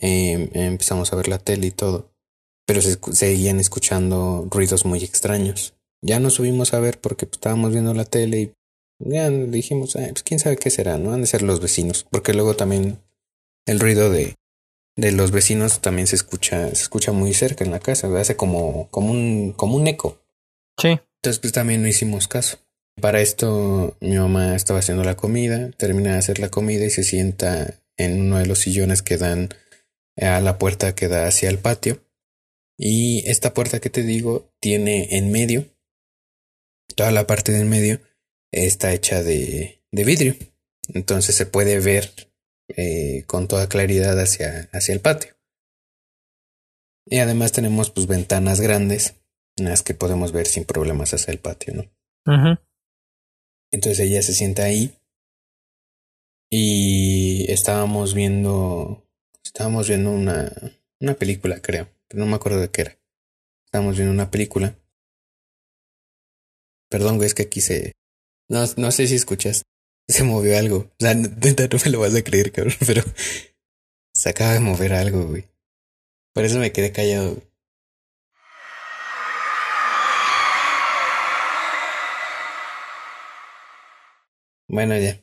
eh, 0.01 0.51
empezamos 0.55 1.13
a 1.13 1.17
ver 1.17 1.29
la 1.29 1.39
tele 1.39 1.69
y 1.69 1.71
todo, 1.71 2.16
pero 2.67 2.83
se 2.83 2.99
seguían 3.13 3.61
escuchando 3.61 4.47
ruidos 4.51 4.85
muy 4.85 5.03
extraños. 5.03 5.75
Ya 6.03 6.21
nos 6.21 6.35
subimos 6.35 6.75
a 6.75 6.81
ver 6.81 7.01
porque 7.01 7.27
pues, 7.27 7.39
estábamos 7.39 7.73
viendo 7.73 7.95
la 7.95 8.05
tele 8.05 8.41
y 8.41 8.53
ya 8.99 9.31
dijimos, 9.31 9.97
"Ay, 9.97 10.13
pues 10.13 10.23
quién 10.23 10.41
sabe 10.41 10.57
qué 10.57 10.71
será, 10.71 10.99
¿no? 10.99 11.13
Han 11.13 11.23
de 11.23 11.27
ser 11.27 11.43
los 11.43 11.61
vecinos, 11.61 12.07
porque 12.11 12.35
luego 12.35 12.55
también 12.57 12.99
el 13.67 13.81
ruido 13.81 14.11
de, 14.11 14.35
de 14.97 15.13
los 15.13 15.31
vecinos 15.31 15.81
también 15.81 16.07
se 16.07 16.17
escucha, 16.17 16.69
se 16.69 16.83
escucha 16.83 17.13
muy 17.13 17.35
cerca 17.35 17.65
en 17.65 17.71
la 17.71 17.81
casa, 17.81 18.09
hace 18.19 18.37
como, 18.37 18.89
como 18.91 19.13
un, 19.13 19.53
como 19.53 19.77
un 19.77 19.87
eco. 19.87 20.23
Sí. 20.81 20.99
Entonces, 21.23 21.41
pues 21.41 21.53
también 21.53 21.83
no 21.83 21.89
hicimos 21.89 22.29
caso. 22.29 22.59
Para 23.01 23.21
esto, 23.21 23.97
mi 24.01 24.17
mamá 24.17 24.57
estaba 24.57 24.79
haciendo 24.79 25.05
la 25.05 25.17
comida, 25.17 25.71
termina 25.77 26.13
de 26.13 26.19
hacer 26.19 26.39
la 26.39 26.49
comida 26.49 26.85
y 26.85 26.91
se 26.91 27.03
sienta 27.03 27.75
en 27.99 28.21
uno 28.21 28.39
de 28.39 28.47
los 28.47 28.61
sillones 28.61 29.03
que 29.03 29.19
dan 29.19 29.51
a 30.17 30.41
la 30.41 30.59
puerta 30.59 30.95
que 30.95 31.09
da 31.09 31.27
hacia 31.27 31.51
el 31.51 31.59
patio. 31.59 32.01
Y 32.79 33.29
esta 33.29 33.55
puerta 33.55 33.81
que 33.81 33.91
te 33.91 34.03
digo 34.03 34.53
tiene 34.61 35.17
en 35.17 35.31
medio, 35.31 35.67
toda 36.95 37.11
la 37.11 37.27
parte 37.27 37.53
del 37.53 37.67
medio 37.67 38.01
está 38.53 38.93
hecha 38.93 39.23
de, 39.23 39.83
de 39.91 40.05
vidrio. 40.05 40.37
Entonces 40.93 41.35
se 41.35 41.47
puede 41.47 41.81
ver 41.81 42.13
eh, 42.69 43.25
con 43.27 43.49
toda 43.49 43.69
claridad 43.69 44.21
hacia, 44.21 44.69
hacia 44.73 44.95
el 44.95 45.01
patio. 45.01 45.37
Y 47.07 47.19
además 47.19 47.53
tenemos 47.53 47.91
pues 47.91 48.07
ventanas 48.07 48.61
grandes 48.61 49.15
en 49.57 49.67
las 49.67 49.83
que 49.83 49.95
podemos 49.95 50.33
ver 50.33 50.47
sin 50.47 50.65
problemas 50.65 51.15
hacia 51.15 51.33
el 51.33 51.39
patio, 51.39 51.75
¿no? 51.75 52.61
Entonces 53.71 54.01
ella 54.01 54.23
se 54.23 54.35
sienta 54.35 54.65
ahí 54.65 54.99
y 56.51 57.51
estábamos 57.51 58.15
viendo, 58.15 59.09
estábamos 59.45 59.89
viendo 59.89 60.11
una, 60.11 60.53
una 61.01 61.15
película, 61.15 61.61
creo, 61.61 61.89
pero 62.09 62.25
no 62.25 62.31
me 62.31 62.37
acuerdo 62.37 62.61
de 62.61 62.71
qué 62.71 62.83
era. 62.83 62.99
Estábamos 63.67 63.97
viendo 63.97 64.13
una 64.13 64.31
película. 64.31 64.79
Perdón, 66.89 67.17
güey, 67.17 67.27
es 67.27 67.35
que 67.35 67.43
aquí 67.43 67.61
se, 67.61 67.93
no, 68.49 68.65
no 68.77 68.93
sé 68.93 69.07
si 69.07 69.17
escuchas, 69.17 69.63
se 70.09 70.25
movió 70.25 70.59
algo. 70.59 70.77
O 70.77 70.97
sea, 70.99 71.15
no, 71.15 71.29
me 71.31 71.91
lo 71.91 72.01
vas 72.01 72.15
a 72.15 72.23
creer, 72.23 72.53
cabrón, 72.53 72.75
pero 72.87 73.03
se 74.15 74.29
acaba 74.29 74.55
de 74.55 74.61
mover 74.61 74.93
algo, 74.93 75.27
güey. 75.27 75.49
Por 76.33 76.45
eso 76.45 76.59
me 76.59 76.73
quedé 76.73 76.93
callado. 76.93 77.35
güey. 77.35 77.57
Bueno, 84.69 84.99
ya. 84.99 85.23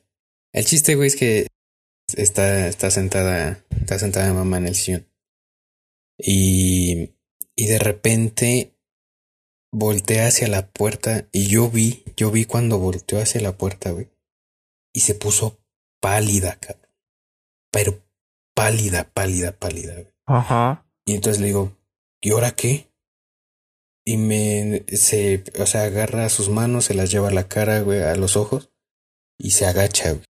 El 0.53 0.65
chiste, 0.65 0.95
güey, 0.95 1.07
es 1.07 1.15
que 1.15 1.47
está, 2.15 2.67
está 2.67 2.89
sentada, 2.91 3.63
está 3.79 3.99
sentada 3.99 4.29
mi 4.29 4.35
mamá 4.35 4.57
en 4.57 4.67
el 4.67 4.75
sillón. 4.75 5.12
Y, 6.17 7.15
y 7.55 7.67
de 7.67 7.79
repente 7.79 8.77
voltea 9.71 10.27
hacia 10.27 10.47
la 10.47 10.71
puerta 10.71 11.27
y 11.31 11.47
yo 11.47 11.69
vi, 11.69 12.03
yo 12.15 12.31
vi 12.31 12.45
cuando 12.45 12.77
volteó 12.77 13.19
hacia 13.19 13.41
la 13.41 13.57
puerta, 13.57 13.91
güey. 13.91 14.09
Y 14.93 15.01
se 15.01 15.15
puso 15.15 15.59
pálida, 15.99 16.59
cabrón. 16.59 16.91
Pero 17.71 18.03
pálida, 18.55 19.11
pálida, 19.11 19.57
pálida, 19.57 19.93
güey. 19.93 20.13
Ajá. 20.27 20.87
Y 21.05 21.15
entonces 21.15 21.41
le 21.41 21.47
digo, 21.47 21.75
¿y 22.21 22.31
ahora 22.31 22.51
qué? 22.51 22.91
Y 24.05 24.17
me, 24.17 24.85
se, 24.87 25.43
o 25.59 25.65
sea, 25.65 25.83
agarra 25.83 26.29
sus 26.29 26.49
manos, 26.49 26.85
se 26.85 26.93
las 26.93 27.09
lleva 27.09 27.29
a 27.29 27.33
la 27.33 27.47
cara, 27.47 27.81
güey, 27.81 28.01
a 28.01 28.15
los 28.15 28.37
ojos, 28.37 28.71
y 29.39 29.51
se 29.51 29.65
agacha, 29.65 30.11
güey. 30.11 30.25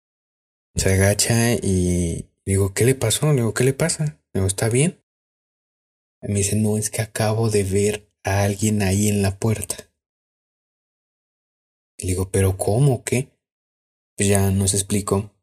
Se 0.76 0.92
agacha 0.92 1.54
y 1.54 2.30
digo, 2.44 2.74
¿qué 2.74 2.84
le 2.84 2.94
pasó? 2.94 3.28
Le 3.28 3.36
digo, 3.36 3.54
¿qué 3.54 3.64
le 3.64 3.72
pasa? 3.72 4.20
Le 4.32 4.40
digo, 4.40 4.46
¿está 4.46 4.68
bien? 4.68 5.02
Me 6.22 6.40
dice, 6.40 6.56
no, 6.56 6.76
es 6.76 6.90
que 6.90 7.02
acabo 7.02 7.50
de 7.50 7.64
ver 7.64 8.10
a 8.24 8.42
alguien 8.42 8.82
ahí 8.82 9.08
en 9.08 9.22
la 9.22 9.38
puerta. 9.38 9.76
Y 11.96 12.06
le 12.06 12.12
digo, 12.12 12.30
¿pero 12.30 12.56
cómo? 12.56 13.04
¿Qué? 13.04 13.30
Pues 14.16 14.28
ya 14.28 14.50
nos 14.50 14.74
explicó 14.74 15.34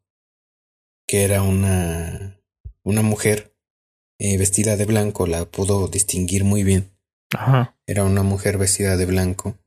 que 1.06 1.24
era 1.24 1.42
una, 1.42 2.40
una 2.84 3.02
mujer 3.02 3.56
eh, 4.18 4.36
vestida 4.38 4.76
de 4.76 4.84
blanco, 4.84 5.26
la 5.26 5.44
pudo 5.46 5.88
distinguir 5.88 6.44
muy 6.44 6.62
bien. 6.62 6.92
Ajá. 7.34 7.76
Era 7.86 8.04
una 8.04 8.22
mujer 8.22 8.58
vestida 8.58 8.96
de 8.96 9.06
blanco 9.06 9.58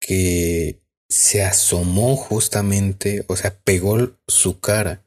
que 0.00 0.82
se 1.08 1.42
asomó 1.42 2.16
justamente, 2.16 3.24
o 3.28 3.36
sea, 3.36 3.58
pegó 3.62 4.16
su 4.26 4.60
cara 4.60 5.04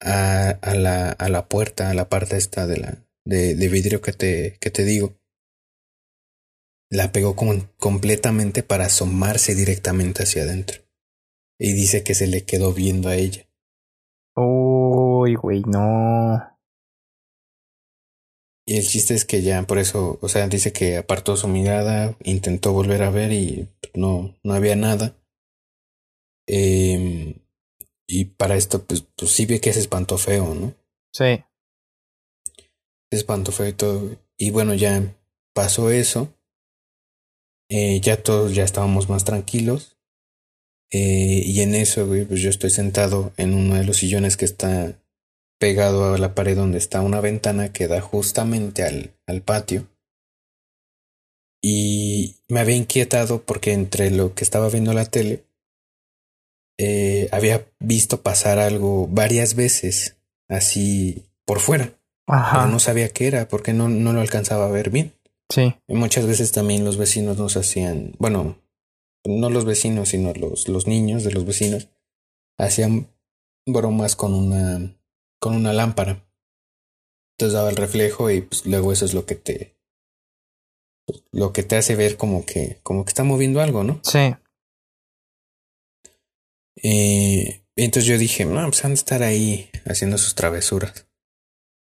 a, 0.00 0.50
a 0.50 0.74
la, 0.74 1.10
a 1.10 1.28
la 1.28 1.48
puerta, 1.48 1.90
a 1.90 1.94
la 1.94 2.08
parte 2.08 2.36
esta 2.36 2.66
de 2.66 2.76
la 2.76 3.09
de, 3.24 3.54
de 3.54 3.68
vidrio 3.68 4.00
que 4.00 4.12
te, 4.12 4.58
que 4.60 4.70
te 4.70 4.84
digo. 4.84 5.16
La 6.90 7.12
pegó 7.12 7.36
como 7.36 7.54
completamente 7.78 8.62
para 8.62 8.86
asomarse 8.86 9.54
directamente 9.54 10.24
hacia 10.24 10.42
adentro. 10.42 10.82
Y 11.58 11.72
dice 11.72 12.02
que 12.02 12.14
se 12.14 12.26
le 12.26 12.44
quedó 12.44 12.72
viendo 12.72 13.08
a 13.08 13.16
ella. 13.16 13.46
Uy, 14.34 15.34
güey, 15.34 15.62
no. 15.62 16.50
Y 18.66 18.76
el 18.76 18.86
chiste 18.86 19.14
es 19.14 19.24
que 19.24 19.42
ya 19.42 19.62
por 19.64 19.78
eso, 19.78 20.18
o 20.22 20.28
sea, 20.28 20.46
dice 20.48 20.72
que 20.72 20.96
apartó 20.96 21.36
su 21.36 21.48
mirada, 21.48 22.16
intentó 22.22 22.72
volver 22.72 23.02
a 23.02 23.10
ver 23.10 23.32
y 23.32 23.68
no, 23.94 24.38
no 24.42 24.54
había 24.54 24.76
nada. 24.76 25.16
Em, 26.46 27.34
y 28.06 28.24
para 28.26 28.56
esto, 28.56 28.84
pues, 28.84 29.04
pues 29.16 29.30
sí 29.32 29.46
ve 29.46 29.60
que 29.60 29.72
se 29.72 29.80
espantó 29.80 30.18
feo, 30.18 30.54
¿no? 30.54 30.74
Sí. 31.12 31.44
Se 33.10 33.18
espantó 33.18 33.52
feo 33.52 33.68
y 33.68 33.72
todo. 33.72 34.16
Y 34.36 34.50
bueno, 34.50 34.74
ya 34.74 35.14
pasó 35.54 35.90
eso. 35.90 36.32
Eh, 37.68 38.00
ya 38.00 38.22
todos 38.22 38.54
ya 38.54 38.64
estábamos 38.64 39.08
más 39.08 39.24
tranquilos. 39.24 39.96
Eh, 40.92 41.42
y 41.44 41.60
en 41.60 41.74
eso, 41.74 42.06
güey, 42.06 42.24
pues 42.24 42.40
yo 42.40 42.50
estoy 42.50 42.70
sentado 42.70 43.32
en 43.36 43.54
uno 43.54 43.76
de 43.76 43.84
los 43.84 43.98
sillones 43.98 44.36
que 44.36 44.44
está 44.44 45.00
pegado 45.60 46.14
a 46.14 46.18
la 46.18 46.34
pared 46.34 46.56
donde 46.56 46.78
está 46.78 47.00
una 47.00 47.20
ventana 47.20 47.72
que 47.72 47.86
da 47.86 48.00
justamente 48.00 48.82
al, 48.82 49.14
al 49.26 49.42
patio. 49.42 49.88
Y 51.62 52.36
me 52.48 52.60
había 52.60 52.76
inquietado 52.76 53.42
porque 53.42 53.72
entre 53.72 54.10
lo 54.10 54.34
que 54.34 54.42
estaba 54.44 54.70
viendo 54.70 54.94
la 54.94 55.04
tele, 55.04 55.44
eh, 56.78 57.28
había 57.30 57.66
visto 57.78 58.22
pasar 58.22 58.58
algo 58.58 59.06
varias 59.06 59.54
veces, 59.54 60.16
así 60.48 61.26
por 61.44 61.60
fuera, 61.60 61.99
Ajá. 62.30 62.58
pero 62.58 62.72
no 62.72 62.78
sabía 62.78 63.08
qué 63.10 63.26
era 63.26 63.48
porque 63.48 63.72
no, 63.72 63.88
no 63.88 64.12
lo 64.12 64.20
alcanzaba 64.20 64.66
a 64.66 64.70
ver 64.70 64.90
bien. 64.90 65.14
Sí. 65.48 65.74
Y 65.88 65.94
muchas 65.94 66.26
veces 66.26 66.52
también 66.52 66.84
los 66.84 66.96
vecinos 66.96 67.36
nos 67.36 67.56
hacían, 67.56 68.12
bueno, 68.18 68.56
no 69.24 69.50
los 69.50 69.64
vecinos, 69.64 70.10
sino 70.10 70.32
los, 70.34 70.68
los 70.68 70.86
niños 70.86 71.24
de 71.24 71.32
los 71.32 71.44
vecinos, 71.44 71.88
hacían 72.58 73.08
bromas 73.66 74.16
con 74.16 74.34
una, 74.34 74.96
con 75.40 75.54
una 75.54 75.72
lámpara. 75.72 76.24
Entonces 77.34 77.54
daba 77.54 77.70
el 77.70 77.76
reflejo 77.76 78.30
y 78.30 78.42
pues 78.42 78.66
luego 78.66 78.92
eso 78.92 79.04
es 79.04 79.14
lo 79.14 79.26
que 79.26 79.34
te, 79.34 79.76
lo 81.32 81.52
que 81.52 81.62
te 81.62 81.76
hace 81.76 81.96
ver 81.96 82.16
como 82.16 82.44
que, 82.44 82.78
como 82.82 83.04
que 83.04 83.10
está 83.10 83.24
moviendo 83.24 83.60
algo, 83.60 83.82
¿no? 83.82 84.00
Sí. 84.04 84.34
Eh, 86.82 87.62
y 87.76 87.84
entonces 87.84 88.06
yo 88.06 88.18
dije, 88.18 88.44
no, 88.44 88.62
pues 88.66 88.84
han 88.84 88.92
de 88.92 88.94
estar 88.94 89.22
ahí 89.22 89.70
haciendo 89.86 90.18
sus 90.18 90.34
travesuras. 90.34 91.06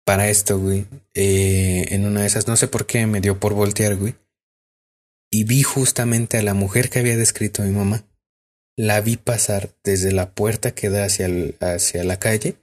Para 0.08 0.30
esto, 0.30 0.58
güey, 0.58 0.86
eh, 1.16 1.88
en 1.90 2.06
una 2.06 2.22
de 2.22 2.28
esas, 2.28 2.48
no 2.48 2.56
sé 2.56 2.70
por 2.70 2.86
qué 2.86 3.06
me 3.08 3.20
dio 3.20 3.42
por 3.42 3.54
voltear, 3.54 3.98
güey. 3.98 4.16
Y 5.30 5.44
vi 5.44 5.64
justamente 5.64 6.38
a 6.38 6.44
la 6.44 6.54
mujer 6.54 6.90
que 6.90 7.00
había 7.00 7.18
descrito 7.18 7.62
mi 7.62 7.72
mamá. 7.72 8.06
La 8.78 9.02
vi 9.02 9.18
pasar 9.18 9.72
desde 9.84 10.14
la 10.14 10.34
puerta 10.34 10.74
que 10.74 10.90
da 10.90 11.04
hacia, 11.04 11.26
el- 11.26 11.58
hacia 11.60 12.06
la 12.06 12.20
calle. 12.20 12.56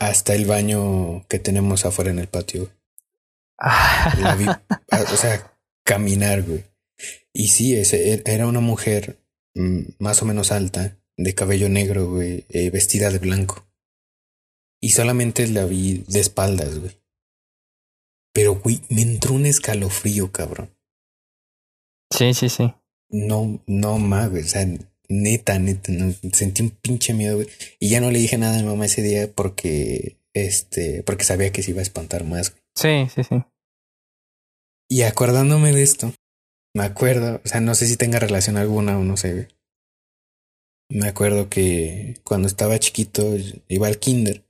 hasta 0.00 0.34
el 0.34 0.44
baño 0.44 1.24
que 1.28 1.38
tenemos 1.38 1.86
afuera 1.86 2.10
en 2.10 2.18
el 2.18 2.26
patio. 2.26 2.70
La 4.20 4.34
vi, 4.36 4.44
o 4.46 5.16
sea, 5.16 5.56
caminar, 5.84 6.42
güey. 6.42 6.64
Y 7.32 7.48
sí, 7.48 7.74
ese, 7.76 8.20
era 8.26 8.46
una 8.48 8.60
mujer 8.60 9.18
mm, 9.54 9.82
más 10.00 10.20
o 10.20 10.26
menos 10.26 10.50
alta, 10.52 10.98
de 11.16 11.34
cabello 11.34 11.68
negro, 11.68 12.10
güey, 12.10 12.44
eh, 12.50 12.68
vestida 12.70 13.10
de 13.10 13.18
blanco. 13.18 13.66
Y 14.84 14.90
solamente 14.90 15.48
la 15.48 15.64
vi 15.64 16.04
de 16.08 16.20
espaldas, 16.20 16.78
güey. 16.78 16.92
Pero, 18.34 18.56
güey, 18.56 18.82
me 18.90 19.00
entró 19.00 19.32
un 19.32 19.46
escalofrío, 19.46 20.30
cabrón. 20.30 20.76
Sí, 22.10 22.34
sí, 22.34 22.50
sí. 22.50 22.70
No, 23.08 23.62
no 23.66 23.98
más, 23.98 24.28
güey. 24.28 24.42
O 24.42 24.46
sea, 24.46 24.66
neta, 25.08 25.58
neta, 25.58 25.90
sentí 26.34 26.60
un 26.60 26.68
pinche 26.68 27.14
miedo, 27.14 27.36
güey. 27.36 27.48
Y 27.80 27.88
ya 27.88 28.02
no 28.02 28.10
le 28.10 28.18
dije 28.18 28.36
nada 28.36 28.58
a 28.58 28.60
mi 28.60 28.68
mamá 28.68 28.84
ese 28.84 29.00
día 29.00 29.32
porque, 29.32 30.18
este, 30.34 31.02
porque 31.02 31.24
sabía 31.24 31.50
que 31.50 31.62
se 31.62 31.70
iba 31.70 31.80
a 31.80 31.84
espantar 31.84 32.24
más, 32.24 32.50
güey. 32.50 32.62
Sí, 32.74 33.10
sí, 33.14 33.24
sí. 33.24 33.42
Y 34.90 35.00
acordándome 35.04 35.72
de 35.72 35.82
esto, 35.82 36.12
me 36.76 36.84
acuerdo, 36.84 37.40
o 37.42 37.48
sea, 37.48 37.62
no 37.62 37.74
sé 37.74 37.86
si 37.86 37.96
tenga 37.96 38.18
relación 38.18 38.58
alguna 38.58 38.98
o 38.98 39.02
no 39.02 39.16
sé, 39.16 39.32
güey. 39.32 39.48
Me 40.90 41.08
acuerdo 41.08 41.48
que 41.48 42.20
cuando 42.22 42.48
estaba 42.48 42.78
chiquito 42.78 43.34
iba 43.68 43.86
al 43.86 43.98
kinder 43.98 44.43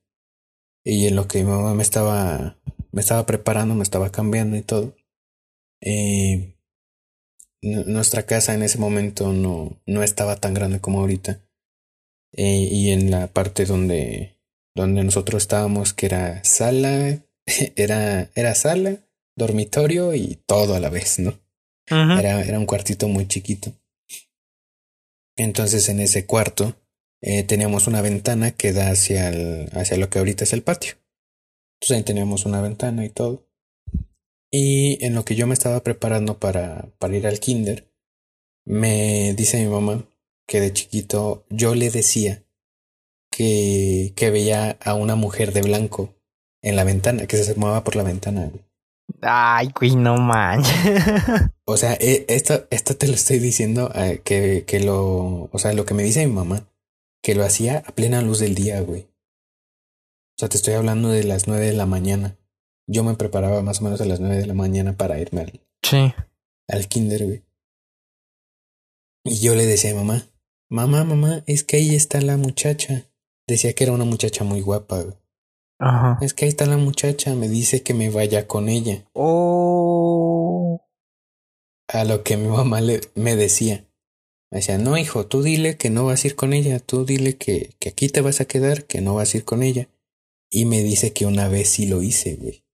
y 0.85 1.07
en 1.07 1.17
lo 1.17 1.27
que 1.27 1.43
mi 1.43 1.51
mamá 1.51 1.75
me 1.75 1.83
estaba 1.83 2.59
me 2.95 3.01
estaba 3.01 3.27
preparando, 3.27 3.75
me 3.75 3.83
estaba 3.83 4.13
cambiando 4.13 4.57
y 4.57 4.63
todo. 4.63 4.97
Eh, 5.81 6.57
nuestra 7.61 8.25
casa 8.25 8.55
en 8.55 8.63
ese 8.63 8.79
momento 8.79 9.33
no, 9.33 9.81
no 9.85 10.03
estaba 10.03 10.37
tan 10.37 10.55
grande 10.55 10.81
como 10.81 11.01
ahorita. 11.01 11.41
Eh, 12.33 12.69
y 12.71 12.91
en 12.91 13.11
la 13.11 13.27
parte 13.27 13.65
donde, 13.65 14.39
donde 14.77 15.03
nosotros 15.03 15.43
estábamos, 15.43 15.93
que 15.93 16.07
era 16.07 16.45
sala, 16.45 17.25
era, 17.77 18.31
era 18.35 18.55
sala, 18.55 19.01
dormitorio 19.37 20.15
y 20.15 20.39
todo 20.47 20.75
a 20.75 20.81
la 20.81 20.91
vez, 20.91 21.19
¿no? 21.19 21.41
era, 21.87 22.43
era 22.43 22.59
un 22.59 22.67
cuartito 22.67 23.09
muy 23.09 23.27
chiquito. 23.27 23.73
Entonces 25.37 25.89
en 25.89 25.99
ese 25.99 26.27
cuarto 26.27 26.77
eh, 27.27 27.43
teníamos 27.43 27.87
una 27.87 28.03
ventana 28.03 28.51
que 28.51 28.75
da 28.75 28.91
hacia, 28.91 29.31
el, 29.31 29.71
hacia 29.73 29.97
lo 29.97 30.11
que 30.11 30.19
ahorita 30.19 30.45
es 30.45 30.53
el 30.53 30.63
patio. 30.63 30.93
Entonces 31.81 31.97
ahí 31.97 32.03
teníamos 32.03 32.45
una 32.45 32.61
ventana 32.61 33.03
y 33.07 33.09
todo. 33.09 33.49
Y 34.51 35.03
en 35.03 35.15
lo 35.15 35.25
que 35.25 35.35
yo 35.35 35.47
me 35.47 35.55
estaba 35.55 35.83
preparando 35.83 36.39
para, 36.39 36.91
para 36.99 37.17
ir 37.17 37.27
al 37.27 37.41
kinder, 37.41 37.91
me 38.67 39.33
dice 39.39 39.59
mi 39.59 39.71
mamá 39.71 40.07
que 40.47 40.61
de 40.61 40.75
chiquito 40.75 41.47
yo 41.49 41.75
le 41.75 41.91
decía 41.91 42.45
que, 43.31 44.13
que 44.17 44.31
veía 44.31 44.77
a 44.83 44.93
una 44.93 45.15
mujer 45.15 45.55
de 45.55 45.63
blanco 45.63 46.15
en 46.61 46.77
la 46.77 46.85
ventana, 46.85 47.27
que 47.27 47.39
se 47.39 47.51
asomaba 47.51 47.85
por 47.85 47.97
la 47.97 48.03
ventana. 48.03 48.53
Ay, 49.23 49.71
güey, 49.75 49.97
no 49.97 50.19
manches. 50.19 50.75
o 51.65 51.79
sea, 51.79 51.95
esto, 51.95 52.67
esto 52.71 52.99
te 52.99 53.09
lo 53.09 53.15
estoy 53.15 53.39
diciendo 53.39 53.91
eh, 53.95 54.21
que, 54.23 54.65
que 54.67 54.81
lo, 54.81 55.49
o 55.51 55.59
sea, 55.59 55.73
lo 55.73 55.87
que 55.87 55.95
me 55.95 56.03
dice 56.03 56.27
mi 56.27 56.33
mamá, 56.35 56.69
que 57.25 57.35
lo 57.35 57.43
hacía 57.43 57.79
a 57.87 57.93
plena 57.93 58.21
luz 58.21 58.39
del 58.39 58.55
día, 58.55 58.83
güey. 58.83 59.01
O 59.01 60.37
sea, 60.39 60.51
te 60.51 60.59
estoy 60.59 60.75
hablando 60.75 61.09
de 61.09 61.25
las 61.25 61.49
nueve 61.49 61.65
de 61.67 61.73
la 61.73 61.87
mañana. 61.87 62.37
Yo 62.87 63.03
me 63.03 63.15
preparaba 63.15 63.63
más 63.63 63.81
o 63.81 63.85
menos 63.85 64.03
a 64.03 64.05
las 64.05 64.21
nueve 64.21 64.37
de 64.37 64.47
la 64.47 64.53
mañana 64.53 64.95
para 64.99 65.19
irme 65.19 65.41
al, 65.41 65.61
sí. 65.83 66.13
al 66.69 66.87
kinder, 66.87 67.25
güey. 67.25 67.43
Y 69.25 69.41
yo 69.41 69.55
le 69.55 69.65
decía 69.65 69.93
a 69.93 69.95
mamá, 69.95 70.27
mamá, 70.69 71.05
mamá, 71.05 71.43
es 71.47 71.65
que 71.65 71.79
ahí 71.79 71.95
está 71.95 72.21
la 72.21 72.37
muchacha. 72.37 73.07
Decía 73.49 73.73
que 73.73 73.85
era 73.85 73.95
una 73.95 74.05
muchacha 74.05 74.45
muy 74.45 74.61
guapa, 74.61 75.01
güey. 75.01 75.17
Ajá. 75.79 76.19
Es 76.21 76.35
que 76.35 76.45
ahí 76.45 76.51
está 76.51 76.67
la 76.67 76.77
muchacha, 76.77 77.35
me 77.35 77.49
dice 77.49 77.83
que 77.83 77.95
me 77.95 78.11
vaya 78.11 78.47
con 78.47 78.69
ella. 78.69 79.09
Oh. 79.15 80.87
A 81.89 82.05
lo 82.05 82.23
que 82.23 82.37
mi 82.37 82.49
mamá 82.49 82.83
le, 82.83 83.01
me 83.15 83.35
decía. 83.35 83.87
Me 84.55 84.61
decía, 84.61 84.79
no, 84.79 84.97
hijo, 84.97 85.27
tú 85.27 85.43
dile 85.43 85.77
que 85.77 85.91
no 85.91 86.05
vas 86.05 86.23
a 86.23 86.29
ir 86.29 86.37
con 86.37 86.53
ella, 86.53 86.79
tú 86.79 87.05
dile 87.05 87.37
que, 87.37 87.75
que 87.81 87.89
aquí 87.89 88.09
te 88.09 88.21
vas 88.21 88.41
a 88.41 88.45
quedar, 88.45 88.85
que 88.85 89.01
no 89.01 89.17
vas 89.17 89.35
a 89.35 89.39
ir 89.39 89.45
con 89.45 89.65
ella. 89.65 89.89
Y 90.49 90.65
me 90.65 90.81
dice 90.85 91.13
que 91.13 91.27
una 91.27 91.49
vez 91.49 91.71
sí 91.71 91.89
lo 91.89 92.03
hice, 92.03 92.37
güey. 92.37 92.65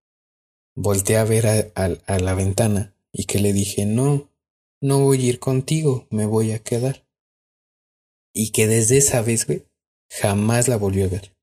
Volté 0.77 1.17
a 1.17 1.25
ver 1.25 1.47
a, 1.47 1.73
a, 1.75 2.19
la 2.19 2.35
ventana 2.35 2.95
y 3.11 3.25
que 3.25 3.39
le 3.39 3.55
dije, 3.55 3.87
no, 3.87 4.31
no 4.83 5.01
voy 5.01 5.25
a 5.25 5.29
ir 5.31 5.41
contigo, 5.41 6.07
me 6.11 6.27
voy 6.27 6.53
a 6.53 6.59
quedar. 6.59 7.07
Y 8.35 8.53
que 8.53 8.67
desde 8.67 8.99
esa 8.99 9.23
vez, 9.23 9.47
güey, 9.47 9.65
jamás 10.11 10.69
la 10.69 10.77
volvió 10.77 11.07
a 11.07 11.09
ver. 11.09 11.35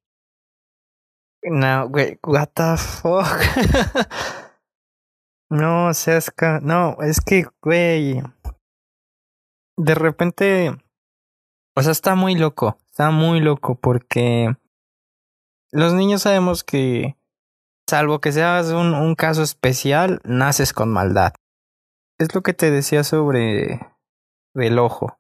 No, 1.42 1.90
güey, 1.90 2.20
what 2.22 2.50
the 2.54 2.78
fuck. 2.78 3.42
no, 5.50 5.92
seas 5.96 6.32
no, 6.62 6.96
es 7.02 7.22
que, 7.22 7.48
güey, 7.60 8.22
de 9.78 9.96
repente, 9.96 10.76
o 11.76 11.82
sea, 11.82 11.92
está 11.92 12.16
muy 12.16 12.36
loco, 12.36 12.78
está 12.88 13.12
muy 13.12 13.40
loco 13.40 13.76
porque 13.76 14.56
los 15.72 15.94
niños 15.94 16.24
sabemos 16.24 16.64
que, 16.64 17.16
salvo 17.88 18.20
que 18.20 18.32
seas 18.32 18.72
un, 18.72 18.94
un 18.94 19.16
caso 19.16 19.44
especial, 19.44 20.20
naces 20.24 20.74
con 20.74 20.92
maldad. 20.92 21.34
Es 22.18 22.34
lo 22.34 22.42
que 22.42 22.54
te 22.54 22.72
decía 22.72 23.04
sobre 23.04 23.80
el 24.56 24.80
ojo. 24.80 25.20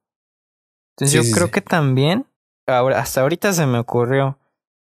Entonces 0.95 1.27
yo 1.27 1.35
creo 1.35 1.51
que 1.51 1.61
también, 1.61 2.25
ahora, 2.65 2.99
hasta 2.99 3.21
ahorita 3.21 3.53
se 3.53 3.67
me 3.67 3.77
ocurrió, 3.77 4.39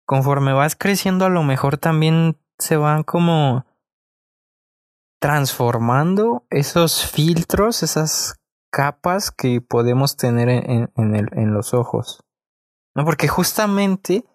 conforme 0.05 0.53
vas 0.53 0.75
creciendo 0.75 1.25
a 1.25 1.29
lo 1.29 1.41
mejor 1.41 1.77
también 1.77 2.37
se 2.59 2.77
van 2.77 3.01
como 3.01 3.65
transformando 5.19 6.45
esos 6.51 7.09
filtros, 7.09 7.81
esas 7.81 8.39
capas 8.75 9.31
que 9.31 9.61
podemos 9.61 10.17
tener 10.17 10.49
en, 10.49 10.91
en, 10.97 11.15
el, 11.15 11.29
en 11.31 11.53
los 11.53 11.73
ojos. 11.73 12.21
No, 12.93 13.05
porque 13.05 13.29
justamente 13.29 14.25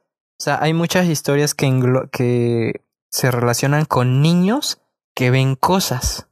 o 0.41 0.43
sea, 0.43 0.59
hay 0.62 0.72
muchas 0.72 1.07
historias 1.07 1.55
que, 1.55 1.68
que 2.11 2.82
se 3.11 3.30
relacionan 3.30 3.84
con 3.84 4.22
niños 4.22 4.80
que 5.14 5.30
ven 5.30 5.55
cosas. 5.55 6.28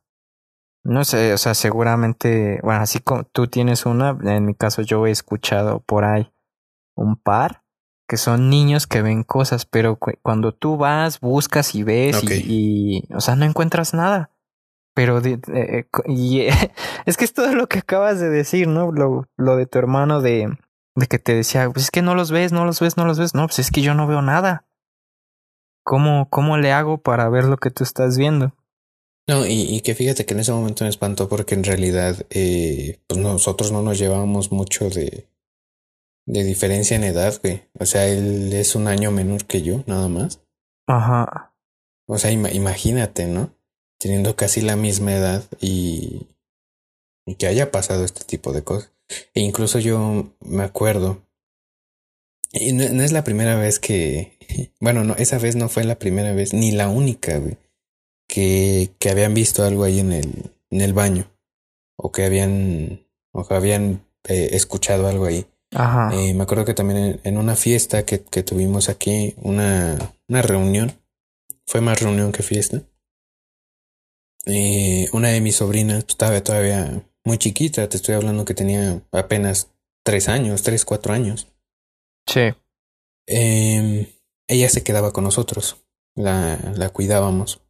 No 0.83 1.05
sé, 1.05 1.35
o 1.35 1.37
sea, 1.37 1.53
seguramente, 1.53 2.59
bueno, 2.63 2.81
así 2.81 3.01
como 3.01 3.25
tú 3.25 3.49
tienes 3.49 3.85
una, 3.85 4.17
en 4.23 4.47
mi 4.47 4.55
caso 4.55 4.81
yo 4.81 5.07
he 5.07 5.11
escuchado 5.11 5.81
por 5.81 6.07
ahí 6.07 6.33
un 6.95 7.17
par 7.17 7.65
que 8.09 8.17
son 8.17 8.49
niños 8.49 8.87
que 8.87 9.03
ven 9.03 9.25
cosas, 9.25 9.67
pero 9.67 9.99
cuando 10.23 10.55
tú 10.55 10.79
vas, 10.79 11.21
buscas 11.21 11.75
y 11.75 11.83
ves 11.83 12.25
y, 12.25 13.05
o 13.15 13.21
sea, 13.21 13.37
no 13.37 13.45
encuentras 13.45 13.93
nada. 13.93 14.31
Pero 14.99 15.23
eh, 15.25 15.87
y, 16.07 16.41
es 17.07 17.17
que 17.17 17.25
es 17.25 17.33
todo 17.33 17.55
lo 17.55 17.69
que 17.69 17.79
acabas 17.79 18.19
de 18.19 18.31
decir, 18.31 18.67
¿no? 18.67 18.91
Lo, 18.91 19.29
lo 19.37 19.55
de 19.55 19.67
tu 19.67 19.79
hermano 19.79 20.21
de 20.21 20.59
de 20.97 21.07
que 21.07 21.21
te 21.21 21.37
decía, 21.37 21.71
pues 21.71 21.85
es 21.85 21.91
que 21.93 22.03
no 22.03 22.17
los 22.17 22.33
ves, 22.33 22.51
no 22.51 22.65
los 22.65 22.81
ves, 22.81 22.97
no 22.97 23.05
los 23.05 23.17
ves. 23.17 23.33
No, 23.33 23.47
pues 23.47 23.61
es 23.61 23.71
que 23.71 23.81
yo 23.81 23.95
no 23.95 24.09
veo 24.09 24.23
nada. 24.23 24.67
¿Cómo, 25.85 26.29
cómo 26.31 26.59
le 26.59 26.73
hago 26.73 27.01
para 27.01 27.29
ver 27.29 27.45
lo 27.45 27.59
que 27.59 27.71
tú 27.71 27.85
estás 27.85 28.19
viendo? 28.19 28.57
No, 29.29 29.47
y, 29.47 29.81
que 29.83 29.95
fíjate 29.95 30.27
que 30.27 30.35
en 30.35 30.41
ese 30.41 30.51
momento 30.51 30.83
me 30.83 30.91
espantó 30.91 31.29
porque 31.29 31.55
en 31.55 31.63
realidad 31.63 32.17
eh, 32.31 32.99
pues 33.07 33.21
nosotros 33.21 33.71
no 33.71 33.83
nos 33.83 34.01
llevábamos 34.01 34.51
mucho 34.51 34.91
de, 34.91 35.29
de 36.27 36.43
diferencia 36.43 36.97
en 36.97 37.05
edad, 37.05 37.39
güey. 37.41 37.63
O 37.79 37.87
sea, 37.87 38.09
él 38.09 38.53
es 38.53 38.75
un 38.75 38.89
año 38.89 39.13
menor 39.13 39.45
que 39.45 39.63
yo, 39.63 39.85
nada 39.87 40.09
más. 40.09 40.43
Ajá. 40.89 41.55
O 42.09 42.19
sea, 42.19 42.33
imagínate, 42.33 43.29
¿no? 43.29 43.57
Teniendo 43.99 44.37
casi 44.37 44.61
la 44.61 44.77
misma 44.77 45.15
edad 45.15 45.45
y, 45.61 46.29
y 47.27 47.35
que 47.35 47.47
haya 47.47 47.71
pasado 47.71 48.05
este 48.05 48.25
tipo 48.25 48.53
de 48.53 48.63
cosas. 48.63 48.93
E 49.35 49.41
incluso 49.41 49.79
yo 49.79 50.33
me 50.41 50.63
acuerdo, 50.63 51.23
y 52.53 52.73
no, 52.73 53.03
es 53.03 53.13
la 53.13 53.25
primera 53.25 53.57
vez 53.57 53.79
que, 53.79 54.39
bueno, 54.81 55.05
no, 55.05 55.15
esa 55.17 55.39
vez 55.39 55.57
no 55.57 55.69
fue 55.69 55.85
la 55.85 55.99
primera 55.99 56.33
vez, 56.33 56.53
ni 56.55 56.71
la 56.71 56.89
única, 56.89 57.39
güey, 57.39 57.57
que, 58.27 58.91
que 58.99 59.11
habían 59.11 59.35
visto 59.35 59.65
algo 59.65 59.85
ahí 59.85 60.01
en 60.01 60.13
el, 60.13 60.53
en 60.71 60.81
el 60.81 60.93
baño, 60.93 61.31
o 61.97 62.13
que 62.13 62.25
habían, 62.25 63.07
o 63.33 63.47
que 63.47 63.55
habían 63.55 64.05
eh, 64.29 64.51
escuchado 64.53 65.09
algo 65.09 65.27
ahí. 65.27 65.47
Ajá. 65.75 66.11
Eh, 66.15 66.33
me 66.33 66.45
acuerdo 66.45 66.65
que 66.65 66.75
también 66.75 67.21
en, 67.23 67.37
una 67.37 67.55
fiesta 67.55 68.05
que, 68.07 68.23
que, 68.23 68.43
tuvimos 68.43 68.89
aquí, 68.89 69.35
una, 69.43 70.15
una 70.29 70.43
reunión, 70.43 70.99
fue 71.67 71.83
más 71.83 72.01
reunión 72.01 72.33
que 72.33 72.43
fiesta. 72.43 72.83
Eh, 74.51 75.09
una 75.13 75.29
de 75.29 75.43
mis 75.43 75.57
sobrinas 75.57 76.07
estaba 76.09 76.43
todavía 76.43 77.07
muy 77.23 77.37
chiquita, 77.37 77.87
te 77.89 77.99
estoy 77.99 78.15
hablando 78.15 78.47
que 78.47 78.55
tenía 78.55 79.03
apenas 79.13 79.71
tres 80.03 80.29
años, 80.29 80.63
tres, 80.63 80.87
cuatro 80.87 81.13
años. 81.13 81.49
Sí. 82.27 82.55
Eh, 83.27 84.15
ella 84.49 84.69
se 84.71 84.83
quedaba 84.83 85.13
con 85.13 85.25
nosotros, 85.25 85.85
la, 86.15 86.73
la 86.77 86.89
cuidábamos. 86.89 87.61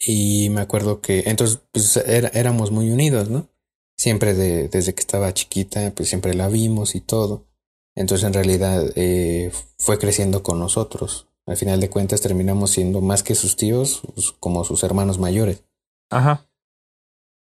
Y 0.00 0.48
me 0.50 0.62
acuerdo 0.62 1.02
que 1.02 1.24
entonces 1.26 1.60
pues, 1.70 1.98
era, 1.98 2.28
éramos 2.28 2.70
muy 2.70 2.90
unidos, 2.90 3.28
¿no? 3.28 3.50
Siempre 3.98 4.32
de, 4.32 4.68
desde 4.68 4.94
que 4.94 5.00
estaba 5.00 5.34
chiquita, 5.34 5.92
pues 5.94 6.08
siempre 6.08 6.32
la 6.32 6.48
vimos 6.48 6.94
y 6.94 7.02
todo. 7.02 7.46
Entonces 7.94 8.26
en 8.26 8.32
realidad 8.32 8.90
eh, 8.96 9.52
fue 9.76 9.98
creciendo 9.98 10.42
con 10.42 10.58
nosotros. 10.58 11.28
Al 11.46 11.56
final 11.56 11.80
de 11.80 11.90
cuentas 11.90 12.20
terminamos 12.22 12.70
siendo 12.70 13.00
más 13.00 13.22
que 13.22 13.34
sus 13.34 13.56
tíos, 13.56 14.02
pues, 14.14 14.32
como 14.32 14.64
sus 14.64 14.82
hermanos 14.82 15.18
mayores. 15.18 15.62
Ajá. 16.10 16.48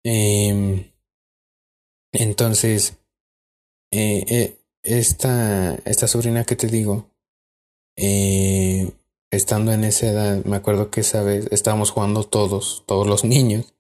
Em, 0.05 0.93
entonces, 2.13 2.99
eh, 3.91 4.25
eh, 4.29 4.59
esta, 4.83 5.75
esta 5.85 6.07
sobrina 6.07 6.45
que 6.45 6.57
te 6.57 6.67
digo, 6.67 7.11
eh, 7.97 8.93
estando 9.31 9.73
en 9.73 9.85
esa 9.85 10.07
edad, 10.07 10.45
me 10.45 10.57
acuerdo 10.57 10.91
que 10.91 11.01
esa 11.01 11.23
vez 11.23 11.49
estábamos 11.51 11.91
jugando 11.91 12.25
todos, 12.25 12.85
todos 12.87 13.07
los 13.07 13.25
niños, 13.25 13.75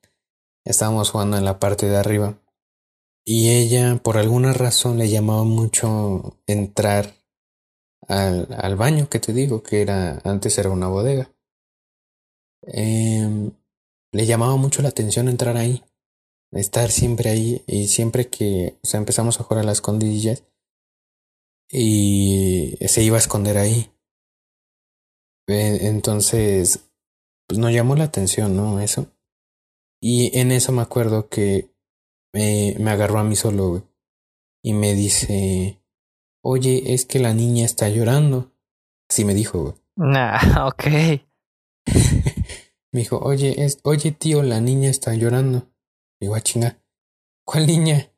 estábamos 0.65 1.11
jugando 1.11 1.37
en 1.37 1.45
la 1.45 1.59
parte 1.59 1.87
de 1.87 1.97
arriba. 1.97 2.41
Y 3.25 3.51
ella, 3.51 4.01
por 4.03 4.17
alguna 4.17 4.55
razón, 4.55 4.97
le 4.97 5.11
llamaba 5.11 5.45
mucho 5.45 6.39
entrar 6.47 7.18
al, 8.07 8.49
al 8.57 8.77
baño 8.77 9.09
que 9.09 9.21
te 9.21 9.33
digo, 9.33 9.63
que 9.63 9.83
era 9.83 10.21
antes 10.25 10.57
era 10.59 10.71
una 10.71 10.89
bodega. 10.89 11.33
Em, 12.63 13.53
le 14.13 14.27
llamaba 14.27 14.57
mucho 14.57 14.83
la 14.83 14.89
atención 14.89 15.29
entrar 15.29 15.57
ahí, 15.57 15.85
estar 16.53 16.91
siempre 16.91 17.31
ahí 17.31 17.63
y 17.67 17.89
siempre 17.89 18.29
que 18.29 18.79
o 18.83 18.87
sea, 18.87 18.99
empezamos 18.99 19.41
a 19.41 19.45
jugar 19.45 19.63
a 19.63 19.67
las 19.67 19.79
escondidillas 19.79 20.45
y 21.71 22.77
se 22.87 23.03
iba 23.03 23.17
a 23.17 23.21
esconder 23.21 23.59
ahí. 23.59 23.93
Eh, 25.49 25.79
Entonces, 25.89 26.91
pues 27.47 27.59
nos 27.59 27.73
llamó 27.73 27.97
la 27.97 28.05
atención, 28.05 28.57
¿no? 28.57 28.81
Eso. 28.81 29.07
Y 30.01 30.39
en 30.39 30.53
eso 30.53 30.73
me 30.73 30.83
acuerdo 30.83 31.29
que 31.29 31.71
me, 32.33 32.77
me 32.79 32.91
agarró 32.91 33.19
a 33.19 33.25
mí 33.25 33.37
solo. 33.37 33.85
Y 34.63 34.75
me 34.75 34.95
dice, 34.95 35.81
oye, 36.43 36.95
es 36.95 37.05
que 37.05 37.19
la 37.19 37.35
niña 37.35 37.65
está 37.65 37.89
llorando. 37.89 38.53
Así 39.09 39.25
me 39.25 39.35
dijo, 39.35 39.63
güey. 39.63 39.75
Nah, 39.97 40.67
ok. 40.69 40.85
Me 42.91 43.01
dijo, 43.01 43.19
oye, 43.19 43.65
es, 43.65 43.81
oye, 43.83 44.13
tío, 44.13 44.43
la 44.43 44.61
niña 44.61 44.89
está 44.89 45.15
llorando. 45.15 45.69
Digo, 46.21 46.35
a 46.35 46.41
chinga, 46.41 46.83
¿cuál 47.45 47.67
niña? 47.67 48.11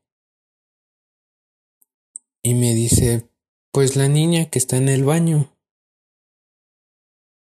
Y 2.42 2.54
me 2.54 2.72
dice, 2.72 3.28
pues 3.72 3.96
la 3.96 4.08
niña 4.08 4.48
que 4.48 4.58
está 4.58 4.76
en 4.76 4.88
el 4.88 5.04
baño. 5.04 5.52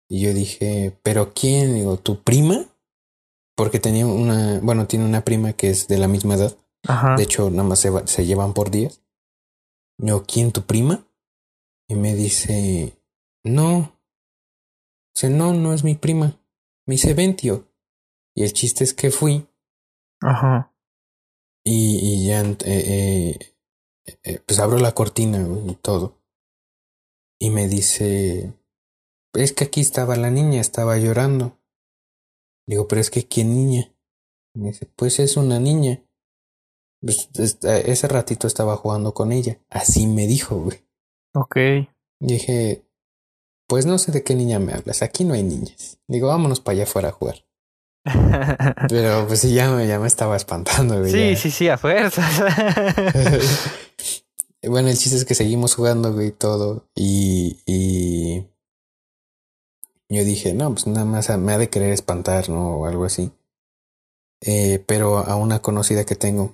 Y 0.08 0.22
yo 0.22 0.34
dije, 0.34 0.98
¿pero 1.02 1.34
quién? 1.34 1.74
Digo, 1.74 1.98
¿tu 1.98 2.22
prima? 2.24 2.66
Porque 3.56 3.80
tenía 3.80 4.06
una, 4.06 4.60
bueno, 4.62 4.88
tiene 4.88 5.06
una 5.06 5.26
prima 5.26 5.54
que 5.54 5.70
es 5.70 5.88
de 5.88 5.98
la 5.98 6.08
misma 6.08 6.36
edad. 6.36 6.56
Ajá. 6.88 7.16
De 7.16 7.24
hecho, 7.24 7.50
nada 7.50 7.64
más 7.64 7.80
se, 7.80 7.92
se 8.08 8.26
llevan 8.26 8.54
por 8.54 8.70
días. 8.70 9.02
Yo, 9.98 10.24
¿quién 10.24 10.52
tu 10.52 10.64
prima? 10.66 11.08
Y 11.88 11.96
me 11.96 12.16
dice, 12.16 12.98
no. 13.44 14.00
Dice, 15.14 15.30
no, 15.30 15.54
no 15.54 15.74
es 15.74 15.84
mi 15.84 15.96
prima. 15.96 16.40
Me 16.88 16.96
dice, 16.96 17.14
ven, 17.14 17.36
tío. 17.36 17.68
Y 18.36 18.44
el 18.44 18.54
chiste 18.54 18.84
es 18.84 18.94
que 18.94 19.12
fui 19.12 19.48
Ajá. 20.22 20.74
y, 21.64 22.00
y 22.02 22.28
ya, 22.28 22.42
eh, 22.42 22.58
eh, 22.66 23.40
eh, 24.24 24.40
pues 24.46 24.60
abro 24.60 24.78
la 24.78 24.94
cortina 24.94 25.48
y 25.68 25.76
todo. 25.76 26.22
Y 27.40 27.50
me 27.50 27.68
dice, 27.68 28.54
es 29.34 29.54
que 29.54 29.64
aquí 29.66 29.82
estaba 29.82 30.16
la 30.16 30.32
niña, 30.32 30.60
estaba 30.60 30.98
llorando. 30.98 31.58
Digo, 32.68 32.88
pero 32.88 33.00
es 33.02 33.10
que 33.10 33.28
¿quién 33.28 33.54
niña? 33.54 33.94
Me 34.54 34.68
dice, 34.68 34.86
pues 34.86 35.20
es 35.20 35.38
una 35.38 35.60
niña. 35.60 36.05
Eh, 37.08 37.84
ese 37.88 38.08
ratito 38.08 38.48
estaba 38.48 38.76
jugando 38.78 39.14
con 39.14 39.32
ella. 39.32 39.60
Así 39.70 40.08
me 40.08 40.28
dijo, 40.28 40.58
güey. 40.58 40.84
Ok. 41.34 41.58
Dije, 42.20 42.84
pues 43.68 43.86
no 43.86 43.98
sé 43.98 44.12
de 44.12 44.24
qué 44.24 44.36
niña 44.36 44.60
me 44.60 44.74
hablas. 44.74 45.02
Aquí 45.02 45.24
no 45.24 45.34
hay 45.34 45.44
niñas. 45.44 46.00
Digo, 46.08 46.28
vámonos 46.28 46.60
para 46.60 46.76
allá 46.76 46.84
afuera 46.84 47.10
a 47.10 47.14
jugar. 47.14 47.46
Pero 48.90 49.28
pues 49.28 49.40
sí, 49.42 49.54
ya 49.54 49.72
me, 49.72 49.88
ya 49.88 50.00
me 50.00 50.08
estaba 50.08 50.36
espantando, 50.36 51.00
güey. 51.00 51.12
sí, 51.12 51.32
ya. 51.32 51.36
sí, 51.36 51.52
sí, 51.52 51.70
a 51.70 51.78
fuerzas. 51.78 52.44
bueno, 54.64 54.90
el 54.90 54.98
chiste 54.98 55.18
es 55.18 55.26
que 55.26 55.36
seguimos 55.36 55.76
jugando, 55.76 56.14
güey, 56.14 56.32
todo. 56.32 56.88
Y, 56.96 57.60
y 57.66 58.48
yo 60.10 60.24
dije, 60.24 60.54
no, 60.54 60.72
pues 60.72 60.86
nada 60.88 61.06
más 61.06 61.36
me 61.38 61.54
ha 61.54 61.58
de 61.58 61.70
querer 61.70 61.92
espantar, 61.92 62.50
¿no? 62.50 62.78
O 62.78 62.86
algo 62.86 63.06
así. 63.06 63.32
Eh, 64.42 64.84
pero 64.86 65.18
a 65.18 65.36
una 65.36 65.62
conocida 65.62 66.06
que 66.06 66.16
tengo, 66.16 66.54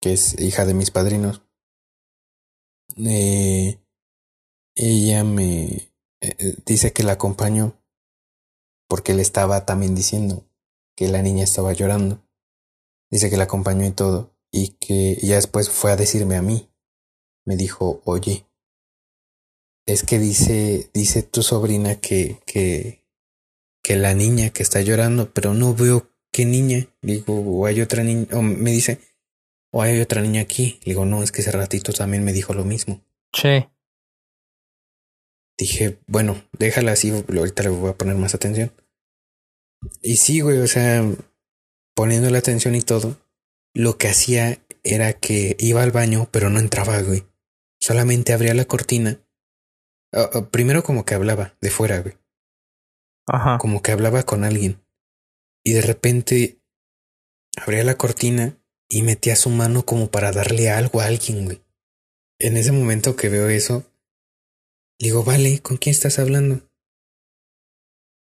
que 0.00 0.12
es 0.12 0.38
hija 0.40 0.64
de 0.64 0.74
mis 0.74 0.90
padrinos, 0.90 1.42
eh, 2.96 3.80
ella 4.74 5.24
me 5.24 5.92
eh, 6.20 6.34
eh, 6.38 6.56
dice 6.64 6.92
que 6.92 7.02
la 7.02 7.12
acompañó 7.12 7.80
porque 8.88 9.14
le 9.14 9.22
estaba 9.22 9.66
también 9.66 9.94
diciendo 9.94 10.48
que 10.96 11.08
la 11.08 11.22
niña 11.22 11.44
estaba 11.44 11.72
llorando. 11.72 12.22
Dice 13.10 13.30
que 13.30 13.36
la 13.36 13.44
acompañó 13.44 13.86
y 13.86 13.92
todo. 13.92 14.34
Y 14.50 14.76
que 14.78 15.18
ya 15.22 15.36
después 15.36 15.68
fue 15.68 15.92
a 15.92 15.96
decirme 15.96 16.36
a 16.36 16.42
mí. 16.42 16.70
Me 17.44 17.56
dijo, 17.56 18.00
oye, 18.04 18.46
es 19.86 20.02
que 20.02 20.18
dice, 20.18 20.90
dice 20.94 21.22
tu 21.22 21.42
sobrina 21.42 22.00
que, 22.00 22.40
que, 22.46 23.04
que 23.82 23.96
la 23.96 24.14
niña 24.14 24.50
que 24.50 24.62
está 24.62 24.80
llorando, 24.80 25.32
pero 25.32 25.54
no 25.54 25.74
veo 25.74 26.10
qué 26.32 26.44
niña. 26.44 26.88
Digo, 27.02 27.38
o 27.38 27.66
hay 27.66 27.80
otra 27.80 28.02
niña, 28.02 28.26
o 28.32 28.42
me 28.42 28.70
dice, 28.70 29.00
o 29.70 29.82
hay 29.82 30.00
otra 30.00 30.22
niña 30.22 30.42
aquí. 30.42 30.80
Digo, 30.84 31.04
no, 31.04 31.22
es 31.22 31.32
que 31.32 31.42
ese 31.42 31.52
ratito 31.52 31.92
también 31.92 32.24
me 32.24 32.32
dijo 32.32 32.54
lo 32.54 32.64
mismo. 32.64 33.02
che. 33.32 33.68
Dije, 35.58 35.98
bueno, 36.06 36.42
déjala 36.52 36.92
así, 36.92 37.10
ahorita 37.10 37.62
le 37.62 37.70
voy 37.70 37.90
a 37.90 37.96
poner 37.96 38.16
más 38.16 38.34
atención. 38.34 38.72
Y 40.02 40.16
sí, 40.16 40.40
güey, 40.40 40.58
o 40.58 40.66
sea, 40.66 41.02
poniéndole 41.94 42.36
atención 42.36 42.74
y 42.74 42.82
todo, 42.82 43.18
lo 43.74 43.96
que 43.96 44.08
hacía 44.08 44.58
era 44.82 45.14
que 45.14 45.56
iba 45.58 45.82
al 45.82 45.92
baño, 45.92 46.28
pero 46.30 46.50
no 46.50 46.60
entraba, 46.60 47.00
güey. 47.00 47.24
Solamente 47.80 48.32
abría 48.32 48.54
la 48.54 48.66
cortina. 48.66 49.20
Primero 50.50 50.82
como 50.82 51.04
que 51.04 51.14
hablaba 51.14 51.56
de 51.60 51.70
fuera, 51.70 52.00
güey. 52.00 52.16
Ajá. 53.26 53.58
Como 53.58 53.82
que 53.82 53.92
hablaba 53.92 54.22
con 54.22 54.44
alguien. 54.44 54.82
Y 55.64 55.72
de 55.72 55.82
repente 55.82 56.60
abría 57.56 57.82
la 57.82 57.96
cortina 57.96 58.58
y 58.88 59.02
metía 59.02 59.36
su 59.36 59.50
mano 59.50 59.84
como 59.84 60.10
para 60.10 60.32
darle 60.32 60.70
algo 60.70 61.00
a 61.00 61.06
alguien, 61.06 61.44
güey. 61.44 61.62
En 62.38 62.56
ese 62.56 62.72
momento 62.72 63.16
que 63.16 63.28
veo 63.28 63.48
eso, 63.48 63.90
digo, 64.98 65.24
vale, 65.24 65.60
¿con 65.60 65.76
quién 65.76 65.92
estás 65.92 66.18
hablando? 66.18 66.68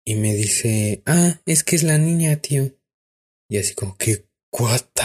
Y 0.06 0.16
me 0.16 0.34
dice, 0.34 1.01
ah, 1.06 1.41
es 1.45 1.64
que 1.64 1.76
es 1.76 1.84
la 1.84 1.97
niña, 1.97 2.36
tío. 2.41 2.72
Y 3.49 3.58
así 3.58 3.74
como 3.74 3.97
que, 3.97 4.28
what 4.51 4.82
the 4.93 5.04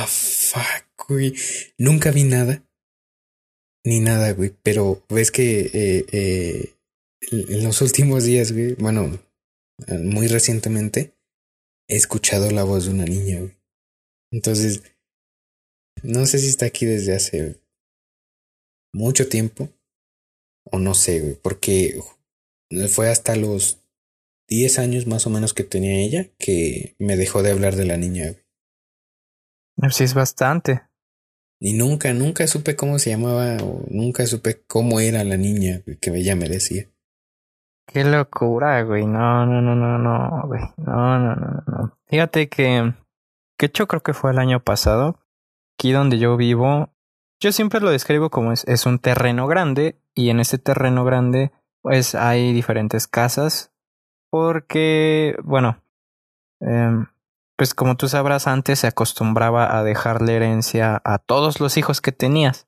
güey. 1.08 1.34
Nunca 1.78 2.10
vi 2.10 2.24
nada. 2.24 2.64
Ni 3.84 4.00
nada, 4.00 4.32
güey. 4.32 4.54
Pero 4.62 5.04
ves 5.08 5.30
que 5.30 5.70
eh, 5.72 6.06
eh, 6.12 6.74
en 7.30 7.64
los 7.64 7.80
últimos 7.80 8.24
días, 8.24 8.52
güey, 8.52 8.74
bueno, 8.74 9.18
muy 10.02 10.26
recientemente, 10.26 11.14
he 11.88 11.96
escuchado 11.96 12.50
la 12.50 12.64
voz 12.64 12.86
de 12.86 12.90
una 12.90 13.04
niña, 13.04 13.40
güey. 13.40 13.56
Entonces, 14.30 14.82
no 16.02 16.26
sé 16.26 16.38
si 16.38 16.48
está 16.48 16.66
aquí 16.66 16.86
desde 16.86 17.14
hace 17.14 17.60
mucho 18.92 19.28
tiempo. 19.28 19.68
O 20.70 20.78
no 20.78 20.94
sé, 20.94 21.20
güey, 21.20 21.34
porque 21.34 21.98
fue 22.90 23.08
hasta 23.08 23.36
los 23.36 23.82
10 24.48 24.78
años 24.78 25.06
más 25.06 25.26
o 25.26 25.30
menos 25.30 25.54
que 25.54 25.64
tenía 25.64 26.00
ella 26.00 26.26
que 26.38 26.94
me 26.98 27.16
dejó 27.16 27.42
de 27.42 27.52
hablar 27.52 27.76
de 27.76 27.86
la 27.86 27.96
niña. 27.96 28.34
güey. 29.76 29.90
Sí, 29.90 30.04
es 30.04 30.14
bastante. 30.14 30.82
Y 31.60 31.74
nunca, 31.74 32.12
nunca 32.12 32.46
supe 32.46 32.76
cómo 32.76 32.98
se 32.98 33.10
llamaba 33.10 33.56
o 33.62 33.84
nunca 33.88 34.26
supe 34.26 34.62
cómo 34.66 35.00
era 35.00 35.24
la 35.24 35.36
niña 35.36 35.82
güey, 35.84 35.96
que 35.98 36.10
ella 36.10 36.36
me 36.36 36.48
decía. 36.48 36.88
Qué 37.86 38.04
locura, 38.04 38.82
güey. 38.82 39.06
No, 39.06 39.46
no, 39.46 39.62
no, 39.62 39.74
no, 39.74 39.98
no, 39.98 40.46
güey. 40.46 40.60
No, 40.76 41.18
no, 41.18 41.34
no, 41.34 41.64
no. 41.66 41.98
Fíjate 42.06 42.48
que, 42.48 42.92
que 43.58 43.70
yo 43.72 43.88
creo 43.88 44.02
que 44.02 44.12
fue 44.12 44.30
el 44.30 44.38
año 44.38 44.62
pasado. 44.62 45.18
Aquí 45.78 45.92
donde 45.92 46.18
yo 46.18 46.36
vivo, 46.36 46.92
yo 47.38 47.52
siempre 47.52 47.78
lo 47.78 47.90
describo 47.90 48.30
como 48.30 48.50
es, 48.50 48.64
es 48.66 48.84
un 48.84 48.98
terreno 48.98 49.46
grande 49.46 49.96
y 50.12 50.30
en 50.30 50.40
ese 50.40 50.58
terreno 50.58 51.04
grande 51.04 51.52
pues 51.82 52.16
hay 52.16 52.52
diferentes 52.52 53.06
casas 53.06 53.70
porque, 54.28 55.36
bueno, 55.44 55.80
em, 56.58 57.06
pues 57.56 57.74
como 57.74 57.96
tú 57.96 58.08
sabrás 58.08 58.48
antes 58.48 58.80
se 58.80 58.88
acostumbraba 58.88 59.78
a 59.78 59.84
dejarle 59.84 60.34
herencia 60.34 61.00
a 61.04 61.18
todos 61.18 61.60
los 61.60 61.76
hijos 61.76 62.00
que 62.00 62.10
tenías. 62.10 62.66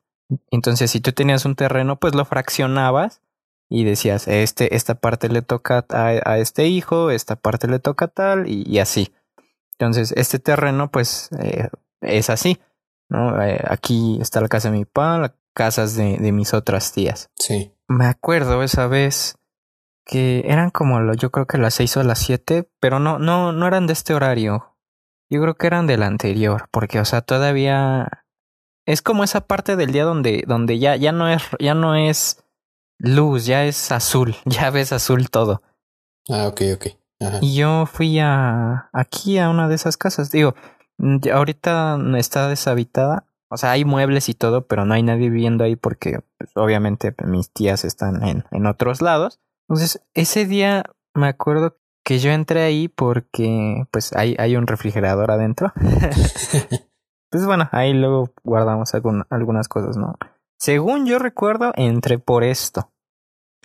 Entonces 0.52 0.92
si 0.92 1.00
tú 1.00 1.10
tenías 1.10 1.44
un 1.44 1.56
terreno 1.56 1.98
pues 1.98 2.14
lo 2.14 2.24
fraccionabas 2.24 3.22
y 3.68 3.82
decías, 3.82 4.28
este, 4.28 4.76
esta 4.76 4.94
parte 4.94 5.28
le 5.28 5.42
toca 5.42 5.84
a, 5.88 6.38
este 6.38 6.68
hijo, 6.68 7.10
esta 7.10 7.34
parte 7.34 7.66
le 7.66 7.80
toca 7.80 8.04
a 8.04 8.08
tal 8.08 8.48
y, 8.48 8.62
y 8.68 8.78
así. 8.78 9.12
Entonces, 9.72 10.12
este 10.16 10.38
terreno, 10.38 10.90
pues, 10.90 11.30
eh, 11.40 11.70
es 12.02 12.28
así, 12.28 12.60
¿no? 13.10 13.42
Eh, 13.42 13.62
aquí 13.68 14.18
está 14.20 14.40
la 14.40 14.48
casa 14.48 14.70
de 14.70 14.78
mi 14.78 14.84
papá, 14.86 15.18
la 15.18 15.34
casas 15.52 15.94
de, 15.96 16.16
de 16.18 16.32
mis 16.32 16.54
otras 16.54 16.92
tías. 16.92 17.30
Sí. 17.36 17.72
Me 17.88 18.06
acuerdo 18.06 18.62
esa 18.62 18.86
vez 18.86 19.36
que 20.06 20.44
eran 20.46 20.70
como 20.70 21.00
lo, 21.00 21.14
yo 21.14 21.30
creo 21.30 21.46
que 21.46 21.58
las 21.58 21.74
seis 21.74 21.96
o 21.96 22.02
las 22.02 22.18
siete, 22.18 22.70
pero 22.80 22.98
no, 22.98 23.18
no, 23.18 23.52
no 23.52 23.66
eran 23.66 23.86
de 23.86 23.92
este 23.92 24.14
horario. 24.14 24.76
Yo 25.28 25.40
creo 25.40 25.54
que 25.54 25.66
eran 25.66 25.86
del 25.86 26.02
anterior, 26.02 26.68
porque, 26.70 26.98
o 26.98 27.04
sea, 27.04 27.20
todavía 27.20 28.24
es 28.86 29.02
como 29.02 29.22
esa 29.22 29.42
parte 29.42 29.76
del 29.76 29.92
día 29.92 30.04
donde, 30.04 30.44
donde 30.46 30.78
ya, 30.78 30.96
ya 30.96 31.12
no 31.12 31.28
es, 31.28 31.42
ya 31.60 31.74
no 31.74 31.94
es 31.94 32.42
luz, 32.98 33.46
ya 33.46 33.64
es 33.64 33.92
azul, 33.92 34.34
ya 34.46 34.70
ves 34.70 34.92
azul 34.92 35.30
todo. 35.30 35.62
Ah, 36.28 36.46
ok, 36.48 36.62
ok. 36.74 36.86
Ajá. 37.20 37.38
Y 37.42 37.54
yo 37.54 37.86
fui 37.86 38.18
a 38.18 38.88
aquí 38.92 39.38
a 39.38 39.50
una 39.50 39.68
de 39.68 39.74
esas 39.74 39.96
casas. 39.96 40.30
Digo, 40.30 40.54
ahorita 41.32 41.96
no 41.98 42.16
está 42.16 42.48
deshabitada. 42.48 43.24
O 43.52 43.56
sea, 43.56 43.72
hay 43.72 43.84
muebles 43.84 44.28
y 44.28 44.34
todo, 44.34 44.66
pero 44.66 44.84
no 44.84 44.94
hay 44.94 45.02
nadie 45.02 45.28
viviendo 45.28 45.64
ahí 45.64 45.74
porque 45.74 46.20
pues, 46.38 46.50
obviamente 46.54 47.10
pues, 47.12 47.28
mis 47.28 47.50
tías 47.50 47.84
están 47.84 48.22
en, 48.22 48.44
en 48.52 48.66
otros 48.66 49.02
lados. 49.02 49.40
Entonces, 49.68 50.02
ese 50.14 50.46
día 50.46 50.84
me 51.14 51.26
acuerdo 51.26 51.76
que 52.04 52.18
yo 52.20 52.30
entré 52.30 52.62
ahí 52.62 52.86
porque 52.88 53.86
pues 53.90 54.12
hay, 54.14 54.36
hay 54.38 54.56
un 54.56 54.66
refrigerador 54.68 55.32
adentro. 55.32 55.72
pues 57.30 57.44
bueno, 57.44 57.68
ahí 57.72 57.92
luego 57.92 58.32
guardamos 58.44 58.94
algún- 58.94 59.24
algunas 59.30 59.66
cosas, 59.68 59.96
¿no? 59.96 60.14
Según 60.58 61.06
yo 61.06 61.18
recuerdo, 61.18 61.72
entré 61.74 62.18
por 62.18 62.44
esto. 62.44 62.92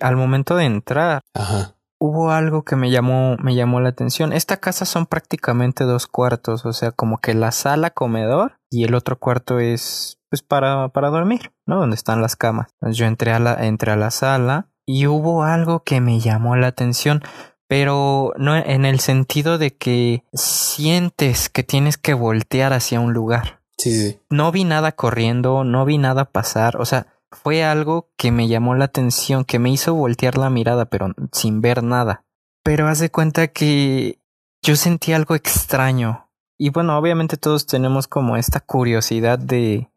Al 0.00 0.16
momento 0.16 0.56
de 0.56 0.64
entrar, 0.64 1.20
Ajá. 1.34 1.75
Hubo 1.98 2.30
algo 2.30 2.64
que 2.64 2.76
me 2.76 2.90
llamó, 2.90 3.36
me 3.38 3.54
llamó 3.54 3.80
la 3.80 3.88
atención. 3.90 4.32
Esta 4.32 4.58
casa 4.58 4.84
son 4.84 5.06
prácticamente 5.06 5.84
dos 5.84 6.06
cuartos, 6.06 6.66
o 6.66 6.72
sea, 6.72 6.92
como 6.92 7.18
que 7.18 7.34
la 7.34 7.52
sala 7.52 7.90
comedor 7.90 8.58
y 8.70 8.84
el 8.84 8.94
otro 8.94 9.18
cuarto 9.18 9.58
es 9.58 10.18
pues 10.28 10.42
para, 10.42 10.88
para 10.88 11.08
dormir, 11.08 11.52
¿no? 11.66 11.78
Donde 11.78 11.96
están 11.96 12.20
las 12.20 12.36
camas. 12.36 12.68
Entonces 12.80 12.98
yo 12.98 13.06
entré 13.06 13.32
a 13.32 13.38
la, 13.38 13.66
entré 13.66 13.92
a 13.92 13.96
la 13.96 14.10
sala 14.10 14.68
y 14.84 15.06
hubo 15.06 15.44
algo 15.44 15.82
que 15.82 16.00
me 16.00 16.20
llamó 16.20 16.56
la 16.56 16.68
atención, 16.68 17.22
pero 17.68 18.32
no 18.36 18.56
en 18.56 18.84
el 18.84 19.00
sentido 19.00 19.58
de 19.58 19.76
que 19.76 20.24
sientes 20.32 21.48
que 21.48 21.62
tienes 21.62 21.96
que 21.96 22.14
voltear 22.14 22.72
hacia 22.72 23.00
un 23.00 23.12
lugar 23.12 23.60
Sí, 23.78 23.92
sí, 23.92 24.10
sí. 24.10 24.20
no 24.30 24.52
vi 24.52 24.64
nada 24.64 24.92
corriendo, 24.92 25.62
no 25.64 25.84
vi 25.84 25.98
nada 25.98 26.24
pasar, 26.26 26.76
o 26.78 26.84
sea, 26.84 27.08
fue 27.42 27.64
algo 27.64 28.08
que 28.16 28.32
me 28.32 28.48
llamó 28.48 28.74
la 28.74 28.86
atención, 28.86 29.44
que 29.44 29.58
me 29.58 29.70
hizo 29.70 29.94
voltear 29.94 30.38
la 30.38 30.50
mirada, 30.50 30.86
pero 30.86 31.14
sin 31.32 31.60
ver 31.60 31.82
nada. 31.82 32.24
Pero 32.62 32.88
haz 32.88 32.98
de 32.98 33.10
cuenta 33.10 33.48
que 33.48 34.18
yo 34.62 34.76
sentí 34.76 35.12
algo 35.12 35.34
extraño. 35.34 36.28
Y 36.58 36.70
bueno, 36.70 36.98
obviamente 36.98 37.36
todos 37.36 37.66
tenemos 37.66 38.08
como 38.08 38.36
esta 38.36 38.60
curiosidad 38.60 39.38
de, 39.38 39.90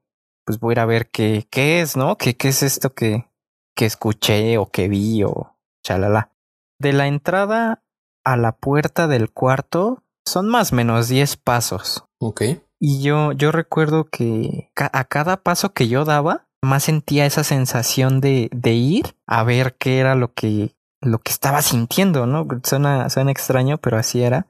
pues 0.45 0.59
voy 0.59 0.71
a 0.71 0.73
ir 0.73 0.79
a 0.81 0.85
ver 0.85 1.09
qué, 1.09 1.47
qué 1.49 1.81
es, 1.81 1.95
¿no? 1.95 2.17
¿Qué, 2.17 2.35
qué 2.35 2.49
es 2.49 2.61
esto 2.63 2.93
que, 2.93 3.29
que 3.75 3.85
escuché 3.85 4.57
o 4.57 4.69
que 4.69 4.87
vi 4.87 5.23
o 5.23 5.55
chalala? 5.83 6.31
De 6.79 6.93
la 6.93 7.07
entrada 7.07 7.83
a 8.23 8.37
la 8.37 8.51
puerta 8.51 9.07
del 9.07 9.31
cuarto 9.31 10.03
son 10.25 10.47
más 10.49 10.71
o 10.71 10.75
menos 10.75 11.07
10 11.07 11.37
pasos. 11.37 12.05
Ok. 12.19 12.41
Y 12.79 13.01
yo, 13.01 13.31
yo 13.31 13.51
recuerdo 13.51 14.05
que 14.05 14.71
a 14.75 15.03
cada 15.05 15.43
paso 15.43 15.73
que 15.73 15.87
yo 15.87 16.05
daba, 16.05 16.48
más 16.61 16.83
sentía 16.83 17.25
esa 17.25 17.43
sensación 17.43 18.21
de, 18.21 18.49
de 18.51 18.73
ir 18.73 19.15
a 19.25 19.43
ver 19.43 19.75
qué 19.75 19.99
era 19.99 20.15
lo 20.15 20.33
que, 20.33 20.75
lo 21.01 21.19
que 21.19 21.31
estaba 21.31 21.61
sintiendo, 21.61 22.25
¿no? 22.25 22.47
Suena, 22.63 23.09
suena 23.09 23.31
extraño, 23.31 23.77
pero 23.77 23.97
así 23.97 24.23
era. 24.23 24.47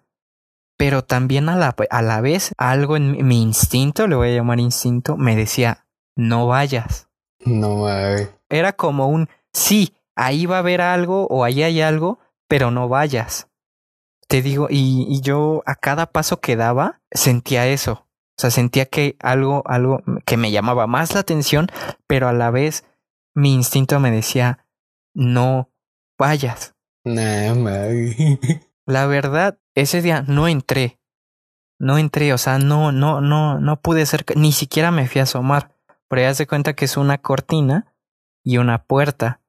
Pero 0.78 1.04
también 1.04 1.50
a 1.50 1.58
la, 1.58 1.76
a 1.90 2.02
la 2.02 2.22
vez, 2.22 2.54
algo 2.58 2.96
en 2.96 3.28
mi, 3.28 3.42
instinto, 3.42 4.08
le 4.08 4.16
voy 4.16 4.30
a 4.30 4.36
llamar 4.36 4.60
instinto, 4.60 5.18
me 5.18 5.36
decía, 5.36 5.86
no 6.16 6.48
vayas. 6.48 7.10
No 7.46 7.76
mames. 7.78 8.30
Era 8.50 8.74
como 8.74 9.08
un, 9.08 9.30
sí, 9.54 9.94
ahí 10.16 10.46
va 10.46 10.58
a 10.58 10.60
haber 10.60 10.82
algo 10.82 11.28
o 11.28 11.44
ahí 11.44 11.64
hay 11.64 11.82
algo, 11.82 12.20
pero 12.48 12.72
no 12.72 12.88
vayas. 12.88 13.48
Te 14.28 14.42
digo, 14.42 14.68
y, 14.70 15.06
y 15.10 15.22
yo 15.22 15.64
a 15.66 15.76
cada 15.76 16.06
paso 16.08 16.40
que 16.40 16.56
daba 16.56 17.02
sentía 17.12 17.68
eso. 17.68 18.06
O 18.40 18.42
sea, 18.42 18.52
sentía 18.52 18.86
que 18.86 19.18
algo, 19.20 19.64
algo 19.66 20.02
que 20.26 20.38
me 20.38 20.50
llamaba 20.50 20.88
más 20.88 21.14
la 21.14 21.20
atención, 21.20 21.68
pero 22.08 22.30
a 22.30 22.32
la 22.32 22.52
vez 22.52 22.86
mi 23.36 23.54
instinto 23.54 24.00
me 24.00 24.12
decía, 24.12 24.66
no 25.14 25.70
vayas. 26.18 26.74
Nah. 27.04 27.54
La 28.86 29.08
verdad, 29.08 29.60
ese 29.76 30.02
día 30.02 30.24
no 30.26 30.48
entré. 30.48 31.02
No 31.80 31.98
entré, 31.98 32.32
o 32.32 32.38
sea, 32.38 32.60
no, 32.60 32.94
no, 32.94 33.20
no, 33.20 33.60
no 33.60 33.82
pude 33.82 34.06
ser, 34.06 34.24
ni 34.38 34.54
siquiera 34.54 34.92
me 34.92 35.10
fui 35.10 35.20
a 35.20 35.24
asomar. 35.24 35.76
Pero 36.08 36.22
ya 36.22 36.34
se 36.34 36.48
cuenta 36.48 36.76
que 36.76 36.86
es 36.86 36.96
una 36.96 37.18
cortina 37.18 37.94
y 38.42 38.58
una 38.58 38.86
puerta. 38.86 39.42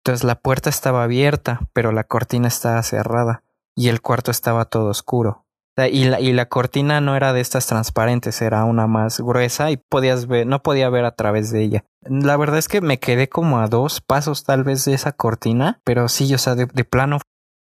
Entonces 0.00 0.24
la 0.24 0.34
puerta 0.34 0.68
estaba 0.68 1.04
abierta, 1.04 1.60
pero 1.72 1.92
la 1.92 2.02
cortina 2.02 2.48
estaba 2.48 2.82
cerrada 2.82 3.44
y 3.76 3.86
el 3.86 4.00
cuarto 4.02 4.32
estaba 4.32 4.64
todo 4.64 4.86
oscuro. 4.86 5.46
Sea, 5.80 5.88
Y 5.88 6.04
la, 6.04 6.20
y 6.20 6.32
la 6.32 6.46
cortina 6.46 7.00
no 7.00 7.16
era 7.16 7.32
de 7.32 7.40
estas 7.40 7.66
transparentes, 7.66 8.42
era 8.42 8.64
una 8.64 8.86
más 8.86 9.20
gruesa 9.20 9.70
y 9.70 9.76
podías 9.76 10.26
ver, 10.26 10.46
no 10.46 10.62
podía 10.62 10.90
ver 10.90 11.04
a 11.04 11.14
través 11.14 11.50
de 11.50 11.62
ella. 11.62 11.84
La 12.02 12.36
verdad 12.36 12.58
es 12.58 12.68
que 12.68 12.80
me 12.80 12.98
quedé 12.98 13.28
como 13.28 13.60
a 13.60 13.66
dos 13.68 14.00
pasos 14.00 14.44
tal 14.44 14.64
vez 14.64 14.84
de 14.84 14.94
esa 14.94 15.12
cortina, 15.12 15.80
pero 15.84 16.08
sí, 16.08 16.32
o 16.34 16.38
sea, 16.38 16.54
de, 16.54 16.66
de 16.66 16.84
plano, 16.84 17.18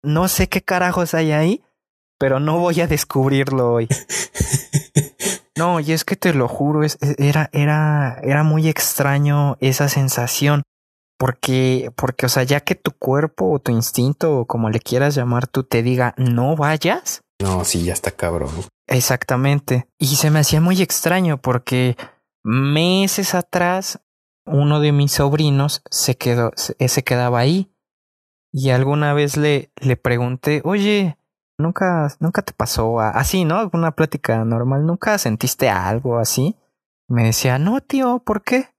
no 0.02 0.28
sé 0.28 0.48
qué 0.48 0.62
carajos 0.62 1.14
hay 1.14 1.32
ahí, 1.32 1.64
pero 2.18 2.38
no 2.40 2.58
voy 2.58 2.80
a 2.80 2.86
descubrirlo 2.86 3.72
hoy. 3.72 3.88
No, 5.56 5.78
y 5.78 5.92
es 5.92 6.04
que 6.04 6.16
te 6.16 6.34
lo 6.34 6.48
juro, 6.48 6.82
es, 6.82 6.98
e- 7.00 7.14
era, 7.18 7.48
era, 7.52 8.18
era 8.24 8.42
muy 8.42 8.68
extraño 8.68 9.56
esa 9.60 9.88
sensación. 9.88 10.62
Porque, 11.16 11.92
porque, 11.94 12.26
o 12.26 12.28
sea, 12.28 12.42
ya 12.42 12.58
que 12.60 12.74
tu 12.74 12.90
cuerpo 12.90 13.52
o 13.52 13.58
tu 13.60 13.70
instinto 13.70 14.36
o 14.40 14.46
como 14.46 14.68
le 14.68 14.80
quieras 14.80 15.14
llamar 15.14 15.46
tú 15.46 15.62
te 15.62 15.84
diga 15.84 16.12
no 16.18 16.56
vayas, 16.56 17.22
No, 17.45 17.62
sí, 17.62 17.84
ya 17.84 17.92
está 17.92 18.11
cabrón. 18.11 18.49
Exactamente. 18.86 19.86
Y 19.99 20.16
se 20.16 20.30
me 20.30 20.38
hacía 20.38 20.62
muy 20.62 20.80
extraño 20.80 21.42
porque 21.42 21.95
meses 22.42 23.34
atrás 23.34 24.01
uno 24.47 24.80
de 24.80 24.92
mis 24.92 25.12
sobrinos 25.12 25.82
se 25.90 26.16
quedó, 26.16 26.53
se, 26.57 26.88
se 26.88 27.05
quedaba 27.05 27.38
ahí. 27.38 27.70
Y 28.51 28.70
alguna 28.70 29.12
vez 29.12 29.36
le, 29.36 29.70
le 29.76 29.99
pregunté, 29.99 30.62
oye, 30.64 31.18
nunca, 31.59 32.09
nunca 32.18 32.40
te 32.40 32.55
pasó 32.55 32.99
así, 33.01 33.45
¿no? 33.45 33.59
Alguna 33.59 33.90
plática 33.92 34.42
normal, 34.47 34.86
nunca 34.86 35.18
sentiste 35.18 35.68
algo 35.68 36.18
así. 36.18 36.57
Me 37.09 37.24
decía, 37.24 37.59
no, 37.59 37.82
tío, 37.82 38.22
¿por 38.24 38.42
qué? 38.42 38.70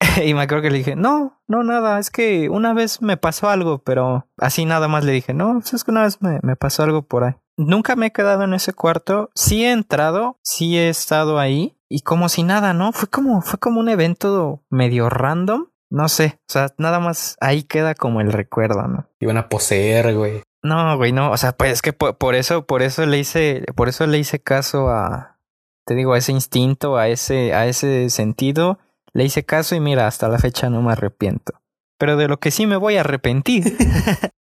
y 0.24 0.32
me 0.34 0.42
acuerdo 0.42 0.62
que 0.62 0.70
le 0.70 0.78
dije, 0.78 0.94
no, 0.94 1.42
no, 1.48 1.64
nada, 1.64 1.98
es 1.98 2.10
que 2.10 2.48
una 2.50 2.72
vez 2.72 3.02
me 3.02 3.16
pasó 3.16 3.48
algo, 3.48 3.78
pero 3.78 4.28
así 4.36 4.64
nada 4.64 4.86
más 4.86 5.04
le 5.04 5.10
dije, 5.10 5.34
no, 5.34 5.54
pues 5.54 5.74
es 5.74 5.82
que 5.82 5.90
una 5.90 6.02
vez 6.02 6.22
me, 6.22 6.38
me 6.44 6.54
pasó 6.54 6.84
algo 6.84 7.02
por 7.02 7.24
ahí. 7.24 7.34
Nunca 7.56 7.96
me 7.96 8.06
he 8.06 8.12
quedado 8.12 8.44
en 8.44 8.54
ese 8.54 8.72
cuarto, 8.72 9.30
sí 9.34 9.64
he 9.64 9.72
entrado, 9.72 10.38
sí 10.42 10.76
he 10.76 10.88
estado 10.88 11.38
ahí, 11.38 11.76
y 11.88 12.00
como 12.00 12.28
si 12.28 12.42
nada, 12.42 12.74
¿no? 12.74 12.92
Fue 12.92 13.08
como, 13.08 13.42
fue 13.42 13.58
como 13.58 13.80
un 13.80 13.88
evento 13.88 14.64
medio 14.70 15.08
random, 15.08 15.68
no 15.90 16.08
sé, 16.08 16.40
o 16.48 16.52
sea, 16.52 16.66
nada 16.78 16.98
más 16.98 17.36
ahí 17.40 17.62
queda 17.62 17.94
como 17.94 18.20
el 18.20 18.32
recuerdo, 18.32 18.88
¿no? 18.88 19.08
Iban 19.20 19.36
a 19.36 19.48
poseer, 19.48 20.14
güey. 20.16 20.42
No, 20.62 20.96
güey, 20.96 21.12
no, 21.12 21.30
o 21.30 21.36
sea, 21.36 21.52
pues 21.52 21.72
es 21.72 21.82
que 21.82 21.92
por, 21.92 22.16
por 22.16 22.34
eso, 22.34 22.66
por 22.66 22.82
eso 22.82 23.06
le 23.06 23.18
hice, 23.18 23.64
por 23.76 23.88
eso 23.88 24.06
le 24.06 24.18
hice 24.18 24.40
caso 24.40 24.88
a, 24.88 25.38
te 25.86 25.94
digo, 25.94 26.14
a 26.14 26.18
ese 26.18 26.32
instinto, 26.32 26.96
a 26.96 27.08
ese, 27.08 27.54
a 27.54 27.66
ese 27.66 28.10
sentido, 28.10 28.78
le 29.12 29.24
hice 29.24 29.44
caso 29.44 29.76
y 29.76 29.80
mira, 29.80 30.06
hasta 30.06 30.28
la 30.28 30.38
fecha 30.38 30.70
no 30.70 30.82
me 30.82 30.92
arrepiento. 30.92 31.52
Pero 31.98 32.16
de 32.16 32.26
lo 32.26 32.40
que 32.40 32.50
sí 32.50 32.66
me 32.66 32.76
voy 32.76 32.96
a 32.96 33.00
arrepentir 33.00 33.76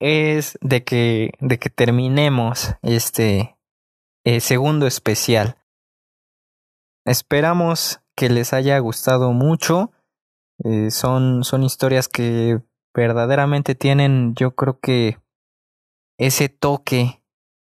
es 0.00 0.58
de 0.62 0.82
que, 0.82 1.32
de 1.40 1.58
que 1.58 1.70
terminemos 1.70 2.74
este 2.82 3.56
eh, 4.24 4.40
segundo 4.40 4.86
especial. 4.86 5.58
Esperamos 7.06 8.00
que 8.16 8.28
les 8.28 8.52
haya 8.52 8.78
gustado 8.78 9.32
mucho. 9.32 9.92
Eh, 10.64 10.90
son, 10.90 11.44
son 11.44 11.62
historias 11.62 12.08
que 12.08 12.60
verdaderamente 12.94 13.74
tienen, 13.74 14.34
yo 14.34 14.54
creo 14.54 14.78
que 14.80 15.18
ese 16.18 16.48
toque 16.48 17.22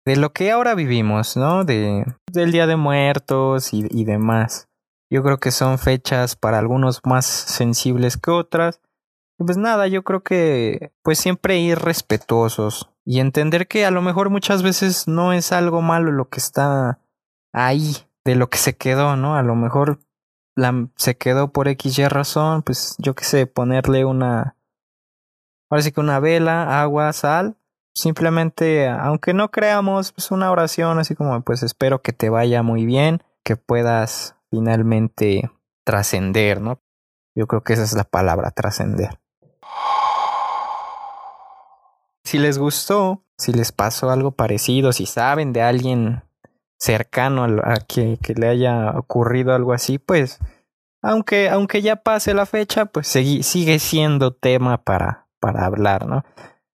de 0.06 0.18
lo 0.18 0.34
que 0.34 0.52
ahora 0.52 0.76
vivimos, 0.76 1.38
¿no? 1.38 1.64
De, 1.64 2.06
del 2.32 2.52
Día 2.52 2.68
de 2.68 2.76
Muertos 2.76 3.74
y, 3.74 3.88
y 3.90 4.04
demás. 4.04 4.68
Yo 5.10 5.24
creo 5.24 5.38
que 5.38 5.52
son 5.52 5.78
fechas 5.78 6.36
para 6.36 6.58
algunos 6.58 7.00
más 7.06 7.26
sensibles 7.26 8.18
que 8.18 8.32
otras. 8.32 8.82
Pues 9.38 9.58
nada, 9.58 9.88
yo 9.88 10.04
creo 10.04 10.22
que 10.24 10.92
pues 11.02 11.20
siempre 11.20 11.60
ir 11.60 11.80
respetuosos 11.80 12.90
y 13.04 13.20
entender 13.20 13.68
que 13.68 13.86
a 13.86 13.92
lo 13.92 14.02
mejor 14.02 14.30
muchas 14.30 14.64
veces 14.64 15.08
no 15.08 15.34
es 15.34 15.52
algo 15.52 15.82
malo 15.82 16.12
lo 16.12 16.30
que 16.30 16.40
está 16.40 17.00
ahí, 17.52 17.98
de 18.24 18.36
lo 18.36 18.50
que 18.50 18.58
se 18.58 18.76
quedó, 18.76 19.16
¿no? 19.16 19.36
A 19.36 19.44
lo 19.44 19.56
mejor 19.56 20.00
se 20.96 21.18
quedó 21.18 21.52
por 21.52 21.68
X 21.68 21.98
y 21.98 22.08
razón, 22.08 22.62
pues 22.62 22.96
yo 23.00 23.16
qué 23.16 23.24
sé, 23.26 23.48
ponerle 23.48 24.06
una, 24.06 24.56
sí 25.80 25.92
que 25.92 26.00
una 26.00 26.20
vela, 26.20 26.82
agua, 26.82 27.12
sal, 27.12 27.58
simplemente, 27.96 28.88
aunque 28.88 29.34
no 29.34 29.50
creamos, 29.50 30.12
pues 30.12 30.32
una 30.32 30.52
oración 30.52 31.00
así 31.00 31.16
como, 31.16 31.42
pues 31.42 31.64
espero 31.64 32.02
que 32.02 32.14
te 32.14 32.30
vaya 32.30 32.62
muy 32.62 32.86
bien, 32.86 33.24
que 33.44 33.56
puedas 33.56 34.36
finalmente 34.52 35.52
trascender, 35.84 36.62
¿no? 36.62 36.80
Yo 37.36 37.48
creo 37.48 37.64
que 37.64 37.74
esa 37.74 37.84
es 37.84 37.94
la 37.94 38.04
palabra, 38.04 38.52
trascender. 38.52 39.20
Si 42.34 42.40
les 42.40 42.58
gustó, 42.58 43.24
si 43.38 43.54
les 43.54 43.72
pasó 43.72 44.10
algo 44.10 44.32
parecido, 44.32 44.92
si 44.92 45.06
saben 45.06 45.54
de 45.54 45.62
alguien 45.62 46.24
cercano 46.80 47.44
a, 47.44 47.76
que, 47.76 48.18
le 48.36 48.48
haya 48.48 48.98
ocurrido 48.98 49.54
algo 49.54 49.72
así, 49.72 50.00
pues 50.00 50.40
aunque, 51.04 51.52
aunque 51.52 51.84
ya 51.84 51.98
pase 51.98 52.34
la 52.34 52.48
fecha, 52.48 52.88
pues 52.88 53.06
sigue 53.06 53.78
siendo 53.78 54.34
tema 54.34 54.84
para, 54.84 55.28
para 55.40 55.64
hablar, 55.68 56.08
¿no? 56.08 56.24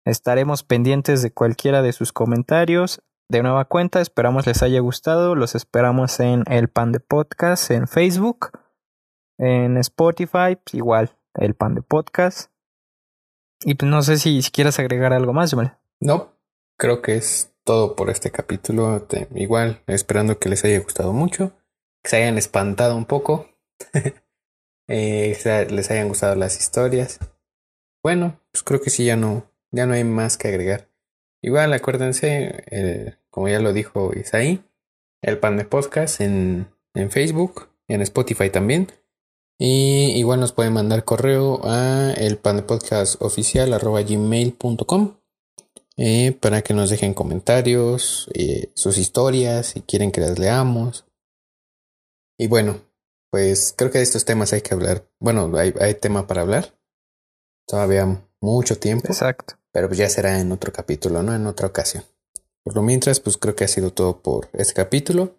Estaremos 0.05 0.63
pendientes 0.63 1.21
de 1.23 1.33
cualquiera 1.33 1.81
de 1.81 1.91
sus 1.91 2.13
comentarios. 2.13 3.01
De 3.27 3.43
nueva 3.43 3.65
cuenta, 3.65 3.99
esperamos 3.99 4.47
les 4.47 4.63
haya 4.63 4.79
gustado. 4.79 5.35
Los 5.35 5.55
esperamos 5.55 6.21
en 6.21 6.45
El 6.47 6.69
Pan 6.69 6.93
de 6.93 7.01
Podcast, 7.01 7.69
en 7.71 7.89
Facebook, 7.89 8.57
en 9.37 9.75
Spotify, 9.75 10.55
pues 10.55 10.75
igual, 10.75 11.17
El 11.33 11.53
Pan 11.53 11.75
de 11.75 11.81
Podcast. 11.81 12.49
Y 13.63 13.75
pues 13.75 13.89
no 13.89 14.01
sé 14.01 14.17
si, 14.17 14.41
si 14.41 14.51
agregar 14.61 15.13
algo 15.13 15.33
más, 15.33 15.51
Jamal. 15.51 15.77
No, 15.99 16.33
creo 16.77 17.01
que 17.01 17.15
es 17.15 17.53
todo 17.63 17.95
por 17.95 18.09
este 18.09 18.31
capítulo. 18.31 19.05
igual, 19.35 19.81
esperando 19.87 20.39
que 20.39 20.49
les 20.49 20.63
haya 20.63 20.79
gustado 20.79 21.13
mucho, 21.13 21.53
que 22.03 22.09
se 22.09 22.17
hayan 22.17 22.37
espantado 22.37 22.95
un 22.95 23.05
poco, 23.05 23.49
eh, 24.87 25.67
les 25.69 25.91
hayan 25.91 26.07
gustado 26.07 26.35
las 26.35 26.57
historias. 26.57 27.19
Bueno, 28.01 28.39
pues 28.51 28.63
creo 28.63 28.81
que 28.81 28.89
sí, 28.89 29.05
ya 29.05 29.17
no, 29.17 29.51
ya 29.71 29.85
no 29.85 29.93
hay 29.93 30.03
más 30.03 30.37
que 30.37 30.47
agregar. 30.47 30.89
Igual, 31.41 31.73
acuérdense, 31.73 33.17
como 33.29 33.49
ya 33.49 33.59
lo 33.59 33.73
dijo 33.73 34.11
Isaí, 34.13 34.63
el 35.21 35.37
pan 35.37 35.57
de 35.57 35.65
podcast 35.65 36.21
en, 36.21 36.67
en 36.93 37.11
Facebook, 37.11 37.69
en 37.87 38.01
Spotify 38.01 38.49
también. 38.49 38.87
Y 39.61 40.17
igual 40.17 40.39
nos 40.39 40.53
pueden 40.53 40.71
mandar 40.71 41.03
correo 41.03 41.59
a 41.65 42.13
el 42.13 42.39
gmail.com 44.07 45.17
eh, 45.97 46.31
para 46.39 46.61
que 46.61 46.73
nos 46.73 46.89
dejen 46.89 47.13
comentarios, 47.13 48.29
eh, 48.33 48.71
sus 48.73 48.97
historias, 48.97 49.65
si 49.67 49.81
quieren 49.81 50.13
que 50.13 50.21
las 50.21 50.39
leamos. 50.39 51.05
Y 52.37 52.47
bueno, 52.47 52.79
pues 53.29 53.73
creo 53.77 53.91
que 53.91 53.97
de 53.97 54.05
estos 54.05 54.23
temas 54.23 54.53
hay 54.53 54.61
que 54.61 54.73
hablar. 54.73 55.05
Bueno, 55.19 55.51
hay, 55.57 55.73
hay 55.81 55.93
tema 55.95 56.25
para 56.25 56.41
hablar. 56.41 56.73
Todavía 57.67 58.25
mucho 58.39 58.79
tiempo. 58.79 59.07
Exacto. 59.09 59.55
Pero 59.73 59.89
pues 59.89 59.97
ya 59.97 60.09
será 60.09 60.39
en 60.39 60.53
otro 60.53 60.71
capítulo, 60.71 61.21
¿no? 61.21 61.35
En 61.35 61.45
otra 61.45 61.67
ocasión. 61.67 62.05
Por 62.63 62.75
lo 62.75 62.81
mientras, 62.81 63.19
pues 63.19 63.35
creo 63.35 63.57
que 63.57 63.65
ha 63.65 63.67
sido 63.67 63.91
todo 63.91 64.21
por 64.21 64.47
este 64.53 64.73
capítulo. 64.73 65.35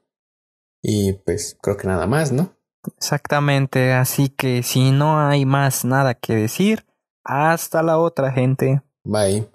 Y 0.82 1.14
pues 1.14 1.56
creo 1.62 1.78
que 1.78 1.86
nada 1.86 2.06
más, 2.06 2.32
¿no? 2.32 2.54
Exactamente, 2.96 3.92
así 3.92 4.28
que 4.28 4.62
si 4.62 4.90
no 4.90 5.20
hay 5.20 5.44
más 5.44 5.84
nada 5.84 6.14
que 6.14 6.34
decir, 6.34 6.86
hasta 7.24 7.82
la 7.82 7.98
otra 7.98 8.32
gente. 8.32 8.82
Bye. 9.04 9.48